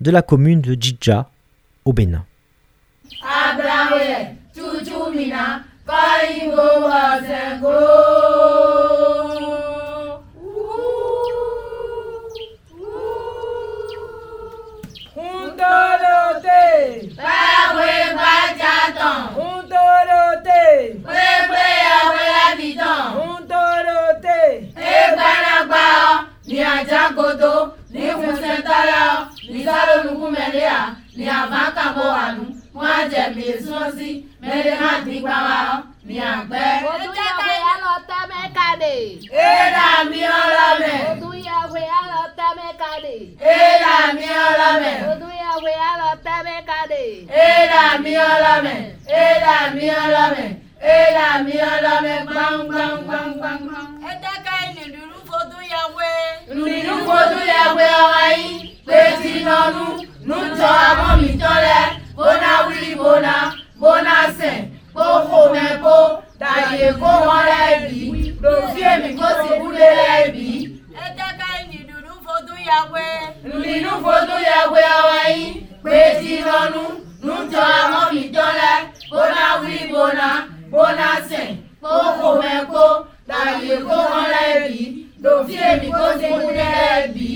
de 0.00 0.10
la 0.10 0.22
commune 0.22 0.60
de 0.60 0.74
Djidja 0.74 1.30
au 1.84 1.92
Bénin. 1.92 2.24
Fighting 5.88 6.52
over 6.52 6.90
and 6.92 7.62
go. 7.62 8.88
Un 15.16 15.56
torote. 15.56 17.12
Báwo 17.16 17.86
bá 18.16 18.54
já 18.58 18.92
tán. 18.98 19.34
Un 19.36 19.62
torote. 19.68 20.64
Pépé 21.06 21.66
àwẹ̀ 22.00 22.30
àbìtàn. 22.48 23.02
Un 23.24 23.38
torote. 23.50 24.40
Ẹgbàlagbà 24.76 25.82
ọ 26.08 26.24
ní 26.48 26.56
Àjàgòdò 26.74 27.54
ní 27.92 28.02
Fúnṣẹ́ntàlá 28.20 29.00
ọ 29.16 29.18
ní 29.52 29.58
Sálónùkú 29.66 30.26
Mẹ́lẹ́à 30.36 30.80
ní 31.16 31.24
Àbákàbọ̀ 31.40 32.08
àánú 32.22 32.44
wọ́n 32.76 32.92
á 32.98 33.08
jẹ̀bi 33.12 33.42
èso 33.52 33.78
sí. 33.96 34.10
Mẹ̀lẹ́màtì 34.48 35.14
gbà 35.24 35.36
wá 35.46 35.58
mi 36.06 36.16
àgbẹ̀. 36.32 36.70
Òtún 36.90 37.14
yàwé 37.20 37.54
alọ 37.72 37.92
tẹ́ 38.08 38.22
mẹ́ka 38.30 38.66
dè. 38.82 38.94
Èèlà 39.48 39.86
mi 40.10 40.20
ọ̀rọ̀ 40.40 40.70
mẹ̀. 40.82 40.98
Òtún 41.10 41.36
yàwé 41.48 41.82
alọ 42.00 42.20
tẹ́ 42.38 42.50
mẹ́ka 42.58 42.90
dè. 43.04 43.14
Èèlà 43.54 43.94
mi 44.16 44.26
ọ̀rọ̀ 44.46 44.72
mẹ̀. 44.82 44.96
Òtún 45.10 45.32
yàwé 45.44 45.72
alọ 45.90 46.08
tẹ́ 46.24 46.38
mẹ́ka 46.46 46.78
dè. 46.92 47.02
Èèlà 47.46 47.82
mi 48.04 48.12
ọ̀rọ̀ 48.30 48.56
mẹ̀. 48.66 48.80
Èèlà 49.22 49.54
mi 49.76 49.86
ọ̀rọ̀ 50.02 50.26
mẹ̀. 50.36 50.50
Èèlà 50.94 51.26
mi 51.44 51.54
ọ̀rọ̀ 51.72 51.96
mẹ̀ 52.04 52.18
gbọ̀ngbọ̀ngbọ̀ngbọ̀ngbọ̀n. 52.30 53.86
Ẹ 54.08 54.12
tẹ́ 54.22 54.36
ká 54.44 54.54
ẹnì 54.66 54.84
lùlù 54.94 55.18
fojú 55.28 55.58
yàwé. 55.74 56.10
Lùlù 56.56 56.94
fojú 57.08 57.38
yàwé 57.54 57.86
ọwọ́ 58.02 58.26
yín. 58.40 58.56
Pé 58.86 59.00
tí 59.20 59.32
nọ́nú, 59.46 59.84
nù 60.28 60.36
tọ́ 60.60 61.16
mi 61.20 61.30
tọ́lẹ̀. 61.42 61.82
Bọ́nà 62.18 62.50
wílì 62.66 62.90
bọ́nà 63.00 63.34
gbónásẹ̀ 63.78 64.56
kó 64.94 65.04
fòmẹ́ 65.30 65.68
kó 65.84 65.96
dàyè 66.40 66.88
kó 67.00 67.10
wọn 67.28 67.42
lẹ́bi 67.52 68.00
lòfí 68.42 68.80
èmi 68.92 69.10
kó 69.20 69.28
sì 69.40 69.48
kúlé 69.60 69.88
lẹ́bi. 70.00 70.48
ẹ 71.02 71.04
jẹ́ 71.16 71.30
ká 71.40 71.48
ìní 71.62 71.78
dùnú 71.88 72.12
fọdún 72.26 72.60
yàgbé. 72.68 73.06
dùnú 73.44 73.90
fọdún 74.04 74.40
yàgbé 74.50 74.80
ọwọ́ 75.00 75.22
yín 75.36 75.52
pé 75.84 75.98
tí 76.20 76.32
lọ́nu 76.48 76.82
nújọ 77.26 77.60
àwọn 77.80 78.04
mi 78.14 78.22
jọlẹ̀ 78.34 78.76
gbóná 79.10 79.44
wí 79.62 79.74
gbóná 79.90 80.28
gbónásẹ̀ 80.70 81.46
kó 81.82 81.92
fòmẹ́ 82.18 82.56
kó 82.72 82.84
dàyè 83.30 83.74
kó 83.88 83.96
wọn 84.12 84.26
lẹ́bi 84.34 84.78
lòfí 85.24 85.54
èmi 85.70 85.88
kó 85.98 86.04
sì 86.20 86.26
kúlé 86.42 86.66
lẹ́bi. 86.78 87.28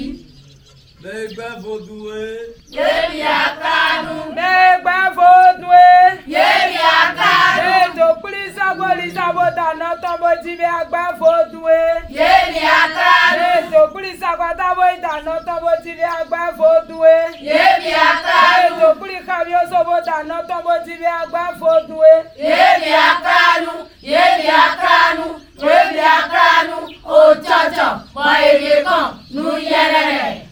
Megbavodue. 1.02 2.38
Yemi 2.70 3.22
akanu. 3.22 4.14
Megbavodue. 4.36 5.88
Yemi 6.26 6.78
akanu. 7.00 7.70
Ètò 7.82 8.06
pírísà 8.22 8.66
pólísà 8.78 9.26
bọ́tà 9.36 9.66
náà 9.80 9.94
tọ́mọ 10.02 10.30
tí 10.42 10.52
mi 10.58 10.64
agbáfodue. 10.78 11.78
Yemi 12.18 12.62
akanu. 12.82 13.42
Ètò 13.58 13.80
pírísà 13.92 14.30
pátábó 14.40 14.82
ìdáná 14.94 15.34
tọ́mọ 15.46 15.72
tí 15.82 15.90
mi 15.98 16.04
agbáfodue. 16.18 17.14
Yemi 17.48 17.90
akanu. 18.10 18.74
Ètò 18.76 18.88
píríkà 19.00 19.36
mi 19.46 19.52
ó 19.60 19.62
sọ́bọ̀ 19.70 19.98
dáná 20.08 20.36
tọ́mọ 20.50 20.74
tí 20.84 20.92
mi 21.00 21.06
agbáfodue. 21.20 22.12
Yemi 22.48 22.90
akanu. 23.10 23.72
Yemi 24.12 24.48
akanu. 24.66 25.26
Yemi 25.66 26.00
akanu. 26.18 26.76
Òjọ̀jọ̀ 27.20 27.90
mọ 28.14 28.24
èrè 28.50 28.74
kan 28.86 29.06
nù 29.34 29.50
yẹrẹ. 29.70 30.51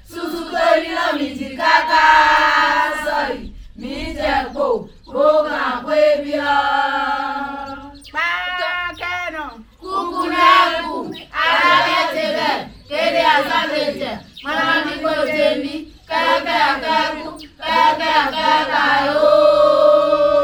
ṣùṣù 0.11 0.41
tó 0.53 0.65
níná 0.81 1.05
mi 1.17 1.27
ti 1.37 1.47
káká 1.59 2.03
sọ̀rì, 3.05 3.39
mi 3.79 3.93
jẹ̀ 4.17 4.39
kó, 4.55 4.67
kó 5.13 5.25
kàn 5.49 5.73
pé 5.85 5.99
bí 6.23 6.33
ọ́. 6.55 6.59
Pákẹ́nà. 8.13 9.43
Kúkú 9.81 10.21
náà 10.33 10.61
kù, 10.83 10.95
ara 11.43 11.99
ti 12.13 12.25
bẹ̀, 12.37 12.57
kéde 12.89 13.21
àsáde 13.35 13.81
jẹ̀, 13.99 14.15
mọ́nà 14.43 14.65
mi 14.85 14.93
kò 15.03 15.11
jẹ́ 15.35 15.51
mi, 15.63 15.73
kẹ́kẹ́ 16.09 16.67
kẹ́kú, 16.83 17.29
kẹ́kẹ́ 17.63 18.17
kẹ́kẹ́ 18.35 18.89
yóò. 19.07 20.40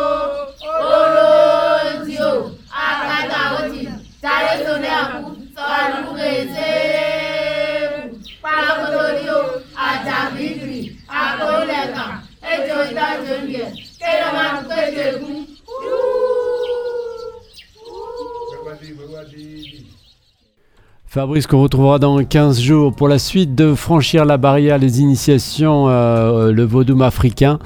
Fabrice 21.08 21.48
qu'on 21.48 21.62
retrouvera 21.62 22.00
dans 22.00 22.24
15 22.24 22.60
jours 22.60 22.94
pour 22.94 23.08
la 23.08 23.18
suite 23.18 23.56
de 23.56 23.74
franchir 23.74 24.26
la 24.26 24.38
barrière, 24.38 24.78
les 24.78 25.02
initiations, 25.02 25.90
euh, 25.90 26.52
le 26.52 26.64
vaudou 26.64 27.02
africain. 27.02 27.60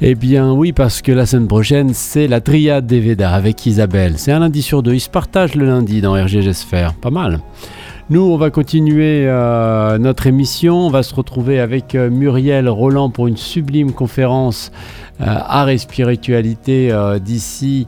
Eh 0.00 0.14
bien 0.14 0.52
oui, 0.52 0.72
parce 0.72 1.02
que 1.02 1.12
la 1.12 1.26
semaine 1.26 1.46
prochaine, 1.46 1.92
c'est 1.92 2.26
la 2.26 2.40
triade 2.40 2.86
des 2.86 3.00
Védas 3.00 3.32
avec 3.32 3.66
Isabelle. 3.66 4.14
C'est 4.16 4.32
un 4.32 4.40
lundi 4.40 4.62
sur 4.62 4.82
deux. 4.82 4.94
Ils 4.94 5.00
se 5.00 5.10
partagent 5.10 5.54
le 5.54 5.66
lundi 5.66 6.00
dans 6.00 6.14
RGG. 6.14 6.52
Pas 7.00 7.10
mal. 7.10 7.40
Nous, 8.10 8.22
on 8.22 8.36
va 8.36 8.50
continuer 8.50 9.28
euh, 9.28 9.96
notre 9.98 10.26
émission. 10.26 10.78
On 10.78 10.90
va 10.90 11.04
se 11.04 11.14
retrouver 11.14 11.60
avec 11.60 11.94
euh, 11.94 12.10
Muriel 12.10 12.68
Roland 12.68 13.08
pour 13.08 13.28
une 13.28 13.36
sublime 13.36 13.92
conférence 13.92 14.72
euh, 15.20 15.26
art 15.26 15.68
et 15.68 15.78
spiritualité 15.78 16.92
d'ici 17.20 17.86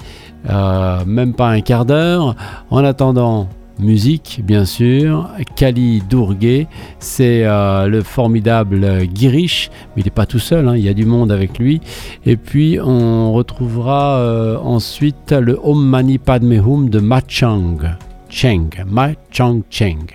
même 0.48 1.34
pas 1.34 1.48
un 1.48 1.60
quart 1.60 1.84
d'heure. 1.84 2.36
En 2.70 2.84
attendant, 2.84 3.48
musique, 3.80 4.42
bien 4.44 4.64
sûr. 4.64 5.28
Kali 5.56 6.04
Dourguet, 6.08 6.68
c'est 7.00 7.44
le 7.44 8.02
formidable 8.02 9.08
Girish, 9.12 9.70
mais 9.94 10.02
il 10.02 10.04
n'est 10.04 10.10
pas 10.10 10.26
tout 10.26 10.38
seul, 10.38 10.68
hein, 10.68 10.76
il 10.76 10.84
y 10.84 10.88
a 10.88 10.94
du 10.94 11.04
monde 11.04 11.32
avec 11.32 11.58
lui. 11.58 11.80
Et 12.26 12.36
puis, 12.36 12.78
on 12.80 13.32
retrouvera 13.32 14.60
ensuite 14.62 15.32
le 15.32 15.58
Om 15.62 15.84
Mani 15.84 16.18
Padme 16.18 16.60
Hum 16.64 16.90
de 16.90 16.98
Ma 17.00 17.20
Chang. 17.26 17.78
Cheng, 18.32 18.70
Ma 18.86 19.12
Chang 19.30 19.62
Cheng. 19.68 20.08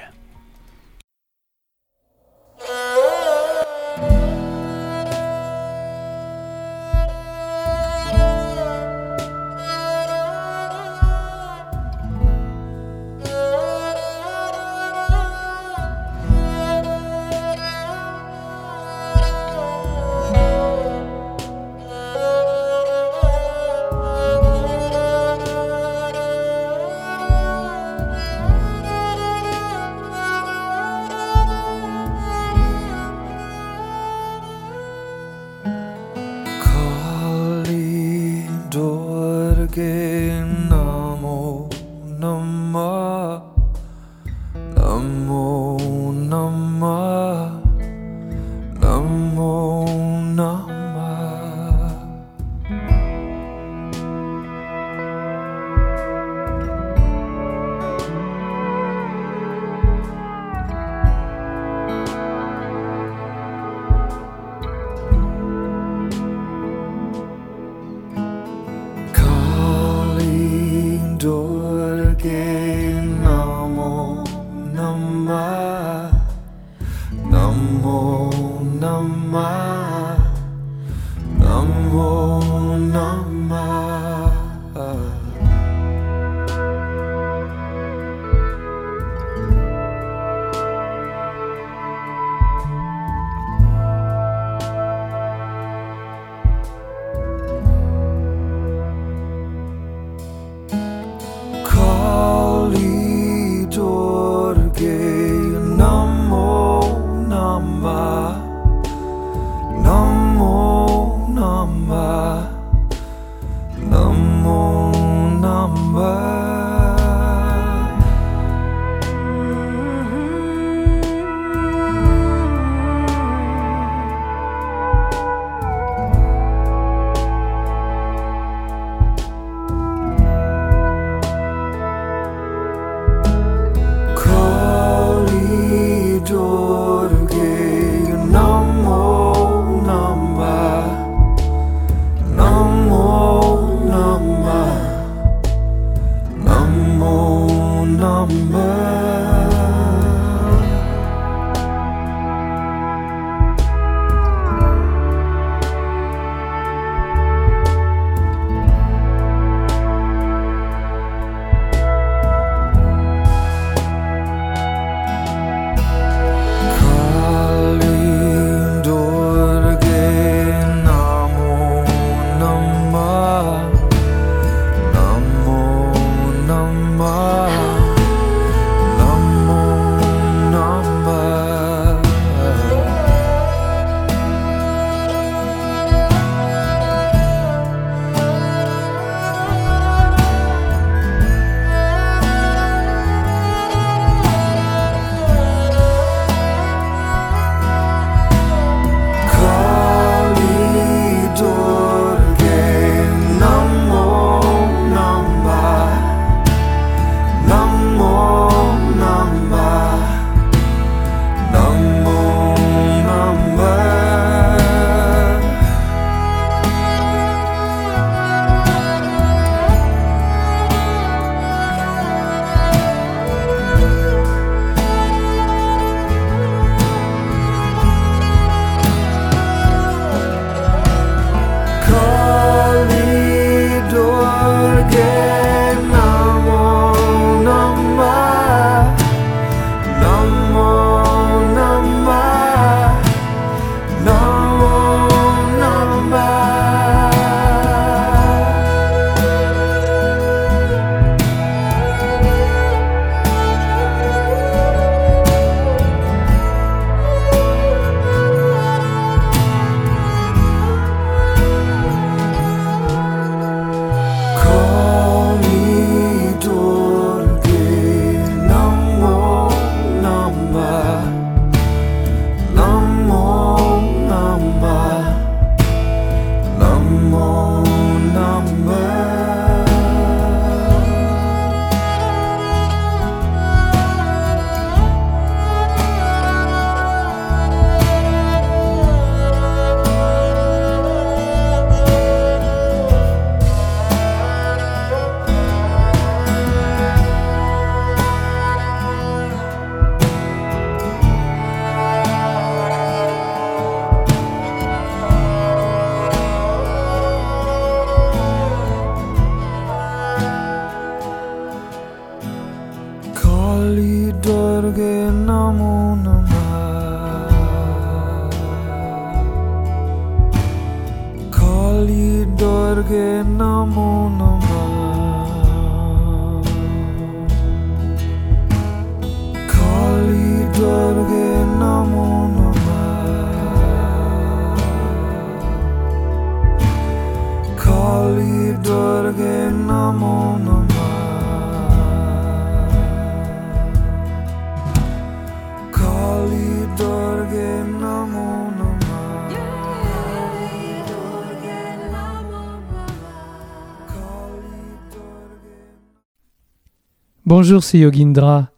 Bonjour, 357.39 357.63
c'est 357.63 357.77
Yogindra. 357.77 358.49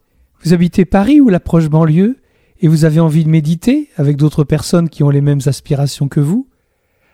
Vous 0.42 0.54
habitez 0.54 0.86
Paris 0.86 1.20
ou 1.20 1.28
la 1.28 1.42
proche 1.42 1.68
banlieue 1.68 2.16
et 2.62 2.70
vous 2.70 2.86
avez 2.86 3.02
envie 3.02 3.26
de 3.26 3.30
méditer 3.30 3.90
avec 3.98 4.16
d'autres 4.16 4.46
personnes 4.46 4.88
qui 4.88 5.04
ont 5.04 5.10
les 5.10 5.20
mêmes 5.20 5.42
aspirations 5.48 6.08
que 6.08 6.22
vous? 6.22 6.48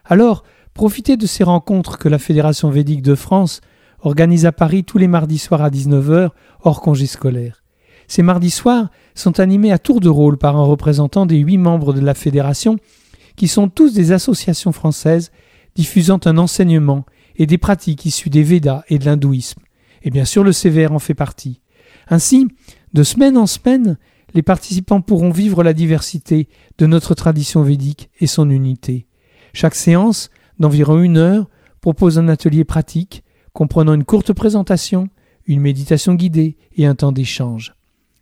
Alors, 0.06 0.44
profitez 0.76 1.18
de 1.18 1.26
ces 1.26 1.44
rencontres 1.44 1.98
que 1.98 2.08
la 2.08 2.20
Fédération 2.20 2.70
védique 2.70 3.02
de 3.02 3.16
France 3.16 3.62
organise 4.02 4.46
à 4.46 4.52
Paris 4.52 4.84
tous 4.84 5.00
les 5.00 5.08
mardis 5.08 5.40
soirs 5.40 5.64
à 5.64 5.72
19h 5.72 6.30
hors 6.62 6.82
congé 6.82 7.08
scolaire. 7.08 7.64
Ces 8.08 8.22
mardis 8.22 8.52
soirs 8.52 8.92
sont 9.16 9.40
animés 9.40 9.72
à 9.72 9.80
tour 9.80 10.02
de 10.02 10.10
rôle 10.10 10.38
par 10.38 10.58
un 10.58 10.66
représentant 10.66 11.26
des 11.26 11.40
huit 11.40 11.58
membres 11.58 11.94
de 11.94 12.02
la 12.02 12.14
fédération 12.14 12.78
qui 13.38 13.48
sont 13.48 13.70
tous 13.70 13.92
des 13.92 14.12
associations 14.12 14.72
françaises 14.72 15.32
diffusant 15.74 16.20
un 16.26 16.38
enseignement 16.38 17.08
et 17.38 17.48
des 17.48 17.58
pratiques 17.58 18.06
issues 18.06 18.30
des 18.30 18.44
Védas 18.44 18.84
et 18.88 19.00
de 19.00 19.06
l'hindouisme. 19.06 19.65
Et 20.06 20.12
bien 20.12 20.24
sûr, 20.24 20.44
le 20.44 20.54
CVR 20.54 20.94
en 20.94 21.00
fait 21.00 21.16
partie. 21.16 21.60
Ainsi, 22.08 22.48
de 22.94 23.04
semaine 23.04 23.38
en 23.38 23.48
semaine, 23.48 23.98
les 24.34 24.44
participants 24.44 25.02
pourront 25.02 25.32
vivre 25.32 25.64
la 25.64 25.74
diversité 25.74 26.48
de 26.78 26.86
notre 26.86 27.16
tradition 27.16 27.64
védique 27.64 28.10
et 28.20 28.28
son 28.28 28.50
unité. 28.50 29.08
Chaque 29.54 29.76
séance, 29.76 30.30
d'environ 30.60 31.00
une 31.00 31.18
heure, 31.18 31.50
propose 31.82 32.20
un 32.20 32.30
atelier 32.30 32.64
pratique 32.64 33.24
comprenant 33.54 33.94
une 33.94 34.04
courte 34.04 34.34
présentation, 34.34 35.08
une 35.48 35.62
méditation 35.62 36.14
guidée 36.14 36.58
et 36.76 36.86
un 36.86 36.94
temps 36.94 37.12
d'échange. 37.12 37.76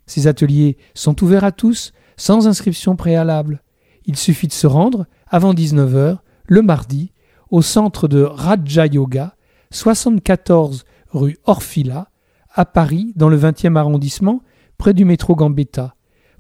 Ces 0.06 0.28
ateliers 0.28 0.78
sont 0.94 1.22
ouverts 1.24 1.44
à 1.44 1.52
tous, 1.52 1.92
sans 2.18 2.48
inscription 2.48 2.96
préalable. 2.96 3.64
Il 4.06 4.16
suffit 4.16 4.48
de 4.48 4.54
se 4.54 4.68
rendre 4.68 5.08
avant 5.28 5.54
19h, 5.54 6.20
le 6.46 6.62
mardi, 6.62 7.12
au 7.50 7.62
centre 7.62 8.08
de 8.08 8.22
Raja 8.22 8.86
Yoga, 8.86 9.36
74 9.72 10.86
rue 11.14 11.38
Orfila, 11.46 12.10
à 12.54 12.66
Paris, 12.66 13.14
dans 13.16 13.30
le 13.30 13.38
20e 13.38 13.78
arrondissement, 13.78 14.42
près 14.78 14.94
du 14.94 15.06
métro 15.06 15.36
Gambetta. 15.36 15.96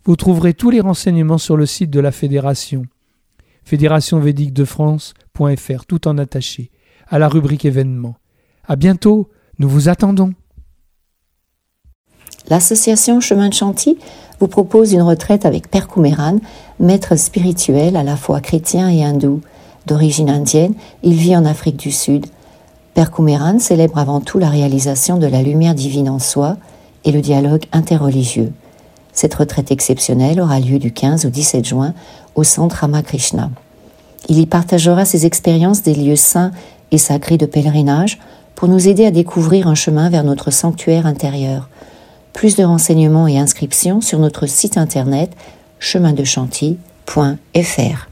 Vous 0.05 0.15
trouverez 0.15 0.53
tous 0.53 0.69
les 0.69 0.81
renseignements 0.81 1.37
sur 1.37 1.57
le 1.57 1.65
site 1.65 1.89
de 1.89 1.99
la 1.99 2.11
Fédération. 2.11 2.85
fédérationvédique-de-france.fr, 3.63 5.85
tout 5.87 6.07
en 6.07 6.17
attaché, 6.17 6.71
à 7.07 7.19
la 7.19 7.29
rubrique 7.29 7.63
événements. 7.63 8.17
À 8.67 8.75
bientôt, 8.75 9.29
nous 9.59 9.69
vous 9.69 9.87
attendons. 9.87 10.33
L'association 12.49 13.21
Chemin 13.21 13.47
de 13.47 13.53
Chantilly 13.53 13.97
vous 14.39 14.49
propose 14.49 14.91
une 14.91 15.01
retraite 15.01 15.45
avec 15.45 15.69
Père 15.69 15.87
Koumeran, 15.87 16.39
maître 16.79 17.15
spirituel 17.15 17.95
à 17.95 18.03
la 18.03 18.17
fois 18.17 18.41
chrétien 18.41 18.89
et 18.89 19.03
hindou. 19.03 19.39
D'origine 19.87 20.29
indienne, 20.29 20.75
il 21.03 21.13
vit 21.13 21.37
en 21.37 21.45
Afrique 21.45 21.77
du 21.77 21.91
Sud. 21.91 22.25
Père 22.93 23.09
Koumeran 23.09 23.59
célèbre 23.59 23.97
avant 23.97 24.21
tout 24.21 24.37
la 24.37 24.49
réalisation 24.49 25.17
de 25.17 25.25
la 25.25 25.41
lumière 25.41 25.73
divine 25.73 26.09
en 26.09 26.19
soi 26.19 26.57
et 27.05 27.11
le 27.11 27.21
dialogue 27.21 27.65
interreligieux. 27.71 28.51
Cette 29.13 29.33
retraite 29.33 29.71
exceptionnelle 29.71 30.39
aura 30.39 30.59
lieu 30.59 30.79
du 30.79 30.91
15 30.91 31.25
au 31.25 31.29
17 31.29 31.65
juin 31.65 31.93
au 32.35 32.43
centre 32.43 32.77
Ramakrishna. 32.77 33.49
Il 34.29 34.39
y 34.39 34.45
partagera 34.45 35.05
ses 35.05 35.25
expériences 35.25 35.81
des 35.81 35.95
lieux 35.95 36.15
saints 36.15 36.51
et 36.91 36.97
sacrés 36.97 37.37
de 37.37 37.45
pèlerinage 37.45 38.19
pour 38.55 38.67
nous 38.67 38.87
aider 38.87 39.05
à 39.05 39.11
découvrir 39.11 39.67
un 39.67 39.75
chemin 39.75 40.09
vers 40.09 40.23
notre 40.23 40.51
sanctuaire 40.51 41.05
intérieur. 41.05 41.69
Plus 42.31 42.55
de 42.55 42.63
renseignements 42.63 43.27
et 43.27 43.37
inscriptions 43.37 44.01
sur 44.01 44.19
notre 44.19 44.45
site 44.45 44.77
internet 44.77 45.31
chemindechantilly.fr. 45.79 48.09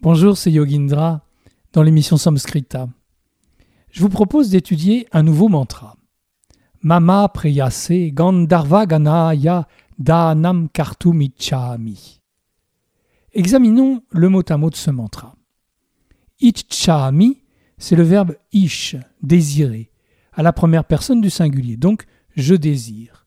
Bonjour, 0.00 0.36
c'est 0.36 0.50
Yogindra 0.50 1.20
dans 1.72 1.82
l'émission 1.82 2.16
Samskrita. 2.16 2.88
Je 3.92 4.00
vous 4.00 4.08
propose 4.08 4.48
d'étudier 4.48 5.06
un 5.12 5.22
nouveau 5.22 5.48
mantra. 5.48 5.98
Mama 6.80 7.28
preyase 7.28 8.10
gandharva 8.10 8.86
ganaya 8.86 9.68
danam 9.98 10.70
kartumichami. 10.70 12.22
Examinons 13.34 14.02
le 14.10 14.28
mot 14.30 14.42
à 14.48 14.56
mot 14.56 14.70
de 14.70 14.76
ce 14.76 14.90
mantra. 14.90 15.36
Ichchami, 16.40 17.42
c'est 17.76 17.94
le 17.94 18.02
verbe 18.02 18.34
ish, 18.52 18.96
désirer, 19.22 19.90
à 20.32 20.42
la 20.42 20.54
première 20.54 20.86
personne 20.86 21.20
du 21.20 21.28
singulier, 21.28 21.76
donc 21.76 22.06
je 22.34 22.54
désire. 22.54 23.26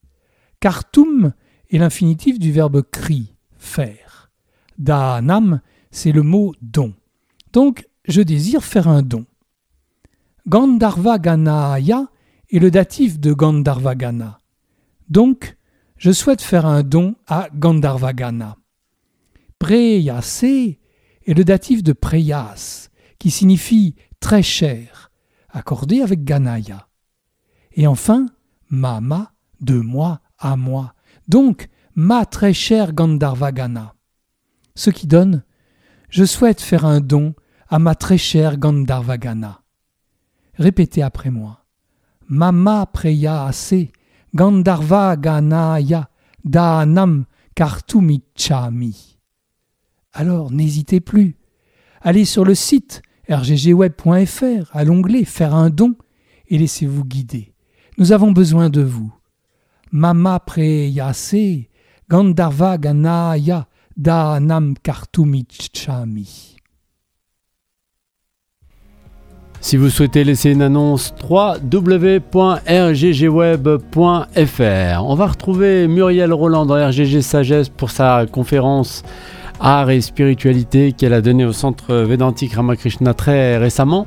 Kartum 0.59 1.33
est 1.69 1.77
l'infinitif 1.77 2.39
du 2.39 2.51
verbe 2.51 2.81
kri, 2.81 3.35
faire. 3.59 4.31
Danam, 4.79 5.61
c'est 5.91 6.11
le 6.11 6.23
mot 6.23 6.55
don. 6.63 6.95
Donc, 7.53 7.87
je 8.07 8.23
désire 8.23 8.63
faire 8.63 8.87
un 8.87 9.03
don. 9.03 9.27
Gandharva 10.47 11.17
Ganaya 11.17 12.05
est 12.51 12.59
le 12.59 12.69
datif 12.69 13.19
de 13.19 13.33
Gandharvagana. 13.33 14.39
Donc, 15.09 15.57
je 15.97 16.11
souhaite 16.11 16.43
faire 16.43 16.67
un 16.67 16.83
don 16.83 17.15
à 17.25 17.49
Gandharvagana. 17.51 18.55
Preyase 19.57 20.43
est 20.43 20.77
le 21.25 21.43
datif 21.43 21.81
de 21.81 21.93
Preyas, 21.93 22.89
qui 23.17 23.31
signifie 23.31 23.95
très 24.19 24.43
cher, 24.43 25.09
accordé 25.49 26.01
avec 26.01 26.23
Ganaya. 26.23 26.89
Et 27.71 27.87
enfin, 27.87 28.27
Mama, 28.69 29.31
de 29.61 29.79
moi 29.79 30.21
à 30.37 30.55
moi. 30.57 30.93
Donc, 31.27 31.69
ma 31.95 32.23
très 32.27 32.53
chère 32.53 32.93
Gandharvagana. 32.93 33.95
Ce 34.75 34.91
qui 34.91 35.07
donne, 35.07 35.43
je 36.09 36.23
souhaite 36.23 36.61
faire 36.61 36.85
un 36.85 37.01
don 37.01 37.33
à 37.67 37.79
ma 37.79 37.95
très 37.95 38.19
chère 38.19 38.57
Gandharvagana. 38.57 39.64
Répétez 40.57 41.01
après 41.01 41.31
moi. 41.31 41.65
Mama 42.27 42.85
preya 42.85 43.45
ase 43.45 43.89
Gandharva 44.33 45.15
ganaya 45.15 46.09
danam 46.43 47.25
kartumichami. 47.55 49.17
Alors 50.13 50.51
n'hésitez 50.51 50.99
plus. 50.99 51.37
Allez 52.01 52.25
sur 52.25 52.45
le 52.45 52.55
site 52.55 53.01
rggweb.fr 53.29 54.75
à 54.75 54.83
l'onglet 54.83 55.23
Faire 55.23 55.55
un 55.55 55.69
don 55.69 55.95
et 56.47 56.57
laissez-vous 56.57 57.05
guider. 57.05 57.53
Nous 57.97 58.11
avons 58.11 58.31
besoin 58.31 58.69
de 58.69 58.81
vous. 58.81 59.13
Mama 59.91 60.39
preyase 60.39 61.67
Gandharva 62.09 62.77
ganaya 62.77 63.67
danam 63.97 64.75
kartumichami. 64.83 66.54
Si 69.65 69.77
vous 69.77 69.89
souhaitez 69.89 70.23
laisser 70.23 70.51
une 70.51 70.61
annonce, 70.61 71.11
www.rggweb.fr. 71.27 72.23
On 75.03 75.15
va 75.15 75.25
retrouver 75.25 75.87
Muriel 75.87 76.31
Roland 76.31 76.67
dans 76.67 76.75
RGG 76.75 77.21
Sagesse 77.21 77.69
pour 77.69 77.89
sa 77.89 78.27
conférence 78.31 79.01
Art 79.59 79.89
et 79.89 80.01
spiritualité 80.01 80.91
qu'elle 80.91 81.13
a 81.13 81.21
donnée 81.21 81.45
au 81.45 81.51
centre 81.51 81.95
Védantique 81.95 82.53
Ramakrishna 82.53 83.15
très 83.15 83.57
récemment. 83.57 84.05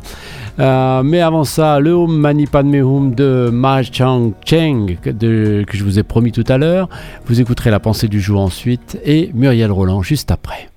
Euh, 0.60 1.02
mais 1.02 1.22
avant 1.22 1.42
ça, 1.42 1.80
le 1.80 1.92
Om 1.92 2.16
Mani 2.16 2.46
Hum 2.80 3.16
de 3.16 3.50
Ma 3.52 3.82
Chang 3.82 4.34
Cheng 4.44 4.96
que 5.02 5.10
je 5.76 5.82
vous 5.82 5.98
ai 5.98 6.04
promis 6.04 6.30
tout 6.30 6.44
à 6.46 6.56
l'heure. 6.56 6.88
Vous 7.26 7.40
écouterez 7.40 7.72
la 7.72 7.80
pensée 7.80 8.06
du 8.06 8.20
jour 8.20 8.40
ensuite 8.40 8.96
et 9.04 9.32
Muriel 9.34 9.72
Roland 9.72 10.02
juste 10.02 10.30
après. 10.30 10.68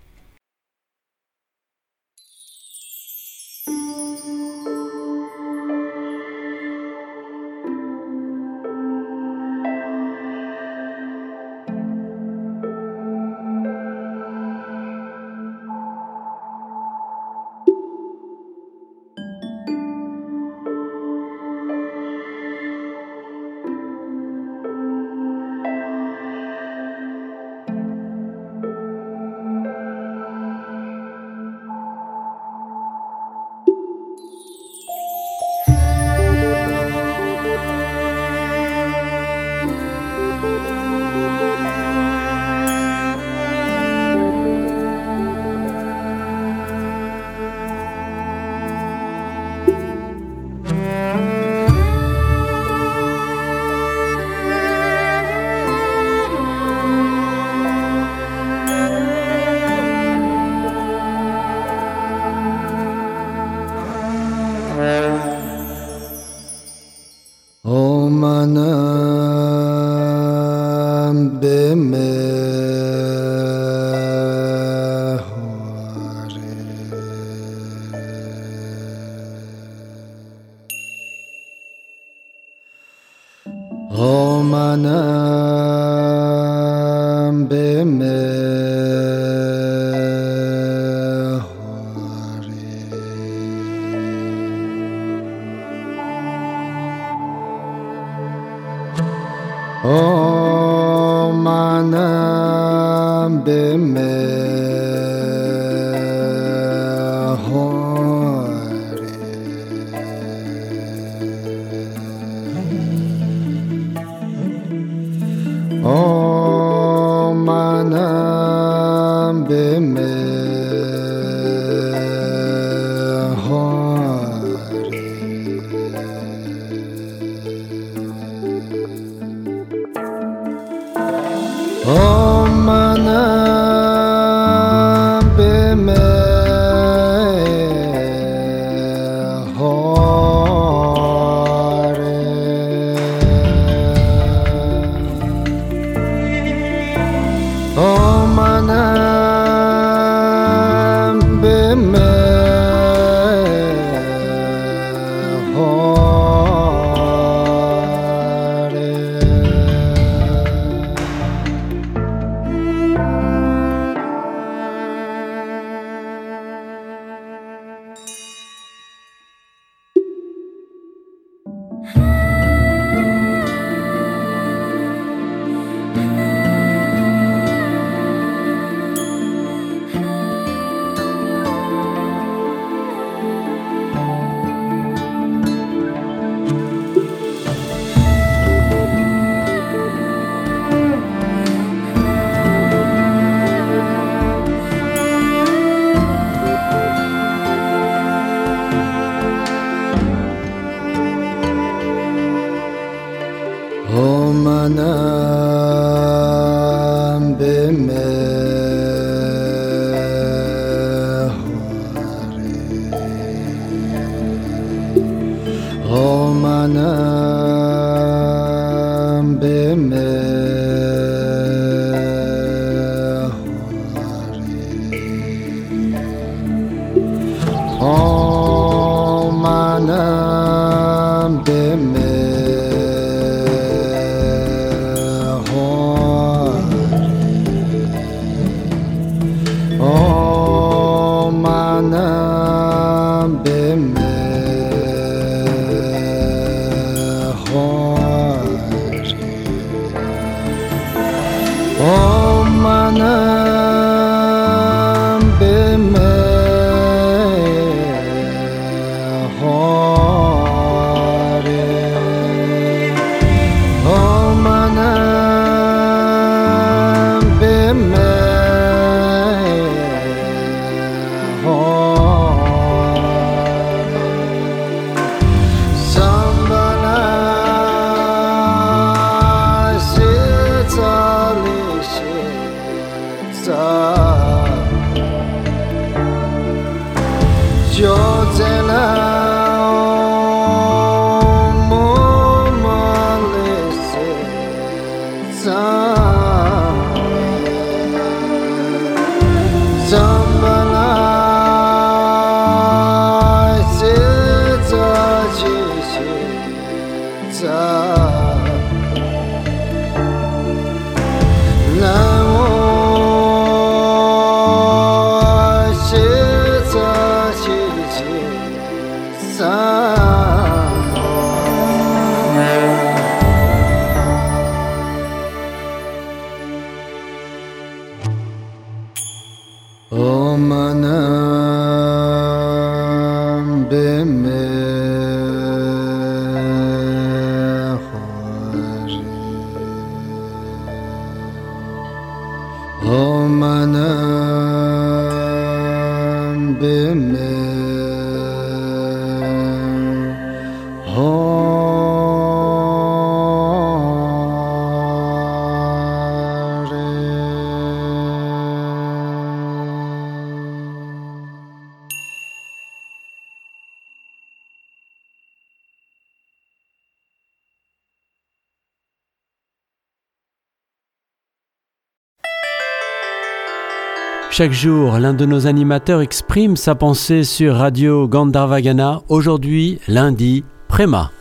Chaque 374.34 374.54
jour, 374.54 374.98
l'un 374.98 375.14
de 375.14 375.26
nos 375.26 375.46
animateurs 375.46 376.00
exprime 376.00 376.56
sa 376.56 376.74
pensée 376.74 377.26
sur 377.26 377.58
Radio 377.58 378.08
Gandharvagana. 378.08 379.02
Aujourd'hui, 379.10 379.82
lundi, 379.90 380.46
Préma. 380.70 381.12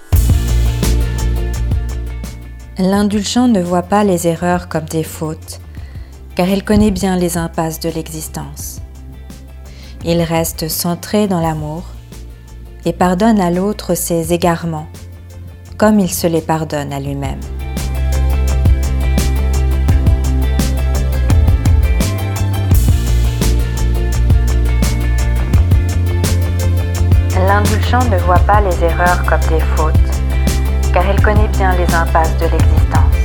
L'indulgent 2.78 3.48
ne 3.48 3.61
voit 3.61 3.82
pas 3.82 4.04
les 4.04 4.28
erreurs 4.28 4.68
comme 4.68 4.84
des 4.84 5.02
fautes, 5.02 5.61
car 6.36 6.48
il 6.48 6.62
connaît 6.62 6.92
bien 6.92 7.16
les 7.16 7.36
impasses 7.36 7.80
de 7.80 7.88
l'existence. 7.88 8.80
Il 10.04 10.22
reste 10.22 10.68
centré 10.68 11.26
dans 11.26 11.40
l'amour 11.40 11.82
et 12.84 12.92
pardonne 12.92 13.40
à 13.40 13.50
l'autre 13.50 13.96
ses 13.96 14.32
égarements, 14.32 14.86
comme 15.78 15.98
il 15.98 16.11
se 16.11 16.28
les 16.28 16.42
pardonne 16.42 16.92
à 16.92 17.00
lui-même. 17.00 17.40
Duchamp 27.59 28.09
ne 28.11 28.16
voit 28.18 28.38
pas 28.46 28.61
les 28.61 28.84
erreurs 28.84 29.24
comme 29.24 29.40
des 29.48 29.61
fautes, 29.74 29.94
car 30.92 31.05
il 31.11 31.20
connaît 31.20 31.48
bien 31.48 31.72
les 31.72 31.94
impasses 31.94 32.36
de 32.38 32.44
l'existence. 32.44 33.16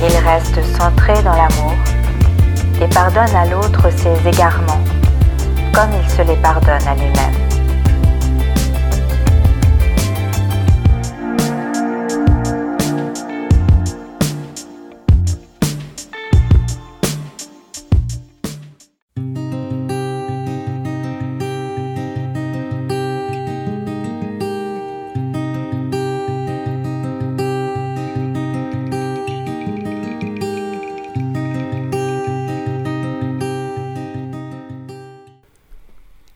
Il 0.00 0.16
reste 0.26 0.64
centré 0.74 1.22
dans 1.22 1.34
l'amour 1.34 1.74
et 2.80 2.88
pardonne 2.88 3.36
à 3.36 3.44
l'autre 3.44 3.90
ses 3.90 4.26
égarements, 4.26 4.82
comme 5.74 5.90
il 6.02 6.10
se 6.10 6.22
les 6.22 6.36
pardonne 6.36 6.88
à 6.88 6.94
lui-même. 6.94 7.47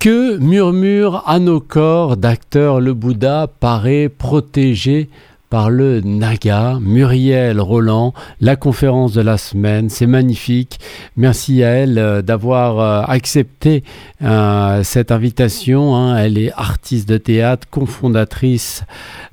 Que 0.02 0.36
murmure 0.38 1.22
à 1.28 1.38
nos 1.38 1.60
corps 1.60 2.16
d'acteurs 2.16 2.80
le 2.80 2.92
Bouddha 2.92 3.46
paraît 3.46 4.08
protégé 4.08 5.08
par 5.52 5.68
le 5.68 6.00
Naga, 6.00 6.78
Muriel 6.80 7.60
Roland, 7.60 8.14
la 8.40 8.56
conférence 8.56 9.12
de 9.12 9.20
la 9.20 9.36
semaine, 9.36 9.90
c'est 9.90 10.06
magnifique. 10.06 10.80
Merci 11.18 11.62
à 11.62 11.68
elle 11.68 11.98
euh, 11.98 12.22
d'avoir 12.22 12.80
euh, 12.80 13.02
accepté 13.06 13.84
euh, 14.22 14.82
cette 14.82 15.12
invitation. 15.12 15.94
hein. 15.94 16.16
Elle 16.16 16.38
est 16.38 16.52
artiste 16.52 17.06
de 17.06 17.18
théâtre, 17.18 17.68
cofondatrice 17.70 18.84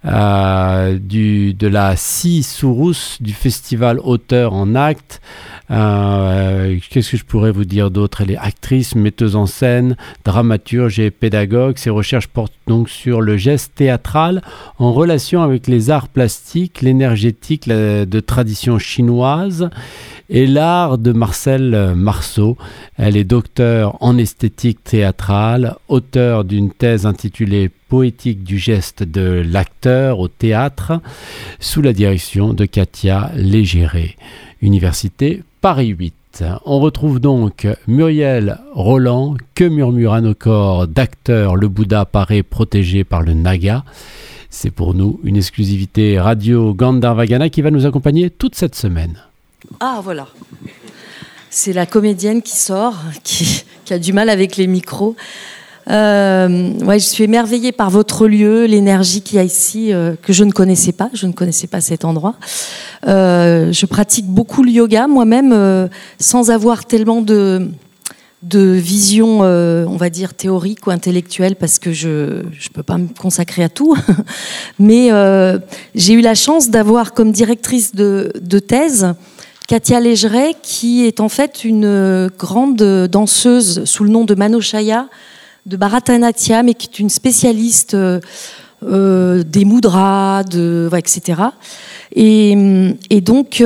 de 0.03 1.67
la 1.67 1.95
Si 1.95 2.43
Sourous, 2.43 3.15
du 3.21 3.31
festival 3.31 3.99
Auteur 4.03 4.51
en 4.51 4.75
Acte. 4.75 5.21
Qu'est-ce 5.69 7.11
que 7.11 7.17
je 7.17 7.23
pourrais 7.23 7.51
vous 7.51 7.63
dire 7.63 7.91
d'autre? 7.91 8.21
Elle 8.21 8.31
est 8.31 8.37
actrice, 8.37 8.95
metteuse 8.95 9.37
en 9.37 9.45
scène, 9.45 9.95
dramaturge 10.25 10.99
et 10.99 11.11
pédagogue. 11.11 11.77
Ses 11.77 11.91
recherches 11.91 12.27
portent 12.27 12.53
donc 12.67 12.89
sur 12.89 13.21
le 13.21 13.37
geste 13.37 13.73
théâtral 13.75 14.41
en 14.79 14.91
relation 14.91 15.43
avec 15.43 15.67
les 15.67 15.89
arts 15.91 16.08
plastiques, 16.13 16.81
l'énergétique 16.81 17.67
de 17.67 18.19
tradition 18.19 18.79
chinoise 18.79 19.69
et 20.29 20.45
l'art 20.45 20.97
de 20.97 21.11
Marcel 21.11 21.93
Marceau. 21.95 22.57
Elle 22.97 23.17
est 23.17 23.23
docteur 23.23 23.97
en 24.01 24.17
esthétique 24.17 24.83
théâtrale, 24.83 25.75
auteur 25.87 26.43
d'une 26.43 26.71
thèse 26.71 27.05
intitulée 27.05 27.69
Poétique 27.89 28.43
du 28.43 28.59
geste 28.59 29.01
de 29.01 29.43
l'acteur 29.43 30.19
au 30.19 30.27
théâtre, 30.27 31.01
sous 31.59 31.81
la 31.81 31.91
direction 31.91 32.53
de 32.53 32.65
Katia 32.65 33.31
Légéré, 33.35 34.15
Université 34.61 35.41
Paris 35.61 35.87
8. 35.87 36.13
On 36.65 36.79
retrouve 36.79 37.19
donc 37.19 37.67
Muriel 37.87 38.59
Roland, 38.73 39.35
Que 39.55 39.63
murmure 39.63 40.13
à 40.13 40.21
nos 40.21 40.35
corps 40.35 40.87
d'acteur 40.87 41.55
Le 41.55 41.67
Bouddha 41.67 42.05
paraît 42.05 42.43
protégé 42.43 43.03
par 43.03 43.21
le 43.21 43.33
Naga. 43.33 43.83
C'est 44.49 44.71
pour 44.71 44.95
nous 44.95 45.19
une 45.23 45.37
exclusivité 45.37 46.19
radio 46.19 46.73
Gandharvagana 46.73 47.49
qui 47.49 47.61
va 47.61 47.69
nous 47.69 47.85
accompagner 47.85 48.29
toute 48.31 48.55
cette 48.55 48.75
semaine. 48.75 49.17
Ah, 49.79 50.01
voilà. 50.03 50.27
C'est 51.51 51.73
la 51.73 51.85
comédienne 51.85 52.41
qui 52.41 52.57
sort, 52.57 52.95
qui, 53.23 53.63
a 53.91 53.99
du 53.99 54.11
mal 54.11 54.29
avec 54.29 54.57
les 54.57 54.67
micros. 54.67 55.15
Euh, 55.89 56.73
je 56.93 56.97
suis 56.97 57.23
émerveillée 57.23 57.71
par 57.71 57.89
votre 57.89 58.27
lieu, 58.27 58.65
l'énergie 58.65 59.21
qu'il 59.21 59.37
y 59.37 59.39
a 59.39 59.43
ici, 59.43 59.93
euh, 59.93 60.15
que 60.21 60.33
je 60.33 60.43
ne 60.43 60.51
connaissais 60.51 60.91
pas. 60.91 61.09
Je 61.13 61.27
ne 61.27 61.31
connaissais 61.31 61.67
pas 61.67 61.81
cet 61.81 62.03
endroit. 62.03 62.35
Euh, 63.07 63.71
je 63.71 63.85
pratique 63.85 64.27
beaucoup 64.27 64.63
le 64.63 64.71
yoga 64.71 65.07
moi-même, 65.07 65.89
sans 66.19 66.49
avoir 66.49 66.85
tellement 66.85 67.21
de, 67.21 67.69
de 68.41 68.59
vision, 68.59 69.39
euh, 69.41 69.85
on 69.87 69.97
va 69.97 70.09
dire, 70.09 70.33
théorique 70.33 70.87
ou 70.87 70.91
intellectuelle, 70.91 71.55
parce 71.55 71.77
que 71.77 71.91
je 71.91 72.07
ne 72.07 72.73
peux 72.73 72.83
pas 72.83 72.97
me 72.97 73.07
consacrer 73.07 73.63
à 73.63 73.69
tout. 73.69 73.97
Mais 74.79 75.11
euh, 75.11 75.59
j'ai 75.93 76.13
eu 76.13 76.21
la 76.21 76.35
chance 76.35 76.69
d'avoir 76.69 77.13
comme 77.13 77.31
directrice 77.31 77.93
de, 77.93 78.31
thèse 78.65 79.13
Katia 79.67 79.99
Légeret, 79.99 80.55
qui 80.61 81.05
est 81.05 81.19
en 81.19 81.29
fait 81.29 81.65
une 81.65 81.85
euh, 81.85 82.29
grande 82.37 82.77
danseuse 82.77 83.83
sous 83.83 84.03
le 84.03 84.09
nom 84.09 84.23
de 84.23 84.35
Manochaya 84.35 85.07
de 85.65 85.75
Bharatanatyam 85.75 86.69
et 86.69 86.73
qui 86.73 86.87
est 86.87 86.99
une 86.99 87.09
spécialiste 87.09 87.95
des 88.81 89.65
mudras, 89.65 90.43
etc. 90.97 91.41
Et, 92.15 93.21
donc, 93.21 93.63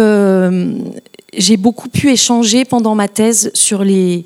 j'ai 1.38 1.58
beaucoup 1.58 1.88
pu 1.88 2.12
échanger 2.12 2.66
pendant 2.66 2.96
ma 2.96 3.08
thèse 3.08 3.52
sur 3.54 3.86
les 3.86 4.26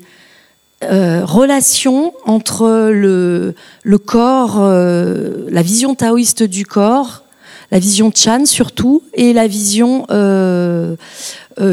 euh, 0.84 1.24
relations 1.24 2.12
entre 2.24 2.90
le, 2.92 3.54
corps, 3.98 4.58
euh, 4.60 5.46
la 5.50 5.62
vision 5.62 5.96
taoïste 5.96 6.44
du 6.44 6.64
corps, 6.64 7.24
la 7.72 7.80
vision 7.80 8.12
Chan 8.14 8.44
surtout, 8.46 9.02
et 9.12 9.32
la 9.32 9.48
vision 9.48 10.06
euh, 10.10 10.94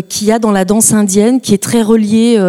qu'il 0.09 0.27
y 0.27 0.31
a 0.31 0.39
dans 0.39 0.51
la 0.51 0.65
danse 0.65 0.91
indienne, 0.91 1.39
qui 1.39 1.53
est 1.53 1.61
très 1.61 1.83
reliée 1.83 2.43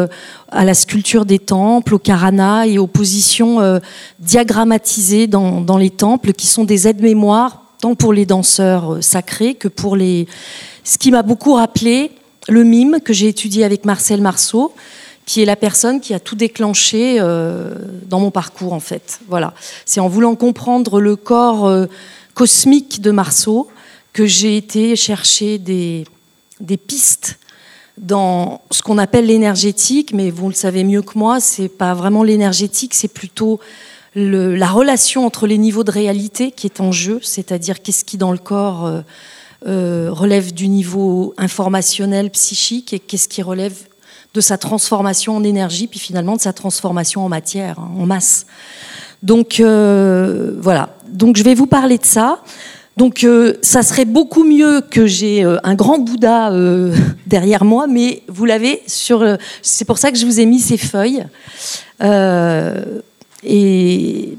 à 0.50 0.64
la 0.64 0.72
sculpture 0.72 1.26
des 1.26 1.38
temples, 1.38 1.94
au 1.94 1.98
karana 1.98 2.66
et 2.66 2.78
aux 2.78 2.86
positions 2.86 3.78
diagrammatisées 4.18 5.26
dans, 5.26 5.60
dans 5.60 5.76
les 5.76 5.90
temples, 5.90 6.32
qui 6.32 6.46
sont 6.46 6.64
des 6.64 6.88
aides-mémoires, 6.88 7.64
tant 7.82 7.94
pour 7.94 8.14
les 8.14 8.24
danseurs 8.24 8.96
sacrés 9.02 9.54
que 9.54 9.68
pour 9.68 9.94
les... 9.94 10.26
Ce 10.84 10.96
qui 10.96 11.10
m'a 11.10 11.22
beaucoup 11.22 11.52
rappelé, 11.52 12.12
le 12.48 12.64
mime 12.64 13.00
que 13.04 13.12
j'ai 13.12 13.28
étudié 13.28 13.64
avec 13.64 13.84
Marcel 13.84 14.22
Marceau, 14.22 14.72
qui 15.26 15.42
est 15.42 15.44
la 15.44 15.56
personne 15.56 16.00
qui 16.00 16.14
a 16.14 16.20
tout 16.20 16.36
déclenché 16.36 17.18
euh, 17.20 17.74
dans 18.06 18.20
mon 18.20 18.30
parcours 18.30 18.72
en 18.72 18.80
fait. 18.80 19.20
Voilà, 19.28 19.52
c'est 19.84 20.00
en 20.00 20.08
voulant 20.08 20.36
comprendre 20.36 21.00
le 21.00 21.16
corps 21.16 21.66
euh, 21.66 21.86
cosmique 22.34 23.00
de 23.02 23.10
Marceau 23.10 23.68
que 24.12 24.24
j'ai 24.24 24.56
été 24.56 24.96
chercher 24.96 25.58
des, 25.58 26.06
pistes 26.86 27.38
dans 27.98 28.62
ce 28.70 28.82
qu'on 28.82 28.98
appelle 28.98 29.26
l'énergétique, 29.26 30.12
mais 30.14 30.30
vous 30.30 30.48
le 30.48 30.54
savez 30.54 30.84
mieux 30.84 31.02
que 31.02 31.18
moi, 31.18 31.40
c'est 31.40 31.68
pas 31.68 31.92
vraiment 31.92 32.22
l'énergétique, 32.22 32.94
c'est 32.94 33.12
plutôt 33.12 33.60
la 34.14 34.68
relation 34.68 35.26
entre 35.26 35.46
les 35.46 35.58
niveaux 35.58 35.84
de 35.84 35.90
réalité 35.90 36.50
qui 36.50 36.66
est 36.66 36.80
en 36.80 36.92
jeu, 36.92 37.20
c'est-à-dire 37.22 37.82
qu'est-ce 37.82 38.04
qui 38.04 38.16
dans 38.16 38.32
le 38.32 38.38
corps 38.38 39.02
euh, 39.66 40.08
relève 40.10 40.54
du 40.54 40.68
niveau 40.68 41.34
informationnel, 41.38 42.30
psychique, 42.30 42.92
et 42.92 42.98
qu'est-ce 42.98 43.28
qui 43.28 43.42
relève 43.42 43.74
de 44.36 44.40
sa 44.42 44.58
transformation 44.58 45.34
en 45.34 45.42
énergie, 45.42 45.86
puis 45.86 45.98
finalement 45.98 46.36
de 46.36 46.40
sa 46.40 46.52
transformation 46.52 47.24
en 47.24 47.28
matière, 47.28 47.78
hein, 47.78 47.90
en 47.98 48.06
masse. 48.06 48.46
Donc 49.22 49.60
euh, 49.60 50.52
voilà. 50.60 50.90
Donc 51.08 51.36
je 51.36 51.42
vais 51.42 51.54
vous 51.54 51.66
parler 51.66 51.98
de 51.98 52.04
ça. 52.04 52.42
Donc 52.96 53.24
euh, 53.24 53.54
ça 53.62 53.82
serait 53.82 54.04
beaucoup 54.04 54.44
mieux 54.44 54.82
que 54.82 55.06
j'ai 55.06 55.44
euh, 55.44 55.58
un 55.64 55.74
grand 55.74 55.98
Bouddha 55.98 56.52
derrière 57.26 57.64
moi, 57.64 57.86
mais 57.86 58.22
vous 58.28 58.44
l'avez 58.44 58.82
sur. 58.86 59.24
c'est 59.62 59.86
pour 59.86 59.98
ça 59.98 60.12
que 60.12 60.18
je 60.18 60.26
vous 60.26 60.38
ai 60.38 60.46
mis 60.46 60.60
ces 60.60 60.76
feuilles. 60.76 61.26
Et 63.42 64.38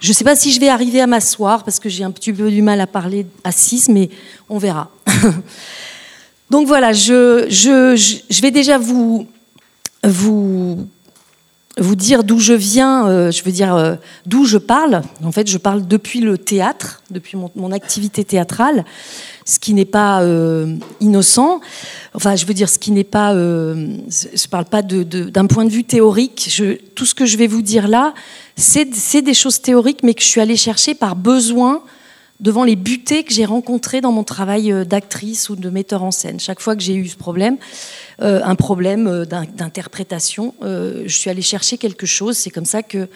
je 0.00 0.08
ne 0.08 0.14
sais 0.14 0.24
pas 0.24 0.36
si 0.36 0.52
je 0.52 0.60
vais 0.60 0.68
arriver 0.68 1.00
à 1.00 1.06
m'asseoir 1.06 1.64
parce 1.64 1.78
que 1.80 1.88
j'ai 1.90 2.04
un 2.04 2.10
petit 2.10 2.32
peu 2.32 2.50
du 2.50 2.62
mal 2.62 2.80
à 2.80 2.86
parler 2.86 3.26
assise, 3.44 3.88
mais 3.90 4.08
on 4.48 4.58
verra. 4.58 4.90
Donc 6.50 6.66
voilà, 6.66 6.92
je, 6.92 7.46
je, 7.48 8.42
vais 8.42 8.50
déjà 8.50 8.78
vous, 8.78 9.26
dire 11.96 12.22
d'où 12.22 12.38
je 12.38 12.52
viens, 12.52 13.08
euh, 13.08 13.30
je 13.30 13.42
veux 13.42 13.50
dire 13.50 13.74
euh, 13.74 13.94
d'où 14.26 14.44
je 14.44 14.58
parle. 14.58 15.02
En 15.24 15.32
fait, 15.32 15.48
je 15.48 15.56
parle 15.56 15.86
depuis 15.86 16.20
le 16.20 16.36
théâtre, 16.36 17.02
depuis 17.10 17.38
mon, 17.56 17.72
activité 17.72 18.24
théâtrale, 18.24 18.84
ce 19.46 19.58
qui 19.58 19.72
n'est 19.72 19.86
pas 19.86 20.22
euh, 20.22 20.76
innocent. 21.00 21.60
Enfin, 22.12 22.36
je 22.36 22.44
veux 22.44 22.54
dire 22.54 22.68
ce 22.68 22.78
qui 22.78 22.92
n'est 22.92 23.04
pas. 23.04 23.32
je 23.32 23.38
ne 23.38 24.48
parle 24.50 24.66
pas 24.66 24.82
d'un 24.82 25.46
point 25.46 25.64
de 25.64 25.70
vue 25.70 25.84
théorique. 25.84 26.62
Tout 26.94 27.06
ce 27.06 27.14
que 27.14 27.24
je 27.24 27.38
vais 27.38 27.46
vous 27.46 27.62
dire 27.62 27.88
là, 27.88 28.12
c'est 28.54 29.22
des 29.22 29.34
choses 29.34 29.62
théoriques, 29.62 30.02
mais 30.02 30.12
que 30.12 30.22
je 30.22 30.28
suis 30.28 30.42
allée 30.42 30.56
chercher 30.56 30.94
par 30.94 31.16
besoin 31.16 31.82
devant 32.40 32.64
les 32.64 32.76
butées 32.76 33.24
que 33.24 33.32
j'ai 33.32 33.44
rencontrées 33.44 34.00
dans 34.00 34.12
mon 34.12 34.24
travail 34.24 34.72
euh, 34.72 34.84
d'actrice 34.84 35.48
ou 35.48 35.56
de 35.56 35.70
metteur 35.70 36.02
en 36.02 36.10
scène. 36.10 36.40
Chaque 36.40 36.60
fois 36.60 36.74
que 36.74 36.82
j'ai 36.82 36.94
eu 36.94 37.08
ce 37.08 37.16
problème, 37.16 37.56
euh, 38.20 38.40
un 38.44 38.54
problème 38.54 39.06
euh, 39.06 39.24
d'in- 39.24 39.44
d'interprétation, 39.44 40.54
je 40.62 41.04
suis 41.08 41.30
allée 41.30 41.42
chercher 41.42 41.78
quelque 41.78 42.06
chose. 42.06 42.36
C'est 42.36 42.50
comme 42.50 42.64
ça 42.64 42.82
que 42.82 43.08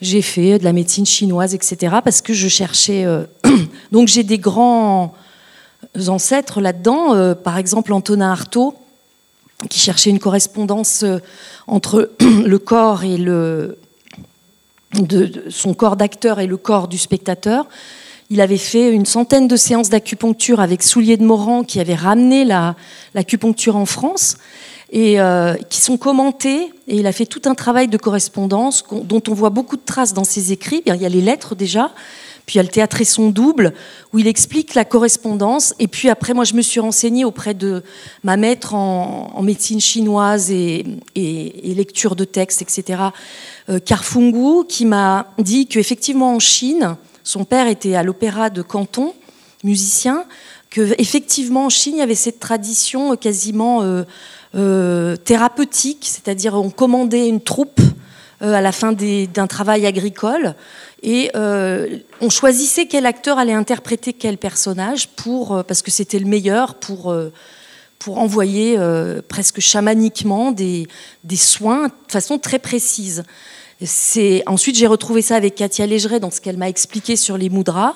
j'ai 0.00 0.22
fait 0.22 0.58
de 0.58 0.64
la 0.64 0.72
médecine 0.72 1.06
chinoise, 1.06 1.54
etc. 1.54 1.96
Parce 2.04 2.20
que 2.22 2.32
je 2.32 2.48
cherchais. 2.48 3.04
Donc 3.92 4.08
j'ai 4.08 4.22
des 4.22 4.38
grands 4.38 5.14
ancêtres 6.08 6.60
là-dedans. 6.60 7.34
par 7.34 7.58
exemple, 7.58 7.92
Antonin 7.92 8.30
Artaud, 8.30 8.74
qui 9.68 9.78
cherchait 9.78 10.10
une 10.10 10.18
correspondance 10.18 11.04
entre 11.66 12.10
le 12.20 12.58
corps 12.58 13.04
et 13.04 13.18
le 13.18 13.78
son 15.50 15.74
corps 15.74 15.96
d'acteur 15.96 16.40
et 16.40 16.46
le 16.46 16.56
corps 16.56 16.88
du 16.88 16.98
spectateur. 16.98 17.66
Il 18.32 18.40
avait 18.40 18.58
fait 18.58 18.92
une 18.92 19.06
centaine 19.06 19.48
de 19.48 19.56
séances 19.56 19.90
d'acupuncture 19.90 20.60
avec 20.60 20.84
Soulier 20.84 21.16
de 21.16 21.24
Morand 21.24 21.64
qui 21.64 21.80
avait 21.80 21.96
ramené 21.96 22.44
la- 22.44 22.76
l'acupuncture 23.12 23.74
en 23.74 23.86
France 23.86 24.36
et 24.92 25.20
euh, 25.20 25.54
qui 25.68 25.80
sont 25.80 25.96
commentées. 25.96 26.72
Et 26.86 26.98
il 26.98 27.08
a 27.08 27.12
fait 27.12 27.26
tout 27.26 27.42
un 27.46 27.56
travail 27.56 27.88
de 27.88 27.96
correspondance 27.96 28.84
dont 28.92 29.22
on 29.28 29.34
voit 29.34 29.50
beaucoup 29.50 29.76
de 29.76 29.82
traces 29.84 30.14
dans 30.14 30.22
ses 30.22 30.52
écrits. 30.52 30.80
Il 30.86 30.94
y 30.94 31.04
a 31.04 31.08
les 31.08 31.20
lettres 31.20 31.56
déjà, 31.56 31.90
puis 32.46 32.54
il 32.54 32.58
y 32.58 32.60
a 32.60 32.62
le 32.62 32.68
théâtre 32.68 33.00
et 33.00 33.04
son 33.04 33.30
double, 33.30 33.74
où 34.12 34.20
il 34.20 34.28
explique 34.28 34.76
la 34.76 34.84
correspondance. 34.84 35.74
Et 35.80 35.88
puis 35.88 36.08
après, 36.08 36.32
moi, 36.32 36.44
je 36.44 36.54
me 36.54 36.62
suis 36.62 36.78
renseignée 36.78 37.24
auprès 37.24 37.54
de 37.54 37.82
ma 38.22 38.36
maître 38.36 38.74
en, 38.74 39.42
médecine 39.42 39.80
chinoise 39.80 40.52
et 40.52 40.84
lecture 41.16 42.14
de 42.14 42.24
textes, 42.24 42.62
etc., 42.62 43.02
euh, 43.68 43.80
Carfungu, 43.80 44.66
qui 44.68 44.84
m'a 44.86 45.32
dit 45.38 45.66
qu'effectivement 45.66 46.36
en 46.36 46.38
Chine, 46.38 46.96
son 47.30 47.44
père 47.44 47.68
était 47.68 47.94
à 47.94 48.02
l'opéra 48.02 48.50
de 48.50 48.60
Canton, 48.60 49.14
musicien, 49.62 50.24
que 50.68 50.94
effectivement 50.98 51.66
en 51.66 51.68
Chine, 51.68 51.94
il 51.96 51.98
y 51.98 52.02
avait 52.02 52.14
cette 52.16 52.40
tradition 52.40 53.12
euh, 53.12 53.16
quasiment 53.16 53.82
euh, 53.82 54.02
euh, 54.56 55.16
thérapeutique, 55.16 56.02
c'est-à-dire 56.02 56.54
on 56.54 56.70
commandait 56.70 57.28
une 57.28 57.40
troupe 57.40 57.80
à 58.40 58.62
la 58.62 58.72
fin 58.72 58.92
d'un 58.94 59.46
travail 59.46 59.84
agricole 59.84 60.54
et 61.02 61.30
on 61.34 62.30
choisissait 62.30 62.86
quel 62.86 63.04
acteur 63.04 63.38
allait 63.38 63.52
interpréter 63.52 64.14
quel 64.14 64.38
personnage 64.38 65.08
pour 65.08 65.62
parce 65.66 65.82
que 65.82 65.90
c'était 65.90 66.18
le 66.18 66.24
meilleur 66.24 66.76
pour 66.76 67.14
pour 67.98 68.16
envoyer 68.16 68.78
presque 69.28 69.60
chamaniquement 69.60 70.52
des, 70.52 70.86
des 71.22 71.36
soins 71.36 71.88
de 71.88 71.92
façon 72.10 72.38
très 72.38 72.58
précise. 72.58 73.24
Ensuite 74.46 74.76
j'ai 74.76 74.86
retrouvé 74.86 75.22
ça 75.22 75.36
avec 75.36 75.54
Katia 75.54 75.86
Légeret 75.86 76.20
dans 76.20 76.30
ce 76.30 76.40
qu'elle 76.40 76.58
m'a 76.58 76.68
expliqué 76.68 77.16
sur 77.16 77.38
les 77.38 77.48
mudras 77.48 77.94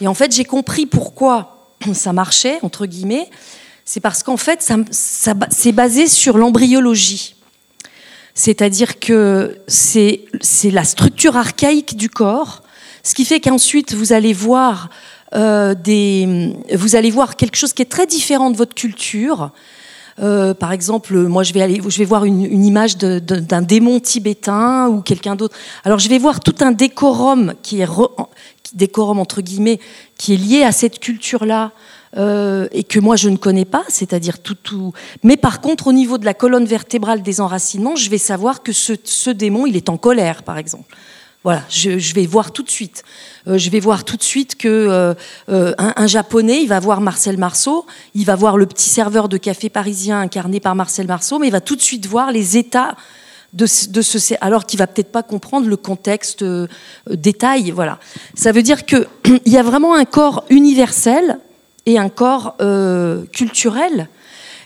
et 0.00 0.08
en 0.08 0.14
fait 0.14 0.34
j'ai 0.34 0.44
compris 0.44 0.86
pourquoi 0.86 1.68
ça 1.94 2.12
marchait 2.12 2.58
entre 2.62 2.86
guillemets. 2.86 3.30
C'est 3.84 4.00
parce 4.00 4.22
qu'en 4.22 4.36
fait 4.36 4.62
ça, 4.62 4.76
ça- 4.90 5.34
c'est 5.50 5.72
basé 5.72 6.06
sur 6.08 6.36
l'embryologie. 6.36 7.36
C'est-à-dire 8.34 8.98
que 9.00 9.58
c'est 9.66 10.22
la 10.64 10.84
structure 10.84 11.36
archaïque 11.36 11.96
du 11.96 12.08
corps, 12.08 12.62
ce 13.02 13.14
qui 13.14 13.24
fait 13.24 13.40
qu'ensuite 13.40 13.92
vous 13.94 14.12
allez 14.12 14.32
voir 14.32 14.88
euh, 15.34 15.74
des, 15.74 16.54
vous 16.74 16.96
allez 16.96 17.10
voir 17.10 17.36
quelque 17.36 17.56
chose 17.56 17.72
qui 17.72 17.82
est 17.82 17.90
très 17.90 18.06
différent 18.06 18.50
de 18.50 18.56
votre 18.56 18.74
culture. 18.74 19.50
Euh, 20.20 20.54
par 20.54 20.72
exemple, 20.72 21.16
moi, 21.16 21.42
je 21.42 21.52
vais 21.52 21.62
aller, 21.62 21.80
je 21.86 21.98
vais 21.98 22.04
voir 22.04 22.24
une, 22.24 22.64
image 22.64 22.96
d'un 22.96 23.62
démon 23.62 24.00
tibétain 24.00 24.88
ou 24.88 25.00
quelqu'un 25.00 25.36
d'autre. 25.36 25.56
Alors, 25.84 25.98
je 25.98 26.08
vais 26.08 26.18
voir 26.18 26.40
tout 26.40 26.56
un 26.60 26.72
décorum 26.72 27.54
qui 27.62 27.80
est 27.80 27.88
décorum 28.74 29.18
entre 29.18 29.40
guillemets 29.40 29.80
qui 30.16 30.34
est 30.34 30.36
lié 30.36 30.62
à 30.62 30.72
cette 30.72 30.98
culture-là. 30.98 31.72
euh, 32.16 32.66
et 32.72 32.82
que 32.82 32.98
moi 32.98 33.14
je 33.14 33.28
ne 33.28 33.36
connais 33.36 33.64
pas, 33.64 33.84
c'est-à-dire 33.88 34.40
tout, 34.40 34.56
tout. 34.56 34.92
Mais 35.22 35.36
par 35.36 35.60
contre, 35.60 35.86
au 35.86 35.92
niveau 35.92 36.18
de 36.18 36.24
la 36.24 36.34
colonne 36.34 36.64
vertébrale 36.64 37.22
des 37.22 37.40
enracinements, 37.40 37.94
je 37.94 38.10
vais 38.10 38.18
savoir 38.18 38.64
que 38.64 38.72
ce, 38.72 38.94
ce 39.04 39.30
démon, 39.30 39.64
il 39.64 39.76
est 39.76 39.88
en 39.88 39.96
colère, 39.96 40.42
par 40.42 40.58
exemple. 40.58 40.92
Voilà, 41.42 41.62
je, 41.70 42.12
vais 42.14 42.26
voir 42.26 42.52
tout 42.52 42.62
de 42.62 42.70
suite. 42.70 43.02
Euh, 43.48 43.56
je 43.56 43.70
vais 43.70 43.80
voir 43.80 44.04
tout 44.04 44.18
de 44.18 44.22
suite 44.22 44.56
que 44.56 44.68
euh, 44.68 45.14
euh, 45.48 45.72
un, 45.78 46.06
japonais, 46.06 46.60
il 46.62 46.68
va 46.68 46.80
voir 46.80 47.00
Marcel 47.00 47.38
Marceau, 47.38 47.86
il 48.14 48.26
va 48.26 48.36
voir 48.36 48.58
le 48.58 48.66
petit 48.66 48.90
serveur 48.90 49.26
de 49.30 49.38
café 49.38 49.70
parisien 49.70 50.20
incarné 50.20 50.60
par 50.60 50.74
Marcel 50.74 51.06
Marceau, 51.06 51.38
mais 51.38 51.46
il 51.46 51.50
va 51.50 51.62
tout 51.62 51.76
de 51.76 51.80
suite 51.80 52.04
voir 52.04 52.30
les 52.30 52.58
états 52.58 52.94
de, 53.54 53.64
ce- 53.64 54.34
alors 54.42 54.66
qu'il 54.66 54.78
va 54.78 54.86
peut-être 54.86 55.10
pas 55.10 55.22
comprendre 55.22 55.66
le 55.66 55.78
contexte 55.78 56.44
détail. 57.10 57.70
Voilà, 57.70 57.98
ça 58.34 58.52
veut 58.52 58.62
dire 58.62 58.84
que 58.84 59.06
il 59.46 59.52
y 59.52 59.56
a 59.56 59.62
vraiment 59.62 59.94
un 59.94 60.04
corps 60.04 60.44
universel 60.50 61.38
et 61.86 61.98
un 61.98 62.10
corps 62.10 62.56
culturel. 63.32 64.10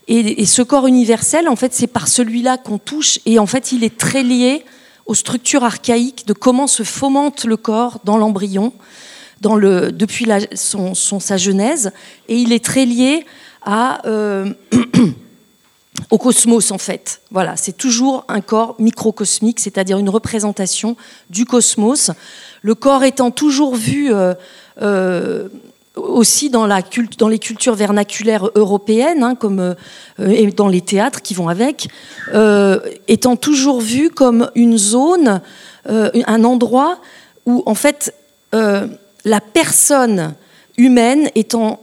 Et, 0.09 0.42
et 0.42 0.44
ce 0.44 0.60
corps 0.60 0.88
universel, 0.88 1.48
en 1.48 1.56
fait, 1.56 1.72
c'est 1.72 1.86
par 1.86 2.09
celui-là 2.09 2.59
qu'on 2.59 2.78
touche, 2.78 3.20
et 3.26 3.38
en 3.38 3.46
fait, 3.46 3.70
il 3.70 3.84
est 3.84 3.96
très 3.96 4.24
lié 4.24 4.64
aux 5.06 5.14
structures 5.14 5.64
archaïques 5.64 6.26
de 6.26 6.32
comment 6.32 6.66
se 6.66 6.82
fomente 6.82 7.44
le 7.44 7.56
corps 7.56 8.01
dans 8.05 8.16
l'embryon, 8.16 8.72
depuis 9.43 10.26
sa 10.55 11.36
genèse, 11.36 11.93
et 12.28 12.36
il 12.36 12.52
est 12.52 12.64
très 12.64 12.86
lié 12.86 13.26
euh, 14.06 14.52
au 16.10 16.18
cosmos 16.18 16.70
en 16.70 16.78
fait. 16.78 17.20
Voilà, 17.31 17.56
c'est 17.56 17.76
toujours 17.76 18.24
un 18.28 18.40
corps 18.40 18.76
microcosmique, 18.78 19.60
c'est-à-dire 19.60 19.98
une 19.98 20.09
représentation 20.09 20.97
du 21.31 21.44
cosmos. 21.44 22.10
Le 22.62 22.74
corps 22.74 23.05
étant 23.05 23.31
toujours 23.31 23.76
vu 23.76 24.12
euh, 24.12 24.35
euh, 24.82 25.48
aussi 25.96 26.50
dans, 26.50 26.66
les 26.66 27.38
cultures 27.38 27.74
vernaculaires 27.74 28.50
européennes, 28.54 29.22
hein, 29.22 29.34
comme 29.34 29.60
euh, 29.60 29.74
et 30.18 30.46
dans 30.48 30.68
les 30.68 30.80
théâtres 30.80 31.22
qui 31.22 31.34
vont 31.34 31.48
avec, 31.48 31.88
euh, 32.34 32.80
étant 33.06 33.36
toujours 33.36 33.80
vu 33.80 34.10
comme 34.10 34.50
une 34.54 34.76
zone, 34.76 35.40
euh, 35.88 36.10
un 36.26 36.44
endroit 36.44 36.98
où 37.46 37.62
en 37.66 37.74
fait 37.74 38.14
la 38.52 39.40
personne 39.40 40.34
humaine 40.78 41.28
étant 41.34 41.80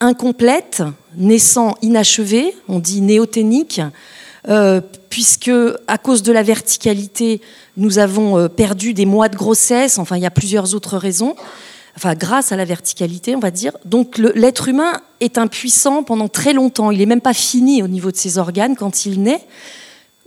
incomplète, 0.00 0.82
naissant 1.14 1.74
inachevé, 1.82 2.56
on 2.66 2.78
dit 2.78 3.02
néothénique, 3.02 3.82
puisque 5.10 5.50
à 5.86 5.98
cause 5.98 6.22
de 6.22 6.32
la 6.32 6.42
verticalité, 6.42 7.42
nous 7.76 7.98
avons 7.98 8.48
perdu 8.48 8.94
des 8.94 9.04
mois 9.04 9.28
de 9.28 9.36
grossesse, 9.36 9.98
enfin 9.98 10.16
il 10.16 10.22
y 10.22 10.26
a 10.26 10.30
plusieurs 10.30 10.74
autres 10.74 10.96
raisons, 10.96 11.36
enfin 11.96 12.14
grâce 12.14 12.52
à 12.52 12.56
la 12.56 12.64
verticalité, 12.64 13.36
on 13.36 13.40
va 13.40 13.50
dire. 13.50 13.76
Donc 13.84 14.18
l'être 14.18 14.68
humain 14.68 15.00
est 15.20 15.38
impuissant 15.38 16.02
pendant 16.02 16.28
très 16.28 16.52
longtemps, 16.52 16.90
il 16.90 16.98
n'est 16.98 17.06
même 17.06 17.20
pas 17.20 17.34
fini 17.34 17.82
au 17.82 17.88
niveau 17.88 18.10
de 18.10 18.16
ses 18.16 18.38
organes 18.38 18.76
quand 18.76 19.06
il 19.06 19.22
naît. 19.22 19.40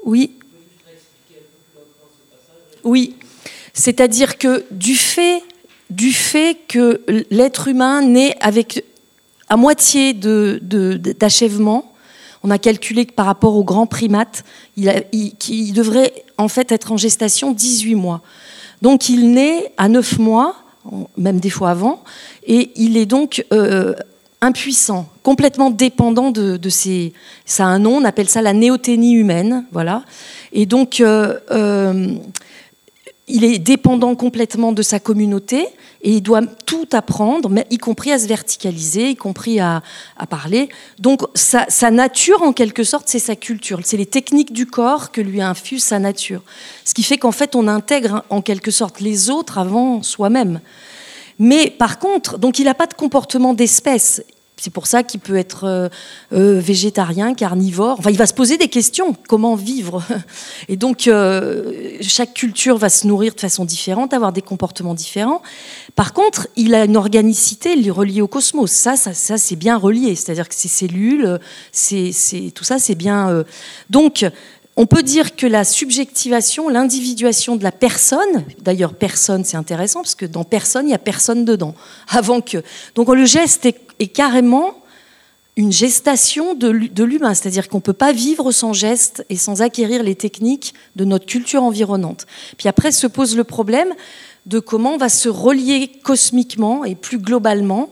Oui. 0.05 0.31
Oui, 2.83 3.15
c'est-à-dire 3.73 4.37
que 4.37 4.63
du 4.71 4.95
fait, 4.95 5.41
du 5.89 6.13
fait 6.13 6.57
que 6.67 7.01
l'être 7.29 7.67
humain 7.67 8.01
naît 8.01 8.35
avec 8.39 8.83
à 9.49 9.57
moitié 9.57 10.13
de- 10.13 10.59
de- 10.61 10.95
d'achèvement, 10.95 11.91
on 12.43 12.51
a 12.51 12.57
calculé 12.59 13.05
que 13.05 13.13
par 13.13 13.25
rapport 13.25 13.55
aux 13.55 13.63
grands 13.63 13.87
primates, 13.87 14.43
il, 14.77 15.03
il- 15.11 15.73
devrait 15.73 16.13
en 16.37 16.47
fait 16.47 16.71
être 16.71 16.91
en 16.93 16.97
gestation 16.97 17.51
18 17.51 17.95
mois. 17.95 18.21
Donc 18.81 19.09
il 19.09 19.31
naît 19.31 19.73
à 19.77 19.89
9 19.89 20.19
mois, 20.19 20.55
même 21.17 21.39
des 21.39 21.49
fois 21.49 21.71
avant, 21.71 22.03
et 22.45 22.71
il 22.75 22.97
est 22.97 23.05
donc 23.05 23.45
euh, 23.53 23.93
impuissant, 24.41 25.07
complètement 25.23 25.69
dépendant 25.69 26.31
de, 26.31 26.57
de. 26.57 26.69
Ça 27.45 27.65
a 27.65 27.67
un 27.67 27.79
nom, 27.79 27.97
on 27.97 28.05
appelle 28.05 28.29
ça 28.29 28.41
la 28.41 28.53
néothénie 28.53 29.13
humaine, 29.13 29.65
voilà. 29.71 30.03
Et 30.53 30.65
donc... 30.65 31.01
euh, 31.01 31.39
euh, 31.51 32.15
il 33.27 33.43
est 33.43 33.59
dépendant 33.59 34.15
complètement 34.15 34.71
de 34.71 34.81
sa 34.81 34.99
communauté 34.99 35.67
et 36.01 36.11
il 36.13 36.21
doit 36.21 36.41
tout 36.65 36.87
apprendre, 36.93 37.49
y 37.69 37.77
compris 37.77 38.11
à 38.11 38.19
se 38.19 38.27
verticaliser, 38.27 39.09
y 39.09 39.15
compris 39.15 39.59
à, 39.59 39.81
parler. 40.29 40.69
Donc 40.99 41.21
sa, 41.33 41.65
sa 41.67 41.91
nature, 41.91 42.41
en 42.41 42.53
quelque 42.53 42.83
sorte, 42.83 43.07
c'est 43.07 43.19
sa 43.19 43.35
culture. 43.35 43.79
C'est 43.83 43.97
les 43.97 44.05
techniques 44.05 44.53
du 44.53 44.65
corps 44.65 45.11
que 45.11 45.19
lui 45.19 45.41
infuse 45.41 45.83
sa 45.83 45.99
nature. 45.99 46.41
Ce 46.85 46.93
qui 46.93 47.03
fait 47.03 47.17
qu'en 47.17 47.33
fait, 47.33 47.55
on 47.55 47.67
intègre 47.67 48.23
en 48.29 48.41
quelque 48.41 48.71
sorte 48.71 49.01
les 49.01 49.29
autres 49.29 49.57
avant 49.57 50.01
soi-même. 50.03 50.61
Mais 51.39 51.69
par 51.69 51.99
contre, 51.99 52.37
donc 52.37 52.59
il 52.59 52.65
n'a 52.65 52.73
pas 52.73 52.87
de 52.87 52.93
comportement 52.93 53.53
d'espèce. 53.53 54.23
C'est 54.59 54.71
pour 54.71 54.87
ça 54.87 55.03
qu'il 55.03 55.19
peut 55.19 55.35
être 55.35 55.65
euh, 55.65 55.87
euh, 56.33 56.59
végétarien, 56.59 57.35
carnivore. 57.35 57.97
Enfin, 57.99 58.09
il 58.09 58.17
va 58.17 58.25
se 58.25 58.33
poser 58.33 58.57
des 58.57 58.69
questions. 58.69 59.15
Comment 59.27 59.53
vivre? 59.53 60.01
Et 60.67 60.77
donc, 60.77 61.07
euh, 61.07 61.97
chaque 62.01 62.33
culture 62.33 62.77
va 62.77 62.89
se 62.89 63.05
nourrir 63.05 63.35
de 63.35 63.39
façon 63.39 63.65
différente, 63.65 64.15
avoir 64.15 64.33
des 64.33 64.41
comportements 64.41 64.95
différents. 64.95 65.43
Par 65.95 66.11
contre, 66.11 66.47
il 66.55 66.73
a 66.73 66.85
une 66.85 66.97
organicité 66.97 67.75
reliée 67.91 68.21
au 68.21 68.27
cosmos. 68.27 68.71
Ça, 68.71 68.95
ça, 68.95 69.13
ça 69.13 69.37
c'est 69.37 69.55
bien 69.55 69.77
relié. 69.77 70.15
C'est-à-dire 70.15 70.49
que 70.49 70.55
ces 70.55 70.67
cellules, 70.67 71.39
c'est, 71.71 72.11
tout 72.55 72.63
ça, 72.63 72.79
c'est 72.79 72.95
bien. 72.95 73.43
Donc, 73.91 74.25
on 74.77 74.85
peut 74.85 75.01
dire 75.01 75.35
que 75.35 75.47
la 75.47 75.63
subjectivation, 75.63 76.69
l'individuation 76.69 77.55
de 77.55 77.63
la 77.63 77.71
personne, 77.71 78.45
d'ailleurs 78.61 78.93
personne 78.93 79.43
c'est 79.43 79.57
intéressant 79.57 80.01
parce 80.01 80.15
que 80.15 80.27
dans 80.27 80.43
personne 80.43 80.87
il 80.87 80.91
y 80.91 80.95
a 80.95 80.99
personne 80.99 81.43
dedans. 81.43 81.73
Avant 82.07 82.39
que 82.41 82.59
donc 82.95 83.09
le 83.09 83.25
geste 83.25 83.65
est, 83.65 84.07
carrément 84.07 84.75
une 85.55 85.71
gestation 85.71 86.53
de 86.53 86.69
l'humain, 87.03 87.33
c'est-à-dire 87.33 87.67
qu'on 87.67 87.77
ne 87.77 87.81
peut 87.81 87.91
pas 87.91 88.13
vivre 88.13 88.51
sans 88.51 88.73
geste 88.73 89.25
et 89.31 89.35
sans 89.35 89.63
acquérir 89.63 90.03
les 90.03 90.13
techniques 90.13 90.75
de 90.95 91.03
notre 91.03 91.25
culture 91.25 91.63
environnante. 91.63 92.27
Puis 92.57 92.69
après 92.69 92.91
se 92.91 93.07
pose 93.07 93.35
le 93.35 93.43
problème 93.43 93.91
de 94.45 94.59
comment 94.59 94.93
on 94.93 94.97
va 94.97 95.09
se 95.09 95.27
relier 95.27 95.91
cosmiquement 96.03 96.85
et 96.85 96.93
plus 96.93 97.17
globalement 97.17 97.89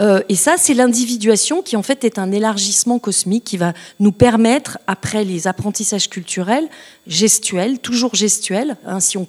euh, 0.00 0.22
et 0.28 0.36
ça, 0.36 0.56
c'est 0.56 0.74
l'individuation 0.74 1.62
qui 1.62 1.76
en 1.76 1.82
fait 1.82 2.04
est 2.04 2.18
un 2.18 2.30
élargissement 2.30 2.98
cosmique 2.98 3.44
qui 3.44 3.56
va 3.56 3.72
nous 3.98 4.12
permettre, 4.12 4.78
après 4.86 5.24
les 5.24 5.46
apprentissages 5.46 6.08
culturels, 6.08 6.68
gestuels, 7.06 7.78
toujours 7.78 8.14
gestuels, 8.14 8.76
hein, 8.86 9.00
si, 9.00 9.18
on, 9.18 9.26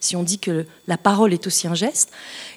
si 0.00 0.14
on 0.16 0.22
dit 0.22 0.38
que 0.38 0.66
la 0.86 0.96
parole 0.96 1.32
est 1.32 1.46
aussi 1.46 1.66
un 1.66 1.74
geste. 1.74 2.10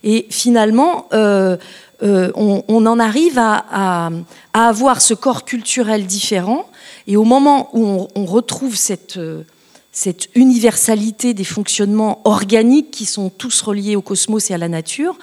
Et 0.03 0.27
finalement, 0.29 1.07
euh, 1.13 1.57
euh, 2.03 2.31
on, 2.35 2.85
en 2.85 2.99
arrive 2.99 3.39
à, 3.39 3.65
à- 3.71 4.09
avoir 4.53 5.01
ce 5.01 5.13
corps 5.13 5.45
culturel 5.45 6.05
différent. 6.05 6.69
Et 7.07 7.17
au 7.17 7.23
moment 7.23 7.69
où 7.73 8.07
on, 8.15 8.25
retrouve 8.25 8.75
cette, 8.75 9.19
cette 9.91 10.27
universalité 10.35 11.33
des 11.33 11.43
fonctionnements 11.45 12.21
organiques 12.25 12.91
qui 12.91 13.05
sont 13.05 13.29
tous 13.29 13.61
reliés 13.61 13.95
au 13.95 14.01
cosmos 14.01 14.51
et 14.51 14.53
à 14.53 14.57
la 14.57 14.67
nature, 14.67 15.17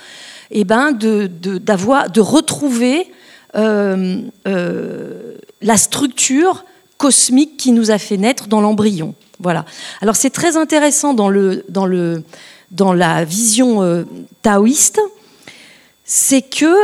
et 0.52 0.64
ben 0.64 0.92
de, 0.92 1.26
de, 1.26 2.20
retrouver 2.20 3.10
euh, 3.56 4.20
euh, 4.46 5.34
la 5.62 5.76
structure 5.76 6.64
cosmique 6.98 7.56
qui 7.56 7.72
nous 7.72 7.90
a 7.90 7.98
fait 7.98 8.18
naître 8.18 8.46
dans 8.46 8.60
l'embryon. 8.60 9.14
Voilà. 9.40 9.64
Alors 10.02 10.14
c'est 10.14 10.30
très 10.30 10.56
intéressant 10.56 11.14
dans, 11.14 11.30
le, 11.30 11.64
dans, 11.68 11.86
le, 11.86 12.22
dans 12.70 12.92
la 12.92 13.24
vision 13.24 13.82
euh, 13.82 14.04
taoïste, 14.42 15.00
c'est 16.04 16.42
que 16.42 16.74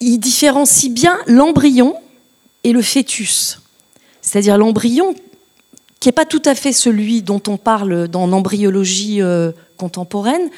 il 0.00 0.20
différencie 0.20 0.92
bien 0.92 1.18
l'embryon 1.26 1.96
et 2.62 2.72
le 2.72 2.82
fœtus. 2.82 3.60
C'est-à-dire 4.20 4.56
l'embryon 4.56 5.14
qui 5.98 6.08
n'est 6.08 6.12
pas 6.12 6.24
tout 6.24 6.42
à 6.44 6.54
fait 6.54 6.72
celui 6.72 7.22
dont 7.22 7.42
on 7.48 7.56
parle 7.56 8.06
dans 8.06 8.28
l'embryologie 8.28 9.20
contemporaine, 9.78 10.50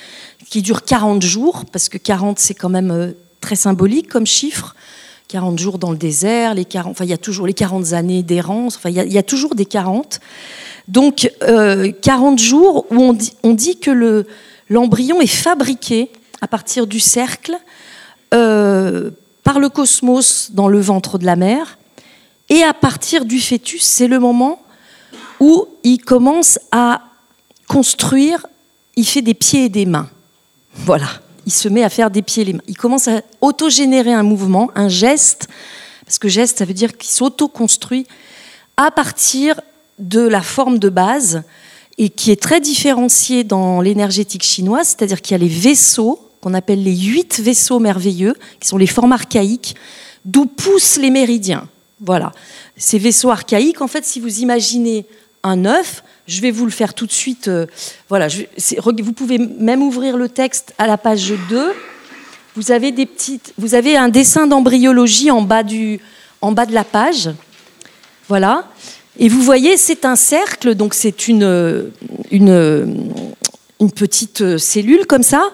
qui 0.49 0.63
dure 0.63 0.83
40 0.85 1.23
jours, 1.23 1.65
parce 1.71 1.89
que 1.89 1.99
40 1.99 2.39
c'est 2.41 2.55
quand 2.55 2.69
même 2.69 2.91
euh, 2.91 3.13
très 3.41 3.57
symbolique 3.57 4.09
comme 4.09 4.27
chiffre. 4.27 4.75
40 5.29 5.61
jours 5.61 5.79
dans 5.79 5.93
le 5.93 5.97
désert, 5.97 6.55
les 6.55 6.65
40, 6.65 6.91
enfin, 6.91 7.05
il 7.05 7.11
y 7.11 7.15
a 7.15 7.19
toujours 7.19 7.47
les 7.47 7.55
40 7.55 7.93
années 7.93 8.25
d'errance, 8.25 8.77
enfin, 8.77 8.89
il, 8.91 8.97
y 8.97 9.01
a, 9.01 9.05
il 9.05 9.13
y 9.13 9.19
a 9.19 9.23
toujours 9.23 9.55
des 9.55 9.65
40. 9.65 10.19
Donc, 10.89 11.31
euh, 11.45 11.93
40 12.03 12.41
jours 12.41 12.87
où 12.91 12.97
on 12.97 13.13
dit, 13.13 13.33
on 13.45 13.55
dit 13.55 13.79
que 13.79 13.93
le- 13.93 14.27
l'embryon 14.69 15.21
est 15.21 15.29
fabriqué 15.29 16.11
à 16.41 16.49
partir 16.49 16.89
du 16.89 16.99
cercle 16.99 17.55
euh, 18.35 19.11
par 19.45 19.61
le 19.61 19.69
cosmos 19.69 20.51
dans 20.53 20.67
le 20.69 20.81
ventre 20.81 21.17
de 21.19 21.27
la 21.27 21.37
mère. 21.37 21.79
Et 22.49 22.65
à 22.65 22.75
partir 22.75 23.25
du 23.25 23.41
fœtus, 23.41 23.83
c'est 23.83 24.09
le 24.09 24.19
moment 24.19 24.61
où 25.39 25.67
il 25.85 25.99
commence 25.99 26.59
à 26.73 27.03
construire, 27.69 28.47
il 29.01 29.07
fait 29.07 29.23
des 29.23 29.35
pieds 29.35 29.65
et 29.65 29.69
des 29.71 29.87
mains. 29.87 30.11
Voilà, 30.75 31.09
il 31.47 31.53
se 31.53 31.69
met 31.69 31.83
à 31.83 31.89
faire 31.89 32.11
des 32.11 32.21
pieds 32.21 32.43
et 32.43 32.47
les 32.47 32.53
mains. 32.53 32.63
Il 32.69 32.77
commence 32.77 33.09
à 33.09 33.23
autogénérer 33.41 34.13
un 34.13 34.23
mouvement, 34.23 34.71
un 34.75 34.89
geste, 34.89 35.49
parce 36.05 36.19
que 36.19 36.29
geste, 36.29 36.59
ça 36.59 36.67
veut 36.67 36.75
dire 36.75 36.97
qu'il 36.99 37.11
s'auto-construit 37.11 38.07
à 38.77 38.91
partir 38.91 39.59
de 39.99 40.21
la 40.21 40.43
forme 40.43 40.79
de 40.79 40.91
base 40.91 41.43
et 41.97 42.11
qui 42.11 42.31
est 42.31 42.41
très 42.41 42.61
différenciée 42.61 43.43
dans 43.43 43.81
l'énergétique 43.81 44.43
chinoise, 44.43 44.89
c'est-à-dire 44.89 45.23
qu'il 45.23 45.33
y 45.33 45.35
a 45.35 45.39
les 45.39 45.49
vaisseaux, 45.49 46.29
qu'on 46.43 46.53
appelle 46.53 46.83
les 46.83 46.97
huit 46.97 47.41
vaisseaux 47.41 47.79
merveilleux, 47.79 48.35
qui 48.61 48.69
sont 48.69 48.79
les 48.79 48.87
formes 48.87 49.13
archaïques, 49.13 49.77
d'où 50.27 50.45
poussent 50.45 50.99
les 50.99 51.11
méridiens. 51.11 51.69
Voilà. 52.01 52.33
Ces 52.77 52.99
vaisseaux 52.99 53.31
archaïques, 53.31 53.81
en 53.81 53.89
fait, 53.89 54.05
si 54.05 54.21
vous 54.21 54.41
imaginez 54.41 55.07
un 55.43 55.65
œuf, 55.65 56.03
je 56.31 56.41
vais 56.41 56.53
vous 56.53 56.65
le 56.65 56.71
faire 56.71 56.95
tout 56.95 57.07
de 57.07 57.13
suite. 57.13 57.49
euh, 57.49 57.67
voilà, 58.09 58.29
vous 58.29 59.13
pouvez 59.13 59.39
même 59.39 59.83
ouvrir 59.83 60.17
le 60.17 60.29
texte 60.29 60.73
à 60.79 60.87
la 60.87 60.97
page 60.97 61.33
2. 61.49 61.73
Vous 62.55 62.71
avez, 62.71 62.93
des 62.93 63.07
petites, 63.07 63.53
vous 63.59 63.75
avez 63.75 63.97
un 63.97 64.09
dessin 64.09 64.47
d'embryologie 64.47 65.31
en, 65.31 65.43
bas 65.43 65.63
en 66.41 66.53
bas 66.53 66.67
de 66.67 66.73
la 66.73 66.85
page. 66.85 67.31
Voilà. 68.29 68.69
Et 69.19 69.29
vous 69.29 69.43
voyez, 69.43 69.77
c'est 69.77 70.05
un 70.05 70.15
cercle, 70.15 70.77
donc 70.77 70.95
c'est 70.95 71.27
une, 71.27 71.91
une, 72.31 73.13
une 73.81 73.91
petite 73.91 74.57
cellule 74.57 75.07
comme 75.07 75.25
ça, 75.25 75.51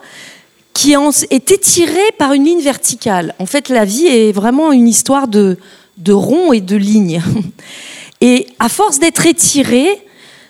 qui 0.74 0.92
est 0.92 1.50
étirée 1.50 2.12
par 2.18 2.34
une 2.34 2.44
ligne 2.44 2.60
verticale. 2.60 3.34
En 3.38 3.46
fait, 3.46 3.70
la 3.70 3.86
vie 3.86 4.06
est 4.06 4.32
vraiment 4.32 4.72
une 4.72 4.88
histoire 4.88 5.26
de, 5.26 5.56
de 5.96 6.12
ronds 6.12 6.52
et 6.52 6.60
de 6.60 6.76
lignes. 6.76 7.22
Et 8.22 8.46
à 8.58 8.70
force 8.70 8.98
d'être 8.98 9.26
étiré, 9.26 10.05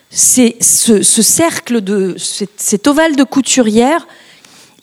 c'est 0.09 0.55
ce, 0.61 1.01
ce 1.01 1.21
cercle 1.21 1.81
de 1.81 2.15
cet, 2.17 2.51
cet 2.57 2.87
ovale 2.87 3.15
de 3.15 3.23
couturière, 3.23 4.07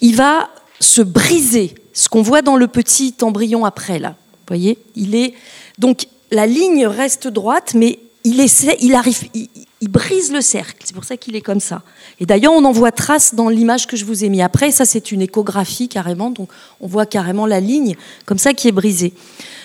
il 0.01 0.17
va 0.17 0.51
se 0.81 1.03
briser. 1.03 1.75
Ce 1.93 2.09
qu'on 2.09 2.23
voit 2.23 2.43
dans 2.43 2.57
le 2.57 2.67
petit 2.67 3.15
embryon 3.23 3.65
après 3.65 3.99
là, 3.99 4.17
vous 4.33 4.49
voyez, 4.49 4.79
il 4.95 5.15
est 5.15 5.35
donc 5.79 6.07
la 6.31 6.47
ligne 6.47 6.87
reste 6.87 7.29
droite, 7.29 7.73
mais 7.75 7.99
il 8.25 8.41
essaie, 8.41 8.77
il 8.81 8.95
arrive, 8.95 9.29
il, 9.35 9.49
brise 9.89 10.33
le 10.33 10.41
cercle. 10.41 10.83
C'est 10.85 10.95
pour 10.95 11.05
ça 11.05 11.17
qu'il 11.17 11.37
est 11.37 11.43
comme 11.43 11.61
ça. 11.61 11.83
Et 12.19 12.27
d'ailleurs, 12.27 12.55
on 12.55 12.65
en 12.65 12.73
voit 12.73 12.91
trace 12.91 13.35
dans 13.35 13.51
l'image 13.51 13.87
que 13.87 13.97
je 13.97 14.05
vous 14.07 14.25
ai 14.25 14.31
mis 14.31 14.41
après. 14.41 14.71
Ça, 14.71 14.87
c'est 14.87 15.13
une 15.13 15.21
échographie 15.21 15.89
carrément, 15.89 16.31
donc 16.31 16.49
on 16.81 16.87
voit 16.87 17.05
carrément 17.05 17.47
la 17.47 17.61
ligne 17.61 17.95
comme 18.25 18.39
ça 18.39 18.55
qui 18.55 18.67
est 18.67 18.73
brisée. 18.73 19.13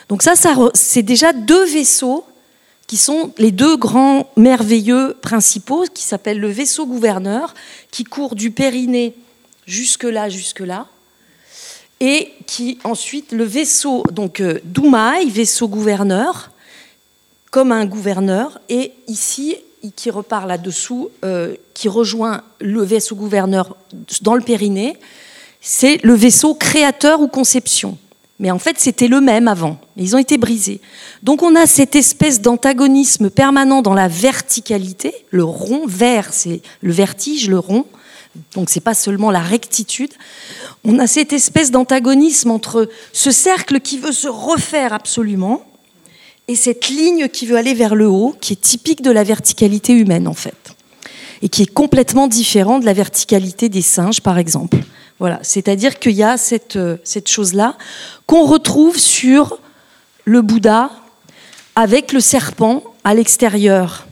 Donc 0.10 0.22
ça, 0.22 0.36
ça 0.36 0.54
c'est 0.74 1.04
déjà 1.04 1.32
deux 1.32 1.66
vaisseaux 1.66 2.26
qui 2.90 2.98
sont 2.98 3.34
les 3.38 3.52
deux 3.52 3.78
grands 3.78 4.28
merveilleux 4.36 5.16
principaux, 5.22 5.86
qui 5.94 6.02
s'appellent 6.02 6.40
le 6.40 6.50
vaisseau 6.50 6.88
gouverneur, 6.88 7.54
qui 7.92 8.04
court 8.04 8.34
du 8.34 8.50
périnée 8.50 9.14
jusque 9.68 10.06
là, 10.06 10.28
jusque 10.28 10.62
là, 10.62 10.88
et 12.00 12.34
qui 12.48 12.80
ensuite 12.84 13.32
le 13.32 13.44
vaisseau, 13.44 14.02
donc 14.12 14.40
euh, 14.40 14.60
vaisseau 15.28 15.68
gouverneur, 15.68 16.50
comme 17.52 17.72
un 17.72 17.86
gouverneur, 17.86 18.60
et 18.70 18.92
ici, 19.08 19.56
qui 19.96 20.10
repart 20.10 20.48
là-dessous, 20.48 21.12
euh, 21.24 21.56
qui 21.76 21.90
rejoint 21.90 22.42
le 22.60 22.82
vaisseau 22.82 23.16
gouverneur 23.16 23.78
dans 24.24 24.34
le 24.34 24.42
périnée, 24.42 24.98
c'est 25.62 26.04
le 26.04 26.16
vaisseau 26.16 26.56
créateur 26.56 27.22
ou 27.22 27.28
conception. 27.28 28.00
Mais 28.40 28.52
en 28.52 28.60
fait, 28.60 28.80
c'était 28.80 29.10
le 29.10 29.20
même 29.20 29.48
avant. 29.50 29.80
Ils 29.98 30.16
ont 30.16 30.20
été 30.20 30.38
brisés. 30.38 30.80
Donc 31.24 31.44
on 31.44 31.56
a 31.56 31.68
cette 31.68 31.96
espèce 31.96 32.42
d'antagonisme 32.42 33.30
permanent 33.30 33.82
dans 33.82 33.94
la 33.94 34.08
verticalité. 34.08 35.14
Le 35.30 35.44
rond, 35.44 35.86
vert, 35.86 36.30
c'est 36.32 36.62
le 36.82 36.94
vertige, 36.94 37.50
le 37.50 37.60
rond. 37.60 37.86
Donc 38.54 38.70
c'est 38.70 38.80
pas 38.80 38.94
seulement 38.94 39.32
la 39.32 39.42
rectitude. 39.42 40.14
On 40.86 41.00
a 41.00 41.08
cette 41.08 41.34
espèce 41.34 41.72
d'antagonisme 41.72 42.52
entre 42.52 42.90
ce 43.12 43.32
cercle 43.32 43.82
qui 43.82 43.98
veut 43.98 44.14
se 44.14 44.30
refaire 44.30 44.94
absolument 44.94 45.66
et 46.48 46.56
cette 46.56 46.90
ligne 46.90 47.28
qui 47.28 47.46
veut 47.46 47.58
aller 47.58 47.74
vers 47.74 47.96
le 47.96 48.08
haut, 48.08 48.36
qui 48.40 48.54
est 48.54 48.62
typique 48.62 49.02
de 49.02 49.12
la 49.12 49.24
verticalité 49.24 49.94
humaine 49.94 50.28
en 50.28 50.34
fait, 50.34 50.74
et 51.42 51.50
qui 51.50 51.62
est 51.62 51.72
complètement 51.72 52.28
différent 52.28 52.80
de 52.80 52.86
la 52.86 52.94
verticalité 52.94 53.70
des 53.70 53.82
singes 53.82 54.22
par 54.22 54.38
exemple. 54.38 54.78
Voilà, 55.20 55.40
c'est-à-dire 55.42 56.00
qu'il 56.00 56.14
y 56.14 56.24
a 56.24 56.38
cette, 56.38 56.78
euh, 56.78 56.98
cette 57.04 57.28
chose-là 57.28 57.78
qu'on 58.26 58.46
retrouve 58.46 58.98
sur 58.98 59.60
le 60.26 60.42
Bouddha 60.42 60.90
avec 61.76 62.14
le 62.14 62.22
serpent 62.22 62.84
à 63.04 63.14
l'extérieur. 63.14 64.08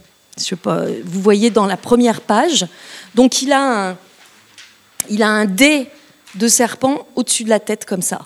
Vous 0.66 1.22
voyez 1.22 1.50
dans 1.50 1.66
la 1.66 1.78
première 1.78 2.22
page. 2.22 2.68
Donc 3.16 3.42
il 3.42 3.52
a 3.52 3.96
un 5.10 5.46
dé 5.46 5.88
de 6.36 6.48
serpent 6.48 7.08
au-dessus 7.16 7.44
de 7.44 7.50
la 7.50 7.60
tête 7.60 7.86
comme 7.86 8.02
ça. 8.02 8.22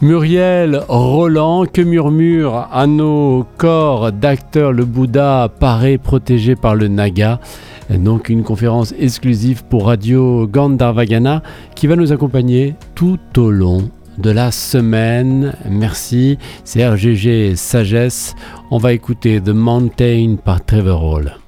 Muriel 0.00 0.84
Roland, 0.88 1.66
que 1.66 1.82
murmure 1.82 2.68
à 2.70 2.86
nos 2.86 3.44
corps 3.56 4.12
d'acteurs 4.12 4.72
le 4.72 4.84
Bouddha 4.84 5.48
paraît 5.58 5.98
protégé 5.98 6.54
par 6.54 6.76
le 6.76 6.86
Naga. 6.86 7.40
Donc 7.90 8.28
une 8.28 8.44
conférence 8.44 8.94
exclusive 8.96 9.64
pour 9.64 9.86
Radio 9.86 10.46
Gandharvagana 10.46 11.42
qui 11.74 11.88
va 11.88 11.96
nous 11.96 12.12
accompagner 12.12 12.76
tout 12.94 13.18
au 13.38 13.50
long 13.50 13.90
de 14.18 14.30
la 14.30 14.52
semaine. 14.52 15.54
Merci, 15.68 16.38
c'est 16.62 16.86
RGG 16.86 17.56
Sagesse. 17.56 18.36
On 18.70 18.78
va 18.78 18.92
écouter 18.92 19.40
The 19.40 19.48
Mountain 19.48 20.36
par 20.44 20.64
Trevor 20.64 21.02
Hall. 21.02 21.38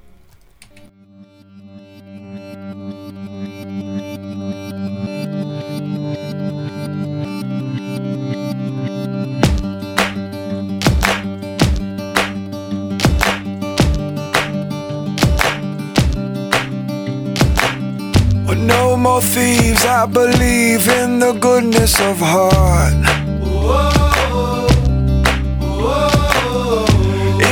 I 20.02 20.06
believe 20.06 20.88
in 20.88 21.18
the 21.18 21.34
goodness 21.34 22.00
of 22.00 22.16
heart. 22.20 22.94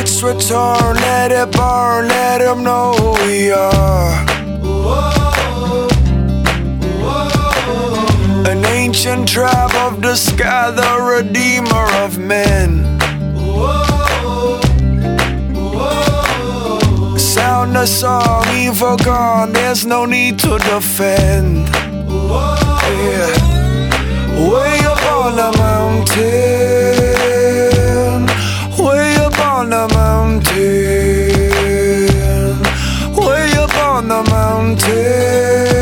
It's 0.01 0.23
Let's 0.23 0.51
return, 0.51 0.97
let 0.97 1.31
it 1.31 1.53
burn, 1.53 2.09
let 2.09 2.41
him 2.41 2.65
know 2.65 2.95
who 2.95 3.13
we 3.27 3.53
are. 3.53 4.25
An 8.49 8.65
ancient 8.65 9.29
tribe 9.29 9.75
of 9.75 10.01
the 10.01 10.17
sky, 10.17 10.71
the 10.71 10.93
redeemer 11.17 11.87
of 12.03 12.19
men. 12.19 12.99
Sound 17.19 17.77
the 17.77 17.85
song, 17.85 18.47
evil 18.55 18.97
gone, 18.97 19.53
there's 19.53 19.85
no 19.85 20.07
need 20.07 20.39
to 20.39 20.59
defend. 20.59 21.78
Way 24.49 24.79
up 24.85 25.03
on 25.13 25.37
the 25.37 25.51
mountain, 25.57 26.27
way 28.79 29.17
up 29.17 29.39
on 29.39 29.71
mountain, 29.95 30.59
way 33.17 33.53
up 33.57 33.75
on 33.79 34.09
the 34.09 34.23
mountain, 34.31 35.78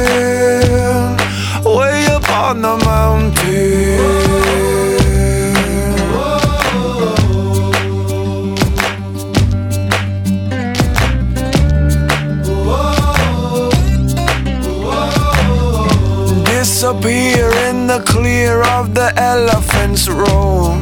Disappear 16.86 17.50
in 17.68 17.88
the 17.88 18.00
clear 18.06 18.62
of 18.62 18.94
the 18.94 19.12
elephant's 19.16 20.06
room. 20.06 20.78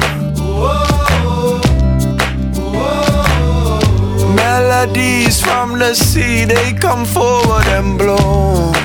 Melodies 4.35 5.41
from 5.41 5.79
the 5.79 5.95
sea, 5.95 6.45
they 6.45 6.73
come 6.73 7.05
forward 7.05 7.65
and 7.69 7.97
bloom. 7.97 8.75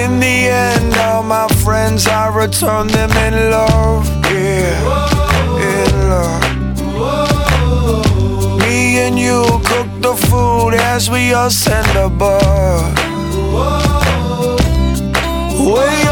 In 0.00 0.18
the 0.18 0.48
end, 0.50 0.96
all 0.96 1.22
my 1.22 1.46
friends, 1.62 2.08
I 2.08 2.34
return 2.34 2.88
them 2.88 3.12
in 3.12 3.50
love. 3.52 4.08
Yeah, 4.24 5.86
in 5.86 6.08
love. 6.10 6.41
And 9.04 9.18
you 9.18 9.42
cook 9.64 9.88
the 10.00 10.14
food 10.14 10.74
as 10.74 11.10
we 11.10 11.34
ascend 11.34 11.96
above. 11.96 12.94
Way 15.58 16.11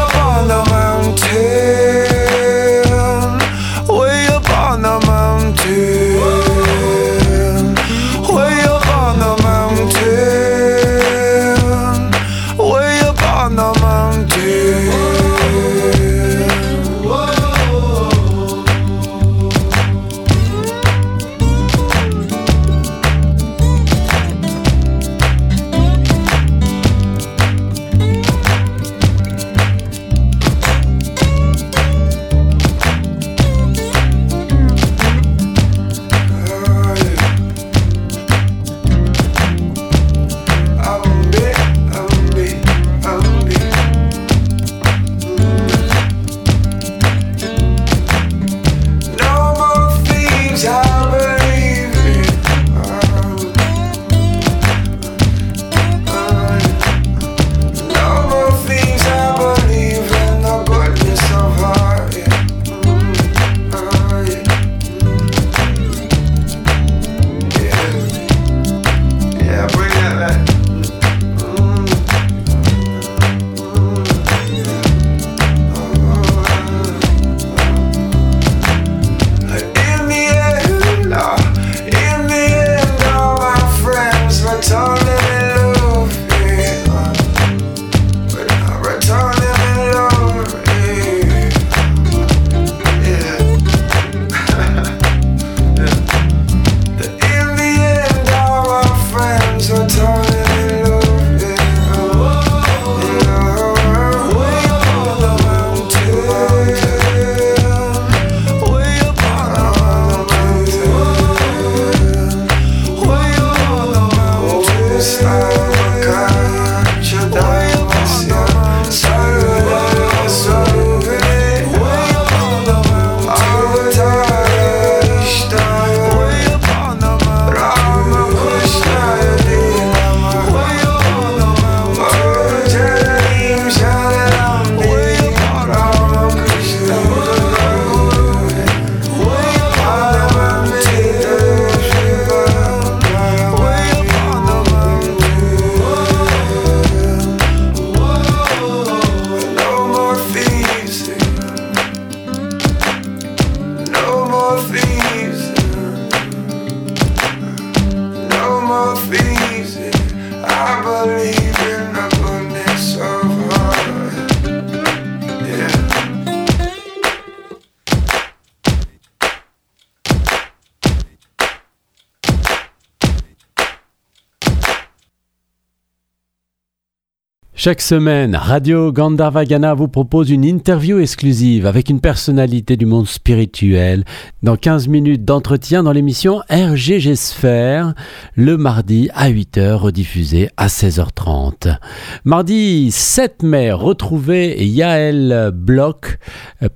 Chaque 177.63 177.81
semaine, 177.81 178.35
Radio 178.35 178.91
Gandharvagana 178.91 179.75
vous 179.75 179.87
propose 179.87 180.31
une 180.31 180.45
interview 180.45 180.97
exclusive 180.97 181.67
avec 181.67 181.89
une 181.89 181.99
personnalité 181.99 182.75
du 182.75 182.87
monde 182.87 183.07
spirituel 183.07 184.03
dans 184.41 184.55
15 184.55 184.87
minutes 184.87 185.25
d'entretien 185.25 185.83
dans 185.83 185.91
l'émission 185.91 186.41
RGG 186.49 187.13
Sphère, 187.13 187.93
le 188.33 188.57
mardi 188.57 189.11
à 189.13 189.29
8h, 189.29 189.73
rediffusé 189.73 190.49
à 190.57 190.69
16h30. 190.69 191.77
Mardi 192.25 192.89
7 192.89 193.43
mai, 193.43 193.71
retrouvez 193.71 194.65
Yael 194.65 195.51
Bloch, 195.53 196.17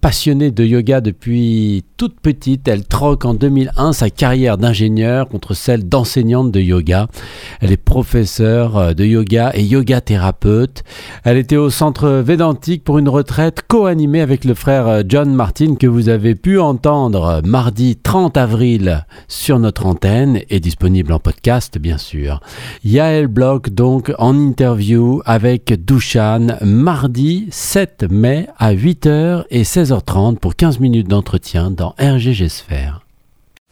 passionnée 0.01 0.51
de 0.51 0.63
yoga 0.63 1.01
depuis 1.01 1.83
toute 1.97 2.19
petite. 2.19 2.67
Elle 2.67 2.85
troque 2.85 3.25
en 3.25 3.33
2001 3.33 3.93
sa 3.93 4.11
carrière 4.11 4.59
d'ingénieure 4.59 5.29
contre 5.29 5.55
celle 5.55 5.89
d'enseignante 5.89 6.51
de 6.51 6.59
yoga. 6.59 7.07
Elle 7.59 7.71
est 7.71 7.77
professeure 7.77 8.93
de 8.93 9.03
yoga 9.03 9.51
et 9.55 9.63
yoga 9.63 9.99
thérapeute. 9.99 10.74
Elle 11.23 11.37
était 11.37 11.57
au 11.57 11.69
centre 11.69 12.09
Védantique 12.09 12.83
pour 12.83 12.97
une 12.97 13.09
retraite 13.09 13.61
co-animée 13.67 14.21
avec 14.21 14.45
le 14.45 14.53
frère 14.53 15.03
John 15.07 15.33
Martin 15.33 15.75
que 15.75 15.87
vous 15.87 16.09
avez 16.09 16.35
pu 16.35 16.59
entendre 16.59 17.41
mardi 17.45 17.95
30 17.95 18.37
avril 18.37 19.05
sur 19.27 19.59
notre 19.59 19.85
antenne 19.85 20.39
et 20.49 20.59
disponible 20.59 21.13
en 21.13 21.19
podcast 21.19 21.77
bien 21.77 21.97
sûr. 21.97 22.41
Yael 22.83 23.27
Bloch 23.27 23.69
donc 23.69 24.13
en 24.17 24.35
interview 24.37 25.21
avec 25.25 25.73
Douchan 25.85 26.57
mardi 26.61 27.47
7 27.51 28.05
mai 28.09 28.47
à 28.57 28.73
8h 28.73 29.45
et 29.49 29.63
16h30 29.63 30.37
pour 30.37 30.55
15 30.55 30.79
minutes 30.79 31.07
d'entretien 31.07 31.71
dans 31.71 31.95
RGG 31.99 32.47
Sphère. 32.47 33.04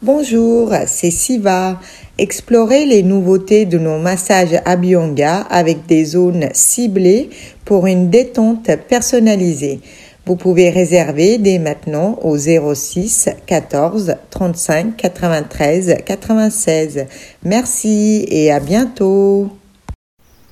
Bonjour, 0.06 0.74
c'est 0.86 1.12
Siva. 1.12 1.80
Explorez 2.18 2.86
les 2.86 3.04
nouveautés 3.04 3.66
de 3.66 3.78
nos 3.78 4.00
massages 4.00 4.60
Abhyanga 4.66 5.38
avec 5.50 5.86
des 5.86 6.04
zones 6.04 6.50
ciblées 6.52 7.30
pour 7.64 7.88
une 7.88 8.10
détente 8.10 8.70
personnalisée. 8.90 9.80
Vous 10.26 10.36
pouvez 10.36 10.72
réserver 10.72 11.38
dès 11.38 11.58
maintenant 11.58 12.20
au 12.22 12.38
06 12.38 13.30
14 13.46 14.16
35 14.30 14.98
93 14.98 15.96
96. 16.06 17.06
Merci 17.46 18.26
et 18.28 18.52
à 18.52 18.60
bientôt. 18.60 19.52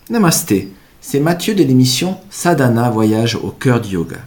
Namasté, 0.10 0.70
c'est 1.02 1.20
Mathieu 1.20 1.56
de 1.56 1.64
l'émission 1.66 2.16
Sadhana 2.30 2.90
Voyage 2.90 3.36
au 3.36 3.50
cœur 3.50 3.82
du 3.82 3.96
yoga. 3.96 4.20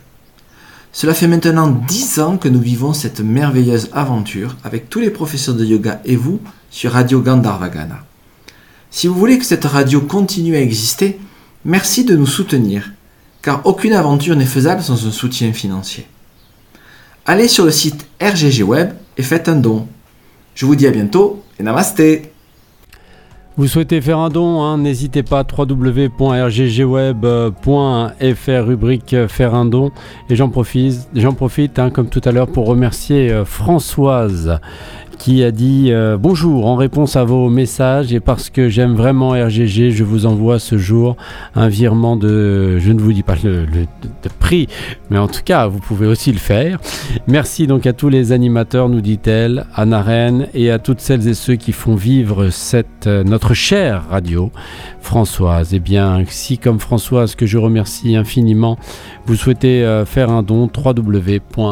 Cela 0.94 1.12
fait 1.12 1.26
maintenant 1.26 1.66
10 1.66 2.20
ans 2.20 2.38
que 2.38 2.48
nous 2.48 2.60
vivons 2.60 2.92
cette 2.92 3.18
merveilleuse 3.18 3.90
aventure 3.92 4.56
avec 4.62 4.88
tous 4.88 5.00
les 5.00 5.10
professeurs 5.10 5.56
de 5.56 5.64
yoga 5.64 6.00
et 6.04 6.14
vous 6.14 6.40
sur 6.70 6.92
Radio 6.92 7.20
Gandharvagana. 7.20 8.04
Si 8.92 9.08
vous 9.08 9.16
voulez 9.16 9.40
que 9.40 9.44
cette 9.44 9.64
radio 9.64 10.00
continue 10.00 10.54
à 10.54 10.60
exister, 10.60 11.18
merci 11.64 12.04
de 12.04 12.14
nous 12.14 12.28
soutenir, 12.28 12.92
car 13.42 13.66
aucune 13.66 13.92
aventure 13.92 14.36
n'est 14.36 14.46
faisable 14.46 14.84
sans 14.84 15.04
un 15.04 15.10
soutien 15.10 15.52
financier. 15.52 16.06
Allez 17.26 17.48
sur 17.48 17.64
le 17.64 17.72
site 17.72 18.06
RGG 18.22 18.62
Web 18.62 18.92
et 19.16 19.24
faites 19.24 19.48
un 19.48 19.56
don. 19.56 19.88
Je 20.54 20.64
vous 20.64 20.76
dis 20.76 20.86
à 20.86 20.92
bientôt 20.92 21.42
et 21.58 21.64
namasté 21.64 22.33
Vous 23.56 23.68
souhaitez 23.68 24.00
faire 24.00 24.18
un 24.18 24.30
don, 24.30 24.62
hein, 24.62 24.78
n'hésitez 24.78 25.22
pas 25.22 25.44
www.rggweb.fr 25.44 26.10
rubrique 28.66 29.14
euh, 29.14 29.28
faire 29.28 29.54
un 29.54 29.64
don. 29.64 29.92
Et 30.28 30.34
j'en 30.34 30.48
profite, 30.48 31.08
profite 31.36 31.78
hein, 31.78 31.90
comme 31.90 32.08
tout 32.08 32.20
à 32.24 32.32
l'heure 32.32 32.48
pour 32.48 32.66
remercier 32.66 33.30
euh, 33.30 33.44
Françoise 33.44 34.58
qui 35.18 35.42
a 35.44 35.50
dit 35.50 35.90
euh, 35.90 36.16
bonjour 36.18 36.66
en 36.66 36.76
réponse 36.76 37.16
à 37.16 37.24
vos 37.24 37.48
messages 37.48 38.12
et 38.12 38.20
parce 38.20 38.50
que 38.50 38.68
j'aime 38.68 38.94
vraiment 38.94 39.30
RGG, 39.30 39.90
je 39.90 40.04
vous 40.04 40.26
envoie 40.26 40.58
ce 40.58 40.78
jour 40.78 41.16
un 41.54 41.68
virement 41.68 42.16
de, 42.16 42.78
je 42.78 42.92
ne 42.92 43.00
vous 43.00 43.12
dis 43.12 43.22
pas 43.22 43.36
le, 43.42 43.66
prix, 44.38 44.68
mais 45.10 45.18
en 45.18 45.28
tout 45.28 45.42
cas 45.44 45.66
vous 45.66 45.78
pouvez 45.78 46.06
aussi 46.06 46.32
le 46.32 46.38
faire. 46.38 46.78
Merci 47.26 47.66
donc 47.66 47.86
à 47.86 47.92
tous 47.92 48.08
les 48.08 48.32
animateurs, 48.32 48.88
nous 48.88 49.00
dit-elle, 49.00 49.66
Anna 49.74 50.02
Rennes 50.02 50.48
et 50.54 50.70
à 50.70 50.78
toutes 50.78 51.00
celles 51.00 51.26
et 51.28 51.34
ceux 51.34 51.56
qui 51.56 51.72
font 51.72 51.94
vivre 51.94 52.50
cette 52.50 53.06
euh, 53.06 53.24
notre 53.24 53.54
chère 53.54 54.08
radio, 54.08 54.50
Françoise. 55.00 55.70
Eh 55.72 55.80
bien, 55.80 56.22
si 56.28 56.58
comme 56.58 56.80
Françoise 56.80 57.34
que 57.34 57.46
je 57.46 57.58
remercie 57.58 58.16
infiniment, 58.16 58.78
vous 59.26 59.36
souhaitez 59.36 59.84
euh, 59.84 60.04
faire 60.04 60.30
un 60.30 60.42
don, 60.42 60.68
www.rggweb.fr, 60.74 61.64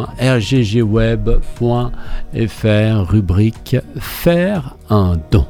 Faire 3.99 4.77
un 4.91 5.17
don. 5.31 5.47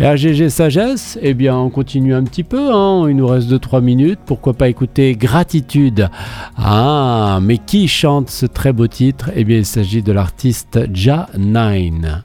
Et 0.00 0.48
Sagesse, 0.50 1.18
eh 1.22 1.34
bien, 1.34 1.56
on 1.56 1.70
continue 1.70 2.14
un 2.14 2.24
petit 2.24 2.42
peu. 2.42 2.74
Hein. 2.74 3.06
Il 3.08 3.16
nous 3.16 3.26
reste 3.28 3.48
2-3 3.48 3.80
minutes. 3.80 4.18
Pourquoi 4.26 4.52
pas 4.54 4.68
écouter 4.68 5.14
Gratitude? 5.14 6.08
Ah, 6.56 7.38
mais 7.40 7.58
qui 7.58 7.86
chante 7.86 8.28
ce 8.28 8.46
très 8.46 8.72
beau 8.72 8.88
titre? 8.88 9.30
Eh 9.36 9.44
bien, 9.44 9.58
il 9.58 9.66
s'agit 9.66 10.02
de 10.02 10.12
l'artiste 10.12 10.80
Ja 10.92 11.28
9. 11.38 12.24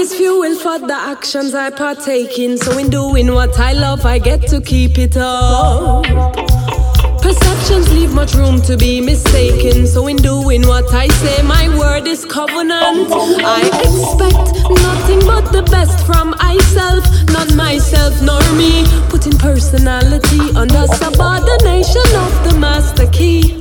Is 0.00 0.14
fuel 0.14 0.54
for 0.56 0.78
the 0.78 0.94
actions 0.94 1.54
I 1.54 1.68
partake 1.68 2.38
in. 2.38 2.56
So, 2.56 2.78
in 2.78 2.88
doing 2.88 3.34
what 3.34 3.58
I 3.58 3.72
love, 3.74 4.06
I 4.06 4.18
get 4.18 4.40
to 4.48 4.60
keep 4.60 4.96
it 4.98 5.16
up. 5.16 6.04
Perceptions 7.20 7.92
leave 7.92 8.12
much 8.14 8.32
room 8.34 8.62
to 8.62 8.78
be 8.78 9.00
mistaken. 9.02 9.86
So, 9.86 10.06
in 10.06 10.16
doing 10.16 10.66
what 10.66 10.92
I 10.94 11.08
say, 11.08 11.42
my 11.42 11.68
word 11.78 12.06
is 12.06 12.24
covenant. 12.24 13.12
I 13.12 13.60
expect 13.84 14.48
nothing 14.86 15.20
but 15.20 15.52
the 15.52 15.64
best 15.70 16.06
from 16.06 16.30
myself, 16.30 17.04
not 17.28 17.54
myself 17.54 18.22
nor 18.22 18.42
me. 18.54 18.86
Putting 19.10 19.36
personality 19.38 20.40
under 20.56 20.86
subordination 20.86 22.08
of 22.24 22.32
the 22.44 22.56
master 22.58 23.06
key 23.08 23.59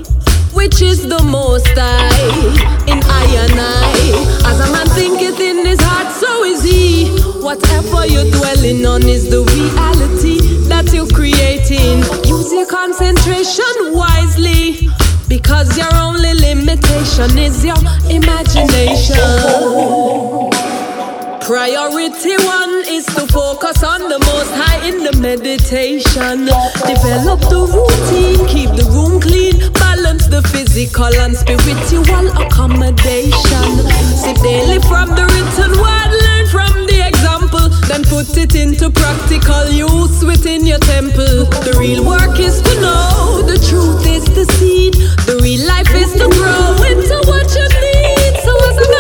which 0.54 0.82
is 0.82 1.08
the 1.08 1.22
most 1.24 1.68
high 1.76 2.90
in 2.92 3.00
I 3.04 3.26
and 3.44 3.60
I. 3.60 4.50
As 4.50 4.60
a 4.60 4.72
man 4.72 4.88
thinketh 4.88 5.40
in 5.40 5.66
his 5.66 5.80
heart, 5.82 6.14
so 6.16 6.44
is 6.44 6.64
he. 6.64 7.10
Whatever 7.42 8.06
you're 8.06 8.30
dwelling 8.32 8.86
on 8.86 9.04
is 9.04 9.30
the 9.30 9.42
reality 9.44 10.40
that 10.68 10.92
you're 10.94 11.08
creating. 11.08 12.04
Use 12.28 12.52
your 12.52 12.68
concentration 12.68 13.94
wisely. 13.94 14.90
Because 15.28 15.78
your 15.78 15.94
only 15.96 16.34
limitation 16.34 17.38
is 17.38 17.64
your 17.64 17.78
imagination. 18.10 19.16
Priority 21.46 22.38
one 22.46 22.84
is 22.88 23.06
to 23.06 23.26
focus 23.28 23.84
on 23.84 24.10
the 24.10 24.20
most 24.20 24.52
high 24.54 24.86
in 24.88 25.04
the 25.04 25.14
meditation. 25.18 26.46
Develop 26.86 27.42
the 27.50 27.62
routine, 27.70 28.46
keep 28.48 28.70
the 28.78 28.86
room 28.94 29.20
clean, 29.22 29.69
the 30.30 30.42
physical 30.54 31.10
and 31.26 31.36
spiritual 31.36 32.30
accommodation. 32.38 33.72
See 34.14 34.38
daily 34.46 34.80
from 34.86 35.10
the 35.18 35.26
written 35.26 35.74
word, 35.82 36.12
learn 36.22 36.46
from 36.54 36.86
the 36.86 37.02
example, 37.02 37.70
then 37.90 38.04
put 38.06 38.38
it 38.38 38.54
into 38.56 38.92
practical 38.92 39.66
use 39.74 40.24
within 40.24 40.66
your 40.66 40.80
temple. 40.80 41.50
The 41.66 41.76
real 41.82 42.06
work 42.06 42.40
is 42.40 42.62
to 42.62 42.74
know, 42.82 43.42
the 43.42 43.58
truth 43.58 44.06
is 44.06 44.26
the 44.38 44.46
seed, 44.58 44.94
the 45.26 45.42
real 45.42 45.66
life 45.66 45.90
is 45.98 46.14
to 46.22 46.30
grow 46.30 46.78
into 46.86 47.18
what 47.26 47.50
you 47.58 47.66
need. 47.66 48.34
So 48.46 48.54
as 48.70 48.78
a 48.78 48.99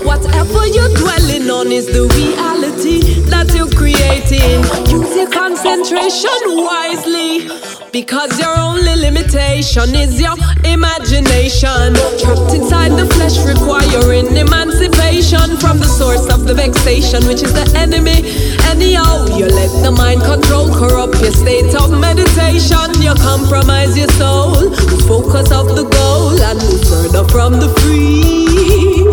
Whatever 0.00 0.66
you're 0.66 0.94
dwelling 0.96 1.50
on 1.50 1.70
is 1.70 1.86
the 1.86 2.08
reality 2.16 3.20
that 3.28 3.52
you're 3.54 3.70
creating. 3.70 4.64
Use 4.88 5.14
your 5.14 5.30
concentration 5.30 6.40
wisely. 6.56 7.48
Because 7.92 8.40
your 8.40 8.56
only 8.56 8.96
limitation 8.96 9.94
is 9.94 10.18
your 10.18 10.32
imagination. 10.64 11.92
Trapped 12.24 12.56
inside 12.56 12.96
the 12.96 13.04
flesh, 13.12 13.36
requiring 13.44 14.32
emancipation 14.34 15.60
from 15.60 15.76
the 15.76 15.84
source 15.84 16.32
of 16.32 16.46
the 16.48 16.54
vexation, 16.54 17.26
which 17.28 17.42
is 17.42 17.52
the 17.52 17.68
enemy. 17.76 18.24
Anyhow, 18.72 19.28
you 19.36 19.44
let 19.44 19.68
the 19.84 19.92
mind 19.92 20.22
control, 20.22 20.72
corrupt 20.72 21.20
your 21.20 21.32
state 21.36 21.74
of 21.76 21.92
meditation. 21.92 22.96
You 23.04 23.12
compromise 23.12 23.92
your 23.92 24.08
soul, 24.16 24.72
focus 25.04 25.52
of 25.52 25.76
the 25.76 25.84
goal, 25.84 26.40
and 26.40 26.56
move 26.64 26.80
further 26.88 27.28
from 27.28 27.60
the 27.60 27.68
free. 27.84 29.04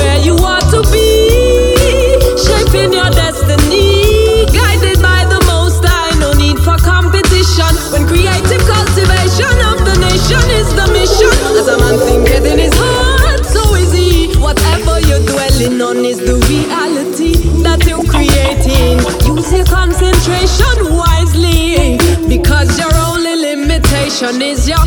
Where 0.00 0.23
you 0.24 0.34
want 0.36 0.64
to 0.72 0.80
be, 0.90 1.76
shaping 2.40 2.92
your 2.92 3.10
destiny, 3.12 4.46
guided 4.48 5.00
by 5.02 5.20
the 5.28 5.40
most 5.46 5.84
high. 5.84 6.16
No 6.18 6.32
need 6.32 6.58
for 6.58 6.76
competition 6.80 7.68
when 7.92 8.08
creative 8.08 8.64
cultivation 8.64 9.52
of 9.68 9.84
the 9.84 9.94
nation 10.00 10.40
is 10.56 10.72
the 10.72 10.86
mission. 10.96 11.34
As 11.60 11.68
a 11.68 11.76
man 11.78 11.98
thinketh 12.00 12.46
in 12.48 12.58
his 12.58 12.72
heart, 12.74 13.44
so 13.44 13.74
is 13.74 13.92
he. 13.92 14.32
Whatever 14.40 15.00
you're 15.04 15.24
dwelling 15.28 15.80
on 15.80 16.04
is 16.04 16.18
the 16.18 16.40
reality 16.48 17.36
that 17.62 17.84
you're 17.84 18.04
creating. 18.08 19.04
Use 19.28 19.52
your 19.52 19.66
concentration 19.68 20.96
wisely 20.96 21.98
because 22.28 22.78
your 22.78 22.92
only 23.12 23.36
limitation 23.36 24.40
is 24.40 24.68
your 24.68 24.84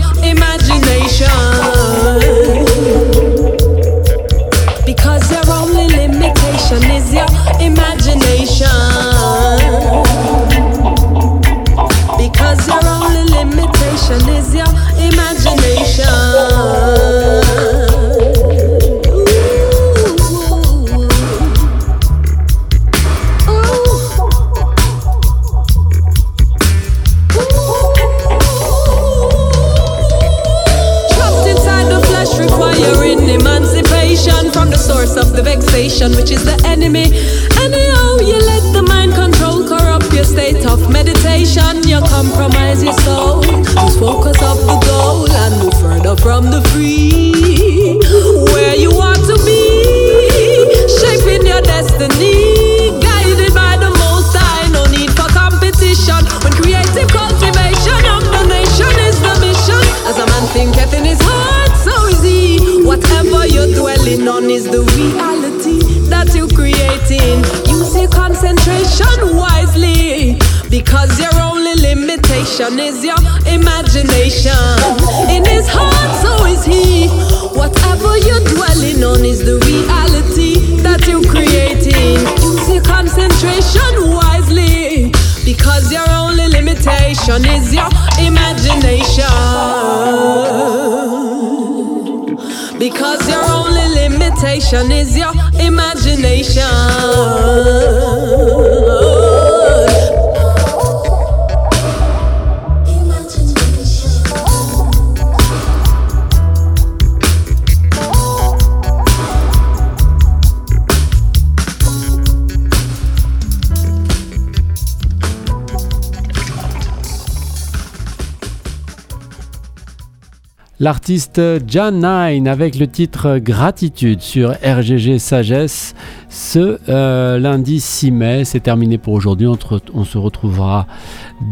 L'artiste 120.88 121.42
Jan 121.68 121.92
Nine 121.92 122.48
avec 122.48 122.80
le 122.80 122.88
titre 122.88 123.40
Gratitude 123.40 124.22
sur 124.22 124.52
RGG 124.52 125.18
Sagesse 125.18 125.94
ce 126.30 126.80
euh, 126.88 127.38
lundi 127.40 127.82
6 127.82 128.12
mai. 128.12 128.46
C'est 128.46 128.62
terminé 128.62 128.98
pour 128.98 129.12
aujourd'hui. 129.12 129.48
On, 129.48 130.06
se 130.06 130.18
retrouvera 130.18 130.88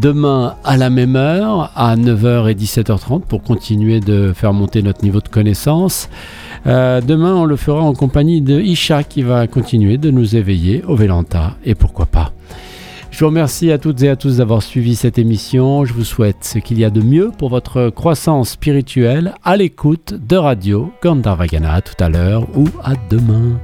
demain 0.00 0.54
à 0.64 0.78
la 0.78 0.88
même 0.88 1.16
heure, 1.16 1.70
à 1.76 1.96
9h 1.96 2.50
et 2.50 2.54
17h30 2.54 3.24
pour 3.28 3.42
continuer 3.42 4.00
de 4.00 4.32
faire 4.34 4.54
monter 4.54 4.80
notre 4.80 5.04
niveau 5.04 5.20
de 5.20 5.28
connaissance. 5.28 6.08
Euh, 6.66 7.02
demain, 7.02 7.34
on 7.34 7.44
le 7.44 7.56
fera 7.56 7.82
en 7.82 7.92
compagnie 7.92 8.40
de 8.40 8.58
Isha 8.58 9.02
qui 9.02 9.20
va 9.20 9.46
continuer 9.46 9.98
de 9.98 10.10
nous 10.10 10.34
éveiller 10.34 10.82
au 10.88 10.96
Vélanta 10.96 11.56
et 11.62 11.74
pourquoi 11.74 12.06
pas. 12.06 12.32
Je 13.16 13.20
vous 13.20 13.28
remercie 13.28 13.72
à 13.72 13.78
toutes 13.78 14.02
et 14.02 14.10
à 14.10 14.16
tous 14.16 14.36
d'avoir 14.36 14.62
suivi 14.62 14.94
cette 14.94 15.16
émission. 15.16 15.86
Je 15.86 15.94
vous 15.94 16.04
souhaite 16.04 16.44
ce 16.44 16.58
qu'il 16.58 16.78
y 16.78 16.84
a 16.84 16.90
de 16.90 17.00
mieux 17.00 17.30
pour 17.30 17.48
votre 17.48 17.88
croissance 17.88 18.50
spirituelle 18.50 19.34
à 19.42 19.56
l'écoute 19.56 20.12
de 20.12 20.36
Radio 20.36 20.92
Gandharvagana. 21.02 21.80
Tout 21.80 22.04
à 22.04 22.10
l'heure 22.10 22.46
ou 22.54 22.68
à 22.84 22.92
demain. 23.08 23.58